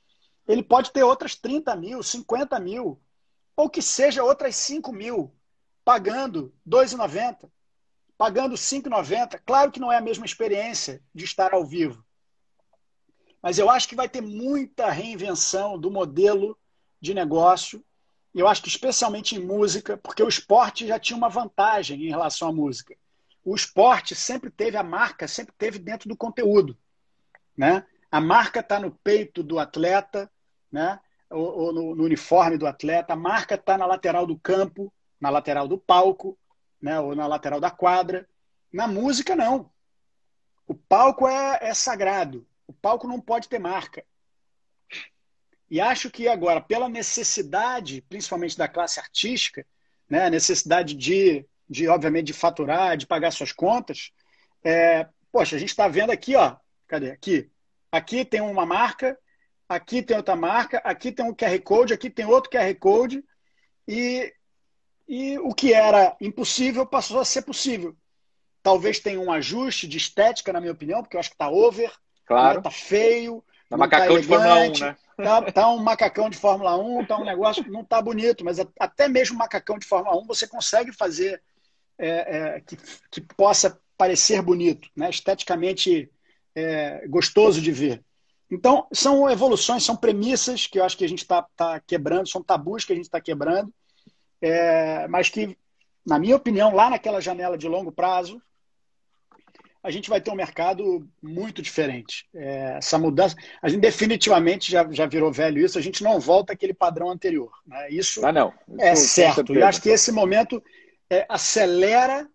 ele 0.48 0.64
pode 0.64 0.92
ter 0.92 1.04
outras 1.04 1.36
30 1.36 1.76
mil, 1.76 2.04
50 2.04 2.60
mil, 2.60 3.02
ou 3.56 3.70
que 3.70 3.82
seja 3.82 4.24
outras 4.24 4.56
5 4.56 4.92
mil, 4.92 5.34
pagando 5.84 6.54
R$ 6.66 6.72
2,90, 6.72 7.50
pagando 8.18 8.52
R$ 8.52 8.58
5,90. 8.58 9.42
Claro 9.46 9.72
que 9.72 9.80
não 9.80 9.92
é 9.92 9.98
a 9.98 10.02
mesma 10.02 10.26
experiência 10.26 11.02
de 11.14 11.26
estar 11.26 11.54
ao 11.54 11.66
vivo. 11.66 12.04
Mas 13.42 13.58
eu 13.58 13.70
acho 13.70 13.88
que 13.88 13.96
vai 13.96 14.08
ter 14.08 14.22
muita 14.22 14.92
reinvenção 14.92 15.80
do 15.80 15.90
modelo 15.90 16.58
de 17.00 17.14
negócio. 17.14 17.84
Eu 18.34 18.48
acho 18.48 18.62
que 18.62 18.70
especialmente 18.70 19.36
em 19.36 19.44
música, 19.44 19.98
porque 19.98 20.22
o 20.22 20.30
esporte 20.30 20.86
já 20.86 21.00
tinha 21.00 21.18
uma 21.18 21.30
vantagem 21.30 22.04
em 22.04 22.10
relação 22.10 22.50
à 22.50 22.54
música. 22.54 22.96
O 23.44 23.56
esporte 23.56 24.16
sempre 24.16 24.50
teve 24.50 24.78
a 24.78 24.84
marca, 24.84 25.28
sempre 25.28 25.54
teve 25.58 25.80
dentro 25.80 26.08
do 26.08 26.16
conteúdo, 26.16 26.78
né? 27.58 27.86
A 28.12 28.20
marca 28.20 28.60
está 28.60 28.80
no 28.80 28.92
peito 28.92 29.42
do 29.42 29.58
atleta, 29.58 30.30
né? 30.72 31.00
Ou, 31.30 31.60
ou 31.60 31.74
no, 31.74 31.96
no, 31.96 32.04
uniforme 32.04 32.58
do 32.58 32.68
atleta. 32.68 33.14
A 33.14 33.16
marca 33.16 33.56
está 33.56 33.78
na 33.78 33.86
lateral 33.86 34.28
do 34.28 34.38
campo, 34.38 34.94
na 35.20 35.30
lateral 35.30 35.68
do 35.68 35.78
palco, 35.78 36.38
né? 36.82 37.00
Ou 37.00 37.16
na 37.16 37.26
lateral 37.26 37.60
da 37.60 37.72
quadra. 37.72 38.28
Na 38.72 38.88
música 38.88 39.36
não. 39.36 39.72
O 40.68 40.76
palco 40.76 41.28
é, 41.28 41.60
é 41.62 41.74
sagrado. 41.74 42.46
O 42.68 42.74
palco 42.74 43.08
não 43.08 43.20
pode 43.20 43.48
ter 43.48 43.60
marca. 43.60 44.04
E 45.70 45.80
acho 45.80 46.12
que 46.12 46.28
agora, 46.28 46.60
pela 46.60 46.90
necessidade, 46.90 48.02
principalmente 48.10 48.58
da 48.58 48.68
classe 48.68 49.00
artística, 49.00 49.66
né, 50.10 50.26
a 50.26 50.30
necessidade 50.30 50.94
de, 50.94 51.46
de, 51.72 51.88
obviamente, 51.88 52.28
de 52.28 52.34
faturar, 52.34 52.98
de 52.98 53.08
pagar 53.08 53.32
suas 53.32 53.54
contas, 53.54 54.12
é, 54.62 55.08
poxa, 55.32 55.56
a 55.56 55.60
gente 55.60 55.70
está 55.70 55.88
vendo 55.88 56.12
aqui, 56.12 56.36
ó, 56.36 56.58
cadê? 56.86 57.12
Aqui. 57.12 57.50
Aqui 57.90 58.26
tem 58.26 58.42
uma 58.42 58.66
marca, 58.66 59.18
aqui 59.70 60.04
tem 60.04 60.18
outra 60.18 60.36
marca, 60.36 60.80
aqui 60.84 61.14
tem 61.14 61.26
um 61.26 61.34
QR 61.34 61.58
Code, 61.62 61.94
aqui 61.94 62.10
tem 62.10 62.26
outro 62.26 62.52
QR 62.52 62.76
Code, 62.76 63.24
e, 63.88 64.34
e 65.08 65.40
o 65.40 65.54
que 65.54 65.74
era 65.74 66.14
impossível 66.20 66.86
passou 66.86 67.22
a 67.22 67.26
ser 67.26 67.44
possível. 67.44 67.96
Talvez 68.62 69.00
tenha 69.00 69.22
um 69.22 69.32
ajuste 69.32 69.88
de 69.88 69.98
estética, 69.98 70.52
na 70.52 70.60
minha 70.60 70.74
opinião, 70.74 71.02
porque 71.02 71.16
eu 71.16 71.22
acho 71.22 71.30
que 71.30 71.36
está 71.36 71.50
over, 71.50 71.90
Claro. 72.26 72.58
Né? 72.58 72.64
Tá 72.64 72.72
feio. 72.72 73.44
Tá 73.70 73.78
macacão 73.78 74.16
tá 74.16 74.22
de 74.22 74.28
Fórmula 74.28 74.56
1, 74.56 74.80
né? 74.80 74.98
Tá, 75.18 75.52
tá, 75.52 75.70
um 75.70 75.78
macacão 75.78 76.30
de 76.30 76.38
Fórmula 76.38 76.78
1, 76.78 77.06
tá 77.06 77.18
um 77.18 77.24
negócio 77.24 77.64
que 77.64 77.70
não 77.70 77.86
tá 77.86 78.02
bonito, 78.02 78.44
mas 78.44 78.58
até 78.80 79.08
mesmo 79.08 79.38
macacão 79.38 79.78
de 79.78 79.86
Fórmula 79.86 80.18
1 80.18 80.26
você 80.26 80.48
consegue 80.48 80.92
fazer 80.92 81.42
é, 82.02 82.56
é, 82.56 82.62
que, 82.62 82.78
que 83.12 83.22
possa 83.22 83.80
parecer 83.98 84.42
bonito, 84.42 84.90
né? 84.96 85.10
esteticamente 85.10 86.10
é, 86.56 87.08
gostoso 87.08 87.62
de 87.62 87.72
ver. 87.72 88.04
Então, 88.50 88.88
são 88.92 89.30
evoluções, 89.30 89.84
são 89.84 89.96
premissas 89.96 90.68
que 90.68 90.80
eu 90.80 90.84
acho 90.84 90.98
que 90.98 91.06
a 91.06 91.10
gente 91.10 91.22
está 91.22 91.46
tá 91.56 91.80
quebrando, 91.80 92.28
são 92.28 92.44
tabus 92.44 92.84
que 92.84 92.92
a 92.92 92.96
gente 92.96 93.06
está 93.06 93.22
quebrando, 93.22 93.72
é, 94.42 95.08
mas 95.08 95.30
que, 95.30 95.56
na 96.06 96.18
minha 96.18 96.36
opinião, 96.36 96.74
lá 96.74 96.90
naquela 96.90 97.22
janela 97.22 97.58
de 97.58 97.68
longo 97.68 97.92
prazo, 97.92 98.42
a 99.84 99.90
gente 99.90 100.10
vai 100.10 100.20
ter 100.20 100.32
um 100.32 100.36
mercado 100.36 101.08
muito 101.22 101.62
diferente. 101.62 102.28
É, 102.36 102.78
essa 102.78 103.00
mudança, 103.00 103.36
a 103.62 103.70
gente 103.70 103.82
definitivamente 103.82 104.72
já, 104.72 104.88
já 104.92 105.06
virou 105.06 105.32
velho 105.32 105.64
isso, 105.64 105.78
a 105.78 105.82
gente 105.82 106.04
não 106.04 106.20
volta 106.20 106.54
àquele 106.54 106.74
padrão 106.74 107.10
anterior. 107.10 107.52
Né? 107.66 107.90
Isso 107.90 108.26
ah, 108.26 108.32
não. 108.32 108.54
é 108.80 108.96
certo. 108.96 109.54
E 109.54 109.62
acho 109.62 109.82
que 109.82 109.90
esse 109.90 110.12
momento 110.12 110.62
é, 111.12 111.26
acelera, 111.28 112.26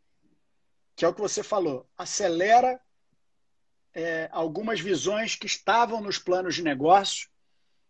que 0.95 1.03
é 1.03 1.09
o 1.09 1.15
que 1.15 1.21
você 1.21 1.43
falou, 1.43 1.89
acelera 1.97 2.79
é, 3.95 4.29
algumas 4.31 4.79
visões 4.79 5.35
que 5.35 5.47
estavam 5.47 6.03
nos 6.03 6.19
planos 6.19 6.55
de 6.55 6.63
negócio, 6.63 7.31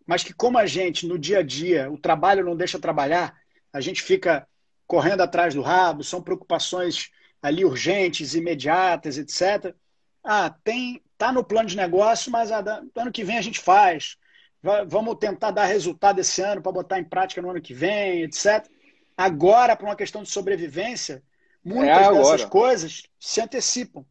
mas 0.06 0.22
que 0.22 0.32
como 0.32 0.56
a 0.56 0.64
gente, 0.64 1.04
no 1.04 1.18
dia 1.18 1.40
a 1.40 1.42
dia, 1.42 1.90
o 1.90 1.98
trabalho 1.98 2.44
não 2.44 2.54
deixa 2.54 2.78
trabalhar, 2.78 3.36
a 3.72 3.80
gente 3.80 4.00
fica 4.00 4.46
correndo 4.86 5.22
atrás 5.22 5.54
do 5.54 5.60
rabo, 5.60 6.04
são 6.04 6.22
preocupações 6.22 7.10
ali 7.42 7.64
urgentes, 7.64 8.36
imediatas, 8.36 9.18
etc. 9.18 9.74
Ah, 10.22 10.54
tem, 10.62 11.02
tá 11.18 11.32
no 11.32 11.42
plano 11.42 11.68
de 11.68 11.76
negócio, 11.76 12.30
mas 12.30 12.52
ah, 12.52 12.62
ano 12.94 13.10
que 13.10 13.24
vem 13.24 13.38
a 13.38 13.42
gente 13.42 13.58
faz. 13.58 14.16
Vamos 14.86 15.16
tentar 15.18 15.50
dar 15.50 15.64
resultado 15.64 16.20
esse 16.20 16.40
ano 16.42 16.62
para 16.62 16.70
botar 16.70 17.00
em 17.00 17.04
prática 17.04 17.42
no 17.42 17.50
ano 17.50 17.60
que 17.60 17.74
vem, 17.74 18.22
etc. 18.22 18.68
Agora, 19.16 19.74
para 19.74 19.86
uma 19.86 19.96
questão 19.96 20.22
de 20.22 20.30
sobrevivência, 20.30 21.22
muitas 21.64 22.06
é 22.06 22.12
dessas 22.12 22.44
coisas 22.44 23.02
se 23.18 23.40
antecipam. 23.40 24.04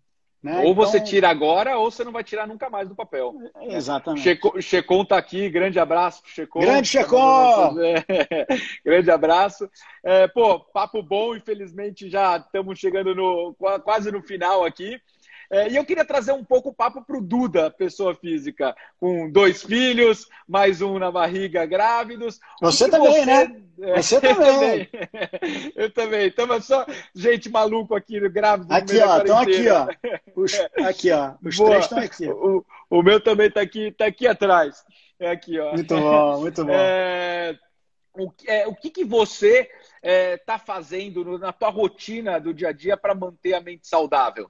Né? 0.46 0.58
Ou 0.60 0.74
então... 0.74 0.76
você 0.76 1.02
tira 1.02 1.28
agora, 1.28 1.76
ou 1.76 1.90
você 1.90 2.04
não 2.04 2.12
vai 2.12 2.24
tirar 2.24 2.48
nunca 2.48 2.70
mais 2.70 2.88
do 2.88 2.96
papel. 2.96 3.34
Exatamente. 3.62 4.40
Checon 4.62 5.02
está 5.02 5.18
aqui, 5.18 5.50
grande 5.50 5.80
abraço 5.80 6.22
Checon. 6.24 6.60
Grande 6.60 6.88
Checon! 6.88 7.76
É, 7.82 8.04
grande 8.86 9.10
abraço. 9.10 9.68
É, 10.04 10.28
pô, 10.28 10.60
papo 10.60 11.02
bom, 11.02 11.36
infelizmente 11.36 12.08
já 12.12 12.38
estamos 12.38 12.78
chegando 12.78 13.16
no, 13.16 13.56
quase 13.84 14.12
no 14.12 14.22
final 14.22 14.64
aqui. 14.64 15.02
É, 15.50 15.70
e 15.70 15.76
eu 15.76 15.86
queria 15.86 16.06
trazer 16.06 16.32
um 16.32 16.44
pouco 16.44 16.70
o 16.70 16.74
papo 16.74 17.04
para 17.04 17.18
o 17.18 17.22
Duda, 17.22 17.70
pessoa 17.70 18.16
física, 18.16 18.76
com 19.00 19.30
dois 19.30 19.64
filhos, 19.64 20.28
mais 20.48 20.82
um 20.82 20.98
na 20.98 21.12
barriga, 21.12 21.66
grávidos. 21.66 22.40
Você 22.62 22.90
também, 22.90 23.14
você... 23.14 23.26
né? 23.26 23.62
É, 23.80 24.02
você 24.02 24.20
também. 24.22 24.90
eu 25.76 25.92
também. 25.92 26.28
Estamos 26.28 26.66
só 26.66 26.86
gente 27.14 27.50
maluco 27.50 27.96
aqui 27.96 28.20
grávido. 28.30 28.74
Aqui, 28.74 29.00
ó, 29.00 29.18
estão 29.18 29.38
aqui, 29.38 29.70
ó. 29.70 29.88
Os, 30.36 30.54
aqui, 30.86 31.12
ó. 31.12 31.34
Os 31.44 31.58
Boa. 31.58 31.70
três 31.70 31.86
estão 31.86 32.00
aqui. 32.00 32.28
O, 32.30 32.66
o 32.90 33.04
meu 33.04 33.20
também 33.20 33.48
está 33.48 33.62
aqui, 33.62 33.92
tá 33.92 34.06
aqui 34.06 34.28
atrás. 34.28 34.84
É 35.20 35.32
aqui, 35.32 35.60
ó. 35.60 35.74
Muito 35.74 35.96
bom, 35.96 36.40
muito 36.42 36.66
bom. 36.66 36.74
É, 36.74 37.58
o, 38.14 38.32
é, 38.48 38.68
o 38.68 38.76
que, 38.76 38.90
que 38.90 39.04
você 39.04 39.70
está 40.04 40.60
fazendo 40.60 41.38
na 41.40 41.52
tua 41.52 41.70
rotina 41.70 42.40
do 42.40 42.54
dia 42.54 42.70
a 42.70 42.72
dia 42.72 42.96
para 42.96 43.16
manter 43.16 43.54
a 43.54 43.62
mente 43.62 43.88
saudável? 43.88 44.50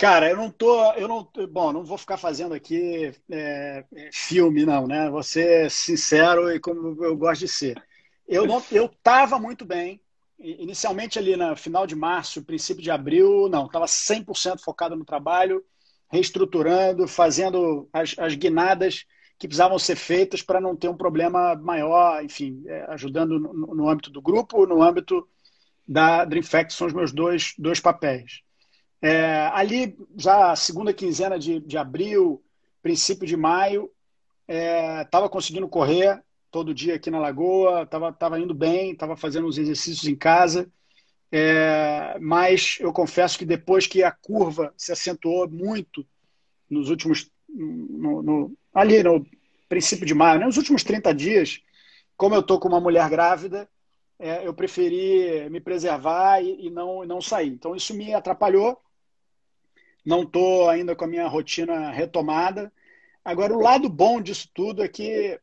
Cara, 0.00 0.30
eu 0.30 0.36
não 0.38 0.50
tô, 0.50 0.94
eu 0.94 1.06
não, 1.06 1.30
bom, 1.50 1.74
não 1.74 1.84
vou 1.84 1.98
ficar 1.98 2.16
fazendo 2.16 2.54
aqui 2.54 3.12
é, 3.30 3.84
filme, 4.10 4.64
não, 4.64 4.86
né? 4.86 5.10
Vou 5.10 5.22
ser 5.22 5.70
sincero 5.70 6.50
e 6.50 6.58
como 6.58 7.04
eu 7.04 7.14
gosto 7.14 7.42
de 7.42 7.48
ser. 7.48 7.84
Eu 8.26 8.46
não, 8.46 8.64
eu 8.72 8.88
tava 9.02 9.38
muito 9.38 9.62
bem. 9.62 10.00
Inicialmente 10.38 11.18
ali 11.18 11.36
no 11.36 11.54
final 11.54 11.86
de 11.86 11.94
março, 11.94 12.42
princípio 12.42 12.82
de 12.82 12.90
abril, 12.90 13.46
não, 13.50 13.66
estava 13.66 13.84
100% 13.84 14.60
focado 14.64 14.96
no 14.96 15.04
trabalho, 15.04 15.62
reestruturando, 16.10 17.06
fazendo 17.06 17.86
as, 17.92 18.14
as 18.18 18.34
guinadas 18.34 19.04
que 19.38 19.46
precisavam 19.46 19.78
ser 19.78 19.96
feitas 19.96 20.40
para 20.40 20.62
não 20.62 20.74
ter 20.74 20.88
um 20.88 20.96
problema 20.96 21.54
maior, 21.56 22.24
enfim, 22.24 22.62
é, 22.66 22.86
ajudando 22.88 23.38
no, 23.38 23.52
no, 23.52 23.86
âmbito 23.86 24.10
do 24.10 24.22
grupo, 24.22 24.64
no 24.66 24.82
âmbito 24.82 25.28
da 25.86 26.24
Dreamfact, 26.24 26.72
são 26.72 26.86
os 26.86 26.94
meus 26.94 27.12
dois, 27.12 27.52
dois 27.58 27.80
papéis. 27.80 28.40
É, 29.02 29.50
ali, 29.52 29.96
já 30.16 30.54
segunda 30.54 30.92
quinzena 30.92 31.38
de, 31.38 31.60
de 31.60 31.78
abril, 31.78 32.42
princípio 32.82 33.26
de 33.26 33.36
maio, 33.36 33.90
estava 34.46 35.26
é, 35.26 35.28
conseguindo 35.28 35.68
correr 35.68 36.22
todo 36.50 36.74
dia 36.74 36.96
aqui 36.96 37.10
na 37.10 37.18
Lagoa, 37.18 37.82
estava 37.82 38.12
tava 38.12 38.40
indo 38.40 38.52
bem, 38.52 38.92
estava 38.92 39.16
fazendo 39.16 39.46
os 39.46 39.56
exercícios 39.56 40.06
em 40.06 40.16
casa, 40.16 40.70
é, 41.32 42.18
mas 42.20 42.76
eu 42.80 42.92
confesso 42.92 43.38
que 43.38 43.44
depois 43.44 43.86
que 43.86 44.02
a 44.02 44.10
curva 44.10 44.74
se 44.76 44.92
acentuou 44.92 45.48
muito 45.48 46.04
nos 46.68 46.90
últimos. 46.90 47.30
No, 47.48 48.22
no, 48.22 48.56
ali 48.72 49.02
no 49.02 49.26
princípio 49.68 50.06
de 50.06 50.14
maio, 50.14 50.38
né, 50.38 50.46
nos 50.46 50.56
últimos 50.56 50.84
30 50.84 51.12
dias, 51.12 51.60
como 52.16 52.34
eu 52.34 52.40
estou 52.40 52.60
com 52.60 52.68
uma 52.68 52.80
mulher 52.80 53.08
grávida, 53.08 53.68
é, 54.18 54.46
eu 54.46 54.54
preferi 54.54 55.48
me 55.50 55.60
preservar 55.60 56.40
e, 56.40 56.66
e 56.66 56.70
não, 56.70 57.04
não 57.04 57.20
sair. 57.20 57.48
Então 57.48 57.74
isso 57.74 57.94
me 57.94 58.12
atrapalhou 58.12 58.80
não 60.04 60.22
estou 60.22 60.68
ainda 60.68 60.96
com 60.96 61.04
a 61.04 61.08
minha 61.08 61.26
rotina 61.26 61.90
retomada. 61.90 62.72
Agora, 63.24 63.54
o 63.54 63.60
lado 63.60 63.88
bom 63.88 64.20
disso 64.20 64.48
tudo 64.54 64.82
é 64.82 64.88
que, 64.88 65.38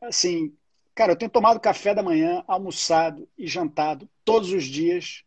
assim, 0.00 0.52
cara, 0.94 1.12
eu 1.12 1.16
tenho 1.16 1.30
tomado 1.30 1.60
café 1.60 1.94
da 1.94 2.02
manhã, 2.02 2.44
almoçado 2.46 3.28
e 3.38 3.46
jantado 3.46 4.08
todos 4.24 4.52
os 4.52 4.64
dias 4.64 5.24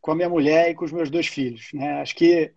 com 0.00 0.12
a 0.12 0.14
minha 0.14 0.28
mulher 0.28 0.70
e 0.70 0.74
com 0.74 0.84
os 0.84 0.92
meus 0.92 1.10
dois 1.10 1.26
filhos. 1.26 1.70
Né? 1.72 2.00
Acho 2.00 2.14
que, 2.14 2.52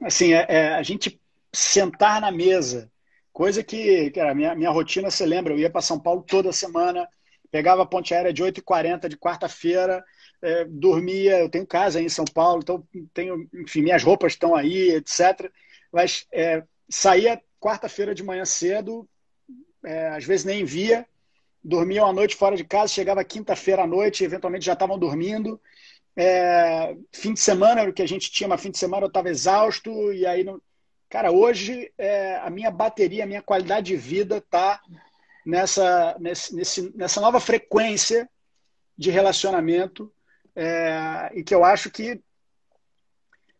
assim, 0.00 0.32
é, 0.32 0.46
é, 0.48 0.68
a 0.74 0.82
gente 0.82 1.20
sentar 1.52 2.20
na 2.20 2.30
mesa, 2.30 2.90
coisa 3.32 3.62
que, 3.62 4.10
cara, 4.10 4.34
minha, 4.34 4.54
minha 4.54 4.70
rotina, 4.70 5.10
você 5.10 5.26
lembra, 5.26 5.52
eu 5.52 5.58
ia 5.58 5.70
para 5.70 5.82
São 5.82 6.00
Paulo 6.00 6.22
toda 6.22 6.52
semana, 6.52 7.06
pegava 7.50 7.82
a 7.82 7.86
ponte 7.86 8.14
aérea 8.14 8.32
de 8.32 8.42
8h40 8.42 9.08
de 9.08 9.16
quarta-feira, 9.16 10.02
é, 10.42 10.64
dormia, 10.64 11.38
eu 11.38 11.48
tenho 11.48 11.66
casa 11.66 12.00
em 12.00 12.08
São 12.08 12.24
Paulo, 12.24 12.60
então 12.62 12.86
tenho, 13.12 13.48
enfim, 13.54 13.82
minhas 13.82 14.02
roupas 14.02 14.32
estão 14.32 14.54
aí, 14.54 14.90
etc. 14.90 15.50
Mas 15.92 16.26
é, 16.32 16.62
saía 16.88 17.40
quarta-feira 17.60 18.14
de 18.14 18.22
manhã 18.22 18.44
cedo, 18.44 19.08
é, 19.84 20.08
às 20.08 20.24
vezes 20.24 20.44
nem 20.44 20.64
via, 20.64 21.06
dormia 21.62 22.04
uma 22.04 22.12
noite 22.12 22.36
fora 22.36 22.56
de 22.56 22.64
casa, 22.64 22.92
chegava 22.92 23.24
quinta-feira 23.24 23.82
à 23.82 23.86
noite, 23.86 24.24
eventualmente 24.24 24.64
já 24.64 24.74
estavam 24.74 24.98
dormindo. 24.98 25.60
É, 26.16 26.96
fim 27.12 27.34
de 27.34 27.40
semana, 27.40 27.82
o 27.84 27.92
que 27.92 28.02
a 28.02 28.08
gente 28.08 28.30
tinha, 28.30 28.48
mas 28.48 28.60
fim 28.60 28.70
de 28.70 28.78
semana 28.78 29.04
eu 29.04 29.08
estava 29.08 29.28
exausto, 29.28 30.12
e 30.12 30.24
aí, 30.26 30.44
não... 30.44 30.60
cara, 31.08 31.30
hoje 31.30 31.92
é, 31.98 32.36
a 32.36 32.50
minha 32.50 32.70
bateria, 32.70 33.24
a 33.24 33.26
minha 33.26 33.42
qualidade 33.42 33.86
de 33.86 33.96
vida 33.96 34.38
está 34.38 34.80
nessa, 35.44 36.16
nesse, 36.18 36.96
nessa 36.96 37.20
nova 37.20 37.40
frequência 37.40 38.28
de 38.96 39.10
relacionamento 39.10 40.12
é, 40.56 41.30
e 41.34 41.44
que 41.44 41.54
eu 41.54 41.62
acho 41.62 41.90
que 41.90 42.20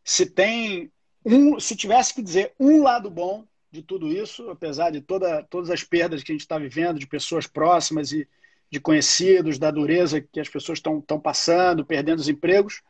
se 0.02 0.24
tem 0.24 0.90
um, 1.24 1.60
se 1.60 1.76
tivesse 1.76 2.14
que 2.14 2.22
dizer 2.22 2.54
um 2.58 2.82
lado 2.82 3.10
bom 3.10 3.44
de 3.70 3.82
tudo 3.82 4.08
isso, 4.08 4.48
apesar 4.48 4.90
de 4.90 5.00
toda, 5.00 5.42
todas 5.44 5.70
as 5.70 5.84
perdas 5.84 6.22
que 6.22 6.32
a 6.32 6.34
gente 6.34 6.42
está 6.42 6.58
vivendo 6.58 6.98
de 6.98 7.06
pessoas 7.06 7.46
próximas 7.46 8.12
e 8.12 8.26
de 8.70 8.80
conhecidos, 8.80 9.58
da 9.58 9.70
dureza 9.70 10.20
que 10.20 10.40
as 10.40 10.48
pessoas 10.48 10.78
estão 10.78 11.20
passando, 11.20 11.84
perdendo 11.84 12.20
os 12.20 12.28
empregos, 12.28 12.80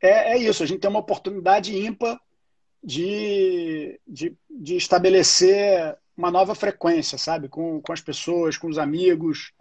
é, 0.00 0.32
é, 0.32 0.38
isso. 0.38 0.62
A 0.62 0.66
gente 0.66 0.80
tem 0.80 0.90
uma 0.90 0.98
oportunidade 0.98 1.76
ímpar 1.76 2.20
de, 2.82 4.00
de, 4.06 4.36
de 4.50 4.76
estabelecer 4.76 5.96
uma 6.16 6.30
nova 6.30 6.54
frequência, 6.54 7.16
sabe? 7.16 7.48
Com, 7.48 7.80
com 7.80 7.92
as 7.92 8.00
pessoas, 8.00 8.56
com 8.56 8.68
os 8.68 8.78
amigos, 8.78 9.52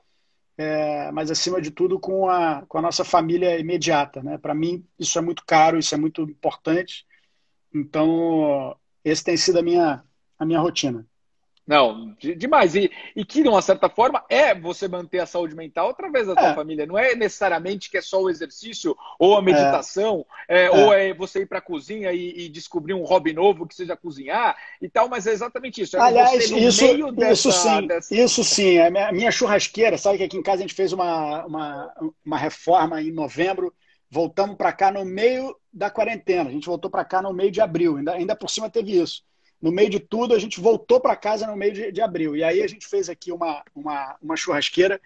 é, 0.58 1.12
mas 1.12 1.30
acima 1.30 1.62
de 1.62 1.72
tudo 1.72 2.00
com 2.00 2.30
a, 2.30 2.66
com 2.68 2.78
a 2.80 2.82
nossa 2.82 3.06
família 3.06 3.60
imediata. 3.60 4.24
Né? 4.24 4.38
Para 4.38 4.56
mim, 4.56 4.86
isso 4.98 5.18
é 5.20 5.22
muito 5.22 5.46
caro, 5.46 5.78
isso 5.78 5.94
é 5.94 5.98
muito 5.98 6.22
importante. 6.24 7.06
Então, 7.74 8.76
esse 9.04 9.24
tem 9.24 9.38
sido 9.38 9.60
a 9.60 9.62
minha, 9.62 10.04
a 10.40 10.46
minha 10.46 10.60
rotina. 10.60 11.06
Não, 11.68 12.16
demais. 12.18 12.76
E, 12.76 12.90
e 13.14 13.26
que, 13.26 13.44
de 13.44 13.50
uma 13.50 13.62
certa 13.62 13.90
forma, 13.90 14.24
é 14.30 14.56
você 14.56 14.88
manter 14.88 15.20
a 15.20 15.26
saúde 15.26 15.54
mental 15.54 15.90
através 15.90 16.26
da 16.26 16.34
tua 16.34 16.52
é. 16.52 16.56
família. 16.56 16.86
Não 16.86 16.98
é 16.98 17.14
necessariamente 17.14 17.92
que 17.92 17.98
é 17.98 18.02
só 18.02 18.22
o 18.22 18.30
exercício 18.30 18.96
ou 19.20 19.36
a 19.36 19.42
meditação, 19.42 20.26
é. 20.48 20.64
É, 20.64 20.72
ou 20.72 20.94
é 20.94 21.14
você 21.14 21.42
ir 21.42 21.46
para 21.46 21.58
a 21.58 21.62
cozinha 21.62 22.14
e, 22.14 22.46
e, 22.46 22.50
descobrir 22.50 22.94
um 22.94 23.04
hobby 23.04 23.34
novo 23.34 23.68
que 23.68 23.76
seja 23.76 23.98
cozinhar 23.98 24.56
e 24.82 24.88
tal, 24.88 25.10
mas 25.10 25.28
é 25.28 25.34
exatamente 25.34 25.82
isso. 25.82 25.98
É 25.98 26.00
Aliás, 26.00 26.50
isso, 26.50 26.56
dessa, 27.12 27.34
isso 27.34 27.52
sim, 27.52 27.88
dessa... 27.88 28.16
isso 28.16 28.44
sim. 28.46 28.80
A 28.80 28.90
minha, 28.90 29.12
minha, 29.12 29.32
churrasqueira, 29.32 29.98
sabe 29.98 30.20
que 30.20 30.24
aqui 30.24 30.38
em 30.38 30.44
casa 30.44 30.60
a 30.60 30.62
gente 30.62 30.74
fez 30.74 30.94
uma, 30.94 31.46
uma, 31.46 31.94
uma 32.26 32.38
reforma 32.38 33.02
em 33.02 33.12
novembro, 33.12 33.74
voltamos 34.10 34.56
para 34.56 34.72
cá 34.72 34.90
no 34.90 35.04
meio 35.04 35.54
da 35.74 35.90
quarentena. 35.90 36.50
A 36.50 36.54
gente 36.54 36.68
voltou 36.68 36.90
para 36.90 37.04
cá 37.04 37.22
no 37.22 37.34
meio 37.34 37.52
de 37.52 37.60
abril, 37.60 37.98
ainda, 37.98 38.14
ainda 38.14 38.36
por 38.38 38.50
cima 38.50 38.70
teve 38.70 38.98
isso 38.98 39.28
no 39.62 39.72
meio 39.72 39.90
de 39.90 40.00
tudo, 40.00 40.36
a 40.36 40.40
gente 40.40 40.60
voltou 40.60 41.00
para 41.00 41.16
casa 41.16 41.48
no 41.48 41.56
meio 41.56 41.74
de, 41.74 41.92
de, 41.92 42.02
abril. 42.02 42.36
E 42.36 42.44
aí 42.44 42.62
a 42.62 42.68
gente 42.68 42.88
fez 42.88 43.10
aqui 43.10 43.32
uma, 43.32 43.64
uma, 43.74 44.16
uma 44.22 44.36
churrasqueira 44.36 45.02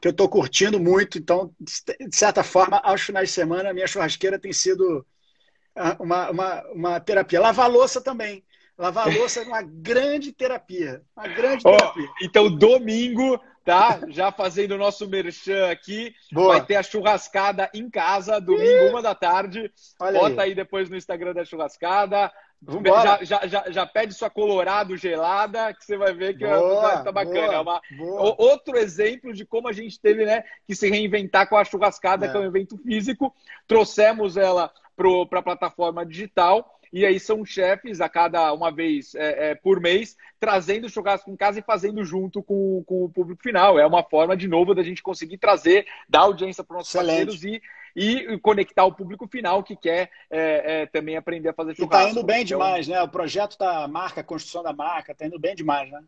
que 0.00 0.08
eu 0.08 0.10
estou 0.10 0.28
curtindo 0.28 0.80
muito. 0.80 1.18
Então, 1.18 1.54
de 1.60 2.16
certa 2.16 2.42
forma, 2.42 2.78
aos 2.78 3.00
finais 3.00 3.28
de 3.28 3.34
semana, 3.34 3.70
a 3.70 3.74
minha 3.74 3.86
churrasqueira 3.86 4.38
tem 4.38 4.52
sido 4.52 5.06
ah, 5.76 5.96
uma, 6.00 6.30
uma, 6.30 6.62
uma 6.72 7.00
terapia. 7.00 7.40
Lavar 7.40 7.70
louça 7.70 8.00
também. 8.00 8.44
Lavar 8.76 9.06
louça 9.16 9.40
é 9.40 9.44
uma 9.44 9.62
grande 9.62 10.32
terapia. 10.32 11.02
Uma 11.16 11.28
grande 11.28 11.62
terapia. 11.62 12.08
Oh, 12.08 12.24
então, 12.24 12.50
domingo, 12.50 13.40
tá? 13.64 14.00
Já 14.08 14.32
fazendo 14.32 14.72
o 14.72 14.78
nosso 14.78 15.08
merchan 15.08 15.70
aqui. 15.70 16.12
Boa. 16.32 16.56
Vai 16.56 16.66
ter 16.66 16.74
a 16.74 16.82
churrascada 16.82 17.70
em 17.72 17.88
casa, 17.88 18.40
domingo, 18.40 18.88
uma 18.90 19.00
da 19.00 19.14
tarde. 19.14 19.70
Olha 20.00 20.18
Bota 20.18 20.42
aí. 20.42 20.50
aí 20.50 20.54
depois 20.54 20.90
no 20.90 20.96
Instagram 20.96 21.32
da 21.34 21.44
churrascada. 21.44 22.32
Já, 22.64 23.24
já, 23.24 23.46
já, 23.46 23.70
já, 23.70 23.86
pede 23.86 24.14
sua 24.14 24.30
colorado 24.30 24.96
gelada, 24.96 25.74
que 25.74 25.84
você 25.84 25.96
vai 25.96 26.14
ver 26.14 26.38
que 26.38 26.46
boa, 26.46 27.02
tá 27.02 27.10
bacana. 27.10 27.48
Boa, 27.48 27.54
é 27.54 27.60
uma, 27.60 27.80
outro 28.38 28.76
exemplo 28.76 29.32
de 29.32 29.44
como 29.44 29.66
a 29.66 29.72
gente 29.72 29.98
teve 30.00 30.24
né, 30.24 30.44
que 30.64 30.74
se 30.76 30.88
reinventar 30.88 31.48
com 31.48 31.56
a 31.56 31.64
churrascada, 31.64 32.26
é. 32.26 32.30
que 32.30 32.36
é 32.36 32.40
um 32.40 32.44
evento 32.44 32.78
físico. 32.78 33.34
Trouxemos 33.66 34.36
ela 34.36 34.70
para 34.96 35.40
a 35.40 35.42
plataforma 35.42 36.06
digital. 36.06 36.78
E 36.92 37.06
aí 37.06 37.18
são 37.18 37.42
chefes 37.44 38.02
a 38.02 38.08
cada 38.08 38.52
uma 38.52 38.70
vez 38.70 39.14
é, 39.14 39.50
é, 39.50 39.54
por 39.54 39.80
mês, 39.80 40.14
trazendo 40.38 40.86
o 40.86 40.90
churrasco 40.90 41.30
em 41.30 41.36
casa 41.36 41.58
e 41.58 41.62
fazendo 41.62 42.04
junto 42.04 42.42
com, 42.42 42.84
com, 42.86 43.04
o 43.04 43.08
público 43.08 43.42
final. 43.42 43.78
É 43.78 43.86
uma 43.86 44.04
forma, 44.04 44.36
de 44.36 44.46
novo, 44.46 44.74
da 44.74 44.82
gente 44.82 45.02
conseguir 45.02 45.38
trazer, 45.38 45.86
dar 46.06 46.20
audiência 46.20 46.62
para 46.62 46.74
os 46.74 46.78
nossos 46.80 46.94
Excelente. 46.94 47.26
parceiros 47.26 47.44
e 47.44 47.62
e 47.94 48.38
conectar 48.38 48.84
o 48.84 48.92
público 48.92 49.26
final 49.26 49.62
que 49.62 49.76
quer 49.76 50.10
é, 50.30 50.82
é, 50.82 50.86
também 50.86 51.16
aprender 51.16 51.50
a 51.50 51.54
fazer 51.54 51.74
churrasco. 51.74 51.96
E 51.96 52.06
tá 52.06 52.10
indo 52.10 52.22
bem 52.24 52.42
então, 52.42 52.58
demais, 52.58 52.88
né? 52.88 53.02
O 53.02 53.08
projeto 53.08 53.58
da 53.58 53.86
marca, 53.86 54.20
a 54.20 54.24
construção 54.24 54.62
da 54.62 54.72
marca, 54.72 55.14
tá 55.14 55.26
indo 55.26 55.38
bem 55.38 55.54
demais, 55.54 55.90
né? 55.90 56.02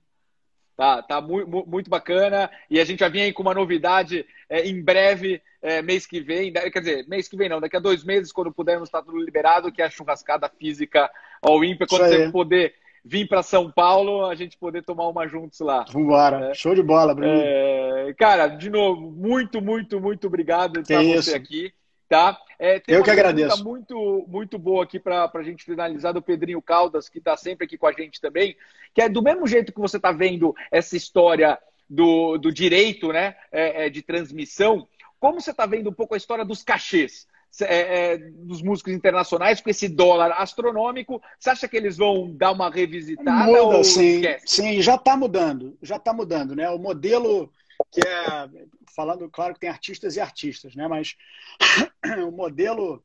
Tá, 0.76 1.02
tá 1.02 1.20
muito, 1.20 1.66
muito 1.66 1.88
bacana. 1.88 2.50
E 2.68 2.80
a 2.80 2.84
gente 2.84 3.00
já 3.00 3.08
vinha 3.08 3.24
aí 3.24 3.32
com 3.32 3.42
uma 3.42 3.54
novidade 3.54 4.26
é, 4.48 4.66
em 4.66 4.82
breve, 4.82 5.40
é, 5.62 5.80
mês 5.80 6.06
que 6.06 6.20
vem. 6.20 6.52
Quer 6.52 6.80
dizer, 6.80 7.06
mês 7.06 7.28
que 7.28 7.36
vem 7.36 7.48
não, 7.48 7.60
daqui 7.60 7.76
a 7.76 7.80
dois 7.80 8.02
meses, 8.02 8.32
quando 8.32 8.52
pudermos 8.52 8.88
estar 8.88 9.02
tudo 9.02 9.18
liberado, 9.18 9.70
que 9.70 9.80
é 9.80 9.84
a 9.84 9.90
churrascada 9.90 10.48
física 10.48 11.10
ao 11.40 11.64
ímpar, 11.64 11.86
quando 11.86 12.06
você 12.06 12.30
poder 12.30 12.74
vir 13.04 13.28
para 13.28 13.42
São 13.42 13.70
Paulo, 13.70 14.24
a 14.24 14.34
gente 14.34 14.56
poder 14.56 14.82
tomar 14.82 15.06
uma 15.08 15.28
juntos 15.28 15.60
lá. 15.60 15.84
Vambora. 15.92 16.50
É, 16.50 16.54
Show 16.54 16.74
de 16.74 16.82
bola, 16.82 17.14
Bruno. 17.14 17.32
É, 17.34 18.14
cara, 18.16 18.48
de 18.48 18.70
novo, 18.70 19.10
muito, 19.10 19.60
muito, 19.60 20.00
muito 20.00 20.26
obrigado 20.26 20.74
por 20.74 20.80
estar 20.80 21.02
você 21.02 21.34
aqui. 21.34 21.72
Tá? 22.08 22.38
É, 22.58 22.80
Eu 22.86 23.02
que 23.02 23.10
agradeço. 23.10 23.64
muito, 23.64 24.24
muito 24.28 24.58
boa 24.58 24.84
aqui 24.84 25.00
para 25.00 25.30
a 25.32 25.42
gente 25.42 25.64
finalizar 25.64 26.12
do 26.12 26.22
Pedrinho 26.22 26.62
Caldas, 26.62 27.08
que 27.08 27.18
está 27.18 27.36
sempre 27.36 27.64
aqui 27.64 27.76
com 27.76 27.86
a 27.86 27.92
gente 27.92 28.20
também, 28.20 28.56
que 28.94 29.02
é 29.02 29.08
do 29.08 29.22
mesmo 29.22 29.46
jeito 29.46 29.72
que 29.72 29.80
você 29.80 29.96
está 29.96 30.12
vendo 30.12 30.54
essa 30.70 30.96
história 30.96 31.58
do, 31.88 32.38
do 32.38 32.52
direito 32.52 33.12
né, 33.12 33.34
é, 33.50 33.86
é, 33.86 33.90
de 33.90 34.02
transmissão, 34.02 34.86
como 35.18 35.40
você 35.40 35.50
está 35.50 35.66
vendo 35.66 35.90
um 35.90 35.94
pouco 35.94 36.14
a 36.14 36.18
história 36.18 36.44
dos 36.44 36.62
cachês? 36.62 37.26
É, 37.60 38.14
é, 38.14 38.18
dos 38.18 38.62
músicos 38.62 38.92
internacionais 38.92 39.60
com 39.60 39.70
esse 39.70 39.88
dólar 39.88 40.32
astronômico. 40.32 41.22
Você 41.38 41.50
acha 41.50 41.68
que 41.68 41.76
eles 41.76 41.96
vão 41.96 42.34
dar 42.34 42.50
uma 42.50 42.68
revisitada? 42.68 43.44
Muda, 43.44 43.84
sim. 43.84 44.16
Esquece? 44.16 44.44
Sim, 44.46 44.82
já 44.82 44.96
está 44.96 45.16
mudando. 45.16 45.78
Já 45.80 45.96
está 45.96 46.12
mudando, 46.12 46.56
né? 46.56 46.68
O 46.70 46.78
modelo 46.78 47.52
que 47.92 48.00
é 48.00 48.48
falando, 48.94 49.28
claro 49.28 49.54
que 49.54 49.60
tem 49.60 49.68
artistas 49.68 50.16
e 50.16 50.20
artistas, 50.20 50.74
né? 50.74 50.86
Mas 50.88 51.16
o 52.26 52.30
modelo 52.30 53.04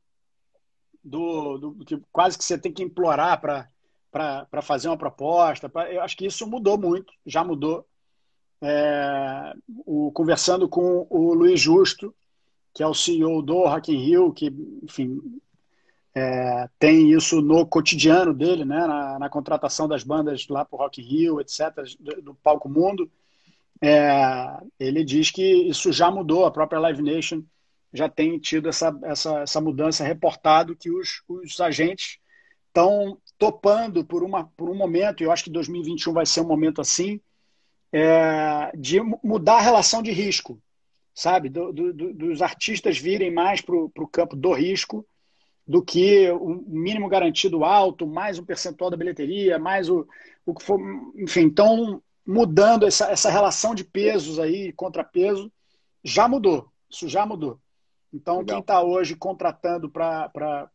do, 1.02 1.58
do 1.58 1.84
que 1.84 2.00
quase 2.12 2.38
que 2.38 2.44
você 2.44 2.58
tem 2.58 2.72
que 2.72 2.82
implorar 2.82 3.40
para 3.40 4.62
fazer 4.62 4.88
uma 4.88 4.96
proposta, 4.96 5.68
pra, 5.68 5.92
eu 5.92 6.02
acho 6.02 6.16
que 6.16 6.26
isso 6.26 6.46
mudou 6.46 6.78
muito, 6.78 7.12
já 7.26 7.42
mudou. 7.44 7.86
É, 8.62 9.54
o, 9.86 10.12
conversando 10.12 10.68
com 10.68 11.06
o 11.08 11.32
Luiz 11.32 11.58
Justo, 11.58 12.14
que 12.72 12.82
é 12.82 12.86
o 12.86 12.94
CEO 12.94 13.42
do 13.42 13.64
Rock 13.64 13.92
in 13.92 13.98
Rio, 13.98 14.32
que, 14.32 14.52
enfim, 14.82 15.20
é, 16.14 16.68
tem 16.78 17.12
isso 17.12 17.40
no 17.40 17.66
cotidiano 17.66 18.34
dele, 18.34 18.64
né, 18.64 18.86
na, 18.86 19.18
na 19.18 19.28
contratação 19.28 19.86
das 19.86 20.02
bandas 20.02 20.46
lá 20.48 20.64
para 20.64 20.76
o 20.76 20.78
Rock 20.78 21.00
in 21.00 21.04
Rio, 21.04 21.40
etc., 21.40 21.72
do, 21.98 22.22
do 22.22 22.34
Palco 22.34 22.68
Mundo. 22.68 23.10
É, 23.82 24.60
ele 24.78 25.04
diz 25.04 25.30
que 25.30 25.42
isso 25.42 25.92
já 25.92 26.10
mudou, 26.10 26.44
a 26.44 26.50
própria 26.50 26.80
Live 26.80 27.02
Nation 27.02 27.42
já 27.92 28.08
tem 28.08 28.38
tido 28.38 28.68
essa, 28.68 28.96
essa, 29.02 29.40
essa 29.40 29.60
mudança, 29.60 30.04
reportado 30.04 30.76
que 30.76 30.90
os, 30.90 31.22
os 31.28 31.60
agentes 31.60 32.18
estão 32.68 33.18
topando 33.36 34.04
por, 34.04 34.22
uma, 34.22 34.44
por 34.56 34.70
um 34.70 34.74
momento, 34.74 35.22
e 35.22 35.24
eu 35.24 35.32
acho 35.32 35.44
que 35.44 35.50
2021 35.50 36.12
vai 36.12 36.24
ser 36.24 36.40
um 36.40 36.46
momento 36.46 36.80
assim, 36.80 37.20
é, 37.92 38.70
de 38.76 39.00
mudar 39.24 39.56
a 39.56 39.62
relação 39.62 40.02
de 40.02 40.12
risco, 40.12 40.60
sabe? 41.20 41.50
Do, 41.50 41.70
do, 41.72 41.92
dos 42.14 42.40
artistas 42.40 42.98
virem 42.98 43.30
mais 43.30 43.60
para 43.60 43.74
o 43.76 44.08
campo 44.10 44.34
do 44.34 44.52
risco 44.52 45.06
do 45.66 45.82
que 45.82 46.30
o 46.30 46.64
mínimo 46.66 47.08
garantido 47.08 47.62
alto, 47.62 48.06
mais 48.06 48.38
um 48.38 48.44
percentual 48.44 48.90
da 48.90 48.96
bilheteria, 48.96 49.58
mais 49.58 49.90
o, 49.90 50.06
o 50.46 50.54
que 50.54 50.64
for. 50.64 50.80
Enfim, 51.16 51.42
então 51.42 52.02
mudando 52.26 52.86
essa, 52.86 53.10
essa 53.10 53.30
relação 53.30 53.74
de 53.74 53.84
pesos 53.84 54.38
aí, 54.38 54.72
contrapeso, 54.72 55.52
já 56.02 56.26
mudou. 56.26 56.68
Isso 56.88 57.06
já 57.06 57.26
mudou. 57.26 57.60
Então, 58.12 58.38
Legal. 58.38 58.46
quem 58.46 58.60
está 58.60 58.82
hoje 58.82 59.14
contratando 59.14 59.90
para 59.90 60.70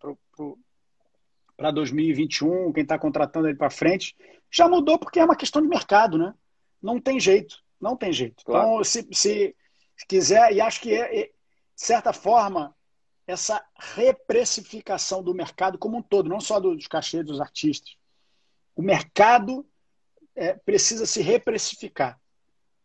2021, 1.74 2.72
quem 2.72 2.84
está 2.84 3.00
contratando 3.00 3.48
ele 3.48 3.58
para 3.58 3.70
frente, 3.70 4.16
já 4.52 4.70
mudou 4.70 5.00
porque 5.00 5.20
é 5.20 5.26
uma 5.26 5.36
questão 5.36 5.62
de 5.62 5.68
mercado, 5.68 6.18
né? 6.18 6.34
Não 6.82 7.02
tem 7.02 7.20
jeito, 7.20 7.58
não 7.82 7.98
tem 7.98 8.14
jeito. 8.14 8.46
Claro. 8.46 8.68
Então, 8.68 8.84
se, 8.84 9.08
se, 9.12 9.56
quiser, 10.08 10.52
e 10.54 10.60
acho 10.60 10.82
que, 10.82 10.94
é, 10.94 11.20
é, 11.20 11.24
de 11.26 11.32
certa 11.76 12.12
forma, 12.12 12.76
essa 13.28 13.64
reprecificação 13.78 15.24
do 15.24 15.34
mercado 15.34 15.78
como 15.78 15.98
um 15.98 16.02
todo, 16.02 16.30
não 16.30 16.40
só 16.40 16.60
dos 16.60 16.88
cachês 16.88 17.26
dos 17.26 17.40
artistas. 17.40 17.96
O 18.76 18.82
mercado 18.82 19.66
é, 20.36 20.54
precisa 20.54 21.06
se 21.06 21.22
reprecificar, 21.22 22.20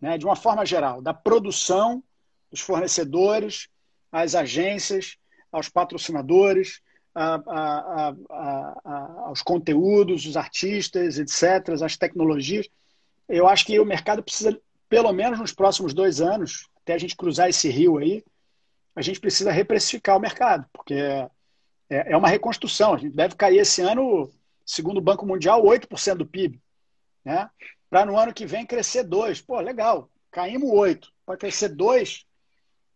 né, 0.01 0.17
de 0.17 0.25
uma 0.25 0.37
forma 0.37 0.65
geral, 0.65 1.03
da 1.03 1.13
produção, 1.13 2.03
dos 2.51 2.61
fornecedores, 2.61 3.69
às 4.11 4.35
agências, 4.35 5.17
aos 5.53 5.69
patrocinadores, 5.69 6.81
a, 7.15 7.35
a, 7.35 8.15
a, 8.31 9.13
aos 9.27 9.43
conteúdos, 9.43 10.27
os 10.27 10.37
artistas, 10.37 11.19
etc., 11.19 11.83
as 11.83 11.97
tecnologias. 11.97 12.69
Eu 13.29 13.47
acho 13.47 13.67
que 13.67 13.79
o 13.79 13.85
mercado 13.85 14.23
precisa, 14.23 14.59
pelo 14.89 15.13
menos 15.13 15.39
nos 15.39 15.53
próximos 15.53 15.93
dois 15.93 16.21
anos, 16.21 16.70
até 16.83 16.95
a 16.95 16.99
gente 16.99 17.17
cruzar 17.17 17.49
esse 17.49 17.69
rio 17.69 17.99
aí, 17.99 18.25
a 18.95 19.03
gente 19.03 19.21
precisa 19.21 19.53
reprecificar 19.53 20.17
o 20.17 20.21
mercado, 20.21 20.67
porque 20.73 20.95
é, 20.95 22.13
é 22.13 22.17
uma 22.17 22.29
reconstrução. 22.29 22.95
A 22.95 22.99
gente 22.99 23.15
deve 23.15 23.35
cair 23.35 23.59
esse 23.59 23.81
ano, 23.83 24.31
segundo 24.65 24.99
o 24.99 25.03
Banco 25.03 25.27
Mundial, 25.27 25.63
8% 25.63 26.15
do 26.15 26.27
PIB. 26.27 26.61
Né? 27.25 27.49
Para 27.89 28.05
no 28.05 28.19
ano 28.19 28.33
que 28.33 28.47
vem 28.47 28.67
crescer 28.67 29.05
2%. 29.05 29.45
Pô, 29.47 29.61
legal, 29.61 30.09
caímos 30.31 30.71
8%. 30.71 31.09
Para 31.25 31.37
crescer 31.37 31.71
2%, 31.71 32.25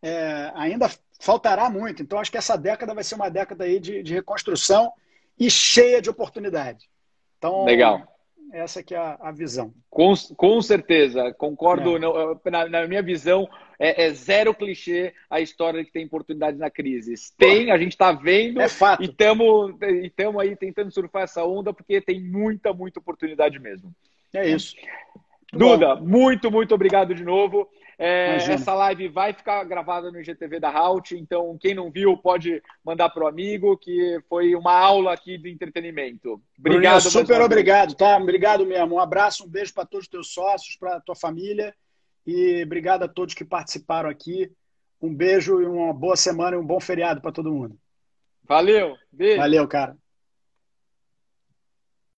é, 0.02 0.52
ainda 0.54 0.90
faltará 1.20 1.70
muito. 1.70 2.02
Então, 2.02 2.18
acho 2.18 2.30
que 2.30 2.38
essa 2.38 2.56
década 2.56 2.94
vai 2.94 3.04
ser 3.04 3.14
uma 3.14 3.30
década 3.30 3.64
aí 3.64 3.78
de, 3.78 4.02
de 4.02 4.14
reconstrução 4.14 4.92
e 5.38 5.50
cheia 5.50 6.02
de 6.02 6.10
oportunidade. 6.10 6.88
Então, 7.38 7.64
Legal. 7.64 8.02
Essa 8.52 8.82
que 8.82 8.94
é 8.94 8.98
a, 8.98 9.18
a 9.20 9.32
visão. 9.32 9.74
Com, 9.90 10.14
com 10.36 10.62
certeza, 10.62 11.32
concordo. 11.34 11.96
É. 11.96 12.50
Na, 12.50 12.68
na, 12.68 12.86
minha 12.86 13.02
visão, 13.02 13.48
é, 13.78 14.06
é, 14.06 14.10
zero 14.14 14.54
clichê 14.54 15.12
a 15.28 15.40
história 15.40 15.80
de 15.80 15.86
que 15.86 15.92
tem 15.92 16.06
oportunidade 16.06 16.58
na 16.58 16.70
crise. 16.70 17.14
Tem, 17.36 17.70
a 17.70 17.78
gente 17.78 17.92
está 17.92 18.12
vendo 18.12 18.60
é 18.60 18.68
fato. 18.68 19.02
e 19.02 19.06
estamos 19.06 20.40
aí 20.40 20.56
tentando 20.56 20.90
surfar 20.90 21.22
essa 21.22 21.44
onda 21.44 21.72
porque 21.72 22.00
tem 22.00 22.20
muita, 22.20 22.72
muita 22.72 23.00
oportunidade 23.00 23.58
mesmo. 23.58 23.94
É 24.32 24.48
isso. 24.48 24.74
Duda, 25.52 25.94
muito, 25.96 26.50
muito 26.50 26.74
obrigado 26.74 27.14
de 27.14 27.24
novo. 27.24 27.68
É, 27.96 28.36
essa 28.36 28.74
live 28.74 29.08
vai 29.08 29.32
ficar 29.32 29.62
gravada 29.62 30.10
no 30.10 30.20
IGTV 30.20 30.58
da 30.58 30.68
Halt, 30.68 31.12
então 31.12 31.56
quem 31.60 31.74
não 31.74 31.92
viu 31.92 32.16
pode 32.16 32.60
mandar 32.84 33.08
para 33.10 33.24
o 33.24 33.28
amigo, 33.28 33.76
que 33.76 34.20
foi 34.28 34.56
uma 34.56 34.76
aula 34.76 35.12
aqui 35.12 35.38
de 35.38 35.48
entretenimento. 35.48 36.42
Obrigado. 36.58 36.80
Bruninho, 36.80 37.00
super 37.00 37.40
obrigado, 37.40 37.94
tá? 37.94 38.16
Obrigado 38.16 38.66
mesmo. 38.66 38.96
Um 38.96 38.98
abraço, 38.98 39.44
um 39.44 39.48
beijo 39.48 39.72
para 39.72 39.86
todos 39.86 40.06
os 40.06 40.10
teus 40.10 40.32
sócios, 40.32 40.76
para 40.76 41.00
tua 41.00 41.14
família 41.14 41.72
e 42.26 42.62
obrigado 42.62 43.02
a 43.02 43.08
todos 43.08 43.34
que 43.34 43.44
participaram 43.44 44.08
aqui. 44.08 44.50
Um 45.00 45.14
beijo 45.14 45.60
e 45.60 45.66
uma 45.66 45.92
boa 45.92 46.16
semana 46.16 46.56
e 46.56 46.58
um 46.58 46.66
bom 46.66 46.80
feriado 46.80 47.20
para 47.20 47.32
todo 47.32 47.52
mundo. 47.52 47.78
Valeu, 48.46 48.96
beijo. 49.12 49.38
Valeu, 49.38 49.68
cara. 49.68 49.96